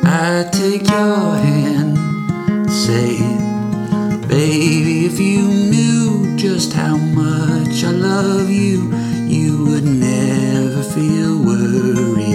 I 0.04 0.46
take 0.52 0.86
your 0.90 1.34
hand 1.36 1.96
and 1.96 2.70
say, 2.70 3.16
Baby, 4.28 5.06
if 5.06 5.18
you 5.18 5.48
knew 5.48 6.36
just 6.36 6.74
how 6.74 6.98
much 6.98 7.82
I 7.82 7.92
love 7.92 8.50
you, 8.50 8.92
you 9.26 9.64
would 9.64 9.84
never 9.84 10.82
feel 10.82 11.42
worry 11.42 12.27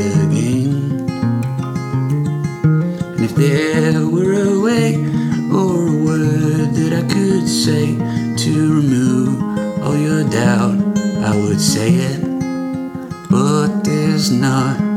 there 3.36 4.06
were 4.08 4.34
a 4.34 4.60
way 4.60 4.96
or 5.52 5.88
a 5.88 5.98
word 6.06 6.74
that 6.76 6.94
I 6.94 7.14
could 7.14 7.48
say 7.48 7.96
to 7.96 8.76
remove 8.76 9.42
all 9.82 9.98
your 9.98 10.24
doubt, 10.30 10.78
I 11.24 11.36
would 11.36 11.60
say 11.60 11.90
it. 11.96 12.22
But 13.30 13.84
there's 13.84 14.32
not, 14.32 14.93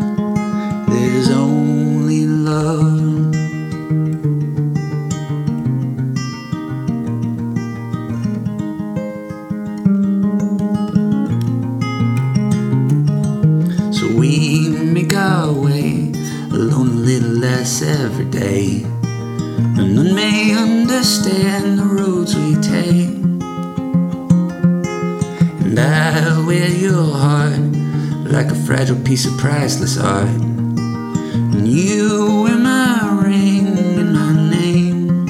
fragile 28.77 29.05
piece 29.05 29.25
of 29.25 29.35
priceless 29.39 29.97
art. 29.97 30.29
And 30.29 31.67
you 31.67 32.43
wear 32.43 32.59
my 32.59 33.23
ring 33.25 33.69
and 33.69 34.13
my 34.13 34.33
name. 34.51 35.27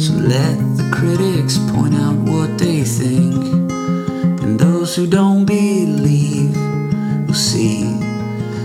So 0.00 0.14
let 0.14 0.56
the 0.78 0.88
critics 0.90 1.58
point 1.72 1.94
out 1.94 2.16
what 2.16 2.56
they 2.56 2.84
think. 2.84 3.34
And 4.42 4.58
those 4.58 4.96
who 4.96 5.06
don't 5.06 5.44
believe 5.44 6.56
will 7.26 7.34
see. 7.34 7.82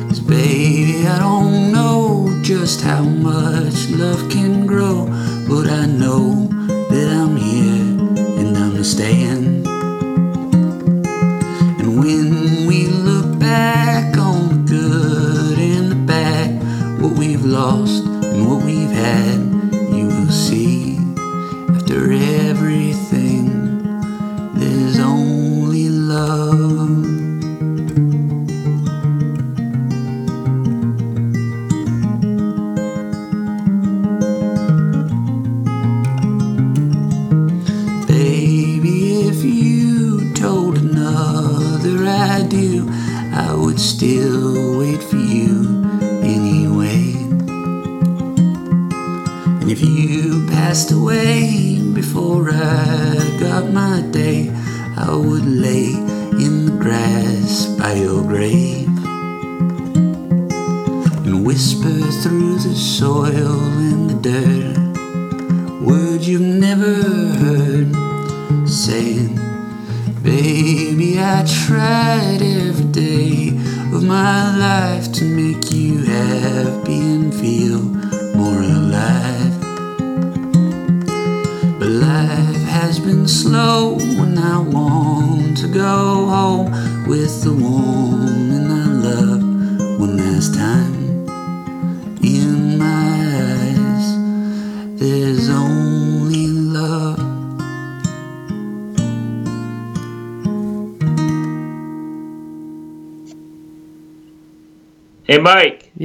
Cause 0.07 0.21
baby, 0.21 1.05
I 1.05 1.19
don't 1.19 1.73
know 1.73 2.39
just 2.41 2.79
how 2.79 3.03
much 3.03 3.89
love 3.89 4.29
can 4.29 4.65
grow. 4.65 5.07
But 5.45 5.67
I 5.67 5.87
know 5.87 6.47
that 6.89 7.09
I'm 7.21 7.35
here 7.35 7.99
and 8.39 8.57
I'm 8.57 8.81
staying. 8.85 9.40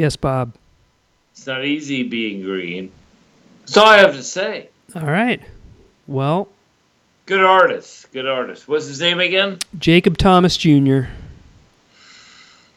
Yes, 0.07 0.15
Bob. 0.15 0.53
it's 1.33 1.49
not 1.49 1.65
easy 1.65 2.05
being 2.05 2.41
green. 2.41 2.93
That's 3.63 3.77
all 3.77 3.87
I 3.87 3.99
have 3.99 4.15
to 4.15 4.23
say. 4.23 4.69
All 4.95 5.03
right. 5.03 5.43
Well, 6.07 6.47
Good 7.27 7.43
artist. 7.43 8.13
Good 8.13 8.25
artist. 8.29 8.69
What's 8.69 8.87
his 8.87 9.01
name 9.01 9.19
again? 9.19 9.59
Jacob 9.81 10.17
Thomas 10.17 10.57
Jr. 10.57 11.07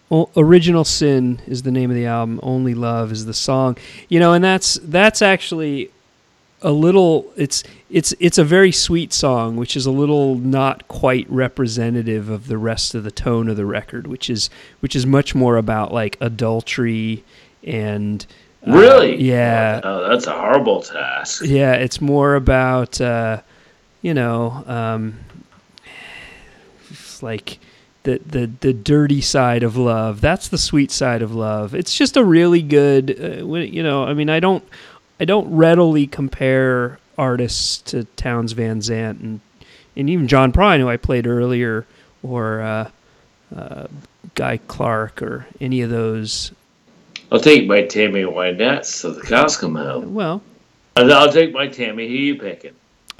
O- 0.09 0.27
Original 0.35 0.83
Sin 0.83 1.39
is 1.45 1.61
the 1.61 1.69
name 1.69 1.91
of 1.91 1.95
the 1.95 2.07
album. 2.07 2.39
Only 2.41 2.73
Love 2.73 3.11
is 3.11 3.25
the 3.27 3.33
song. 3.35 3.77
You 4.07 4.19
know, 4.19 4.33
and 4.33 4.43
that's 4.43 4.79
that's 4.81 5.21
actually 5.21 5.91
a 6.61 6.71
little 6.71 7.31
it's 7.37 7.63
it's 7.89 8.13
it's 8.19 8.37
a 8.37 8.43
very 8.43 8.71
sweet 8.71 9.13
song, 9.13 9.55
which 9.55 9.75
is 9.77 9.85
a 9.85 9.91
little 9.91 10.35
not 10.35 10.87
quite 10.87 11.29
representative 11.29 12.29
of 12.29 12.47
the 12.47 12.57
rest 12.57 12.93
of 12.95 13.03
the 13.03 13.11
tone 13.11 13.47
of 13.49 13.55
the 13.57 13.65
record, 13.65 14.07
which 14.07 14.29
is 14.29 14.49
which 14.81 14.95
is 14.95 15.05
much 15.05 15.33
more 15.33 15.57
about 15.57 15.93
like 15.93 16.17
adultery 16.19 17.23
and 17.63 18.25
uh, 18.67 18.73
Really? 18.77 19.21
yeah, 19.21 19.79
Oh, 19.83 20.09
that's 20.09 20.27
a 20.27 20.33
horrible 20.33 20.81
task. 20.81 21.43
yeah, 21.45 21.73
it's 21.73 22.01
more 22.01 22.35
about 22.35 22.99
uh, 22.99 23.41
you 24.01 24.13
know, 24.13 24.63
um, 24.67 25.17
it's 26.89 27.21
like 27.23 27.59
the 28.03 28.19
the 28.25 28.49
the 28.61 28.73
dirty 28.73 29.21
side 29.21 29.63
of 29.63 29.75
love. 29.77 30.21
That's 30.21 30.47
the 30.47 30.57
sweet 30.57 30.91
side 30.91 31.21
of 31.21 31.33
love. 31.33 31.73
It's 31.75 31.93
just 31.95 32.17
a 32.17 32.23
really 32.23 32.61
good, 32.61 33.11
uh, 33.19 33.55
you 33.55 33.83
know. 33.83 34.03
I 34.05 34.13
mean, 34.13 34.29
I 34.29 34.39
don't 34.39 34.63
I 35.19 35.25
don't 35.25 35.53
readily 35.55 36.07
compare 36.07 36.99
artists 37.17 37.79
to 37.91 38.05
Townes 38.15 38.53
Van 38.53 38.81
Zandt 38.81 39.19
and 39.19 39.41
and 39.95 40.09
even 40.09 40.27
John 40.27 40.53
Prine, 40.53 40.79
who 40.79 40.87
I 40.87 40.95
played 40.95 41.27
earlier, 41.27 41.85
or 42.23 42.61
uh, 42.61 42.89
uh, 43.55 43.87
Guy 44.35 44.57
Clark, 44.67 45.21
or 45.21 45.45
any 45.59 45.81
of 45.81 45.89
those. 45.89 46.53
I'll 47.31 47.39
take 47.39 47.67
my 47.67 47.83
Tammy 47.83 48.23
Wynette 48.23 48.85
so 48.85 49.11
the 49.11 49.21
cows 49.21 49.57
come 49.57 49.75
home. 49.75 50.13
Well, 50.13 50.41
I'll 50.95 51.11
I'll 51.13 51.31
take 51.31 51.53
my 51.53 51.67
Tammy. 51.67 52.07
Who 52.07 52.13
you 52.13 52.35
picking? 52.35 52.75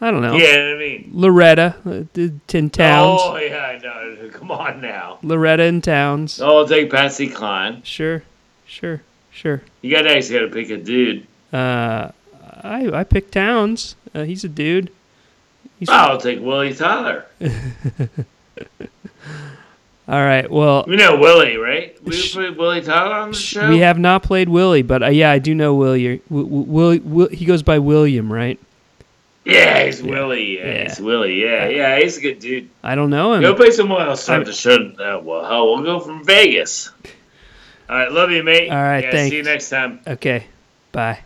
I 0.00 0.10
don't 0.10 0.22
know. 0.22 0.36
Yeah, 0.36 0.74
I 0.74 0.78
mean. 0.78 1.10
Loretta, 1.12 1.74
uh, 1.84 2.04
Tin 2.46 2.70
Townes. 2.70 3.20
Oh, 3.22 3.36
yeah, 3.36 3.58
I 3.58 3.78
know. 3.78 4.30
Come 4.30 4.50
on 4.50 4.80
now. 4.80 5.18
Loretta 5.22 5.64
and 5.64 5.82
Townes. 5.82 6.40
Oh, 6.40 6.58
I'll 6.58 6.68
take 6.68 6.90
Patsy 6.90 7.28
Cline. 7.28 7.82
Sure, 7.82 8.22
sure, 8.66 9.02
sure. 9.38 9.62
You 9.82 9.90
got 9.94 10.02
to 10.02 10.10
actually 10.16 10.40
got 10.40 10.46
to 10.46 10.52
pick 10.52 10.70
a 10.70 10.76
dude. 10.76 11.26
Uh, 11.52 12.10
I 12.62 12.90
I 12.92 13.04
picked 13.04 13.32
Townes. 13.32 13.94
Uh, 14.14 14.24
he's 14.24 14.42
a 14.44 14.48
dude. 14.48 14.90
He's 15.78 15.88
I'll 15.88 16.18
take 16.18 16.40
Willie 16.40 16.74
Tyler. 16.74 17.24
All 20.08 20.22
right. 20.24 20.50
Well, 20.50 20.84
You 20.88 20.96
know 20.96 21.18
Willie, 21.18 21.56
right? 21.58 21.96
We 22.02 22.30
played 22.30 22.56
Willie 22.56 22.80
Tyler 22.80 23.14
on 23.14 23.30
the 23.32 23.36
show. 23.36 23.68
we 23.68 23.78
have 23.80 23.98
not 23.98 24.22
played 24.22 24.48
Willie, 24.48 24.82
but 24.82 25.02
uh, 25.02 25.08
yeah, 25.08 25.30
I 25.30 25.38
do 25.38 25.54
know 25.54 25.74
Willie. 25.74 26.22
Will, 26.30 26.44
will, 26.46 26.98
will, 26.98 27.28
he 27.28 27.44
goes 27.44 27.62
by 27.62 27.78
William, 27.78 28.32
right? 28.32 28.58
Yeah, 29.44 29.84
he's 29.84 30.02
Willie. 30.02 30.58
Yeah, 30.58 30.84
he's 30.88 30.98
Willie. 31.00 31.40
Yeah, 31.42 31.68
yeah, 31.68 31.98
he's 32.00 32.16
a 32.16 32.20
good 32.20 32.38
dude. 32.38 32.68
I 32.82 32.94
don't 32.94 33.10
know 33.10 33.34
him. 33.34 33.42
Go 33.42 33.54
play 33.54 33.70
someone 33.70 34.00
else 34.06 34.28
I'm- 34.28 34.40
on 34.40 34.46
the 34.46 34.52
show. 34.52 34.76
Uh, 34.76 35.20
well, 35.22 35.44
hell, 35.44 35.66
we'll 35.74 35.84
go 35.84 36.00
from 36.00 36.24
Vegas. 36.24 36.90
All 37.88 37.96
right, 37.96 38.12
love 38.12 38.30
you, 38.30 38.42
mate. 38.42 38.70
All 38.70 38.76
right, 38.76 39.04
yeah, 39.04 39.10
thanks. 39.10 39.30
See 39.30 39.36
you 39.36 39.42
next 39.42 39.70
time. 39.70 40.00
Okay. 40.06 40.46
Bye. 40.92 41.20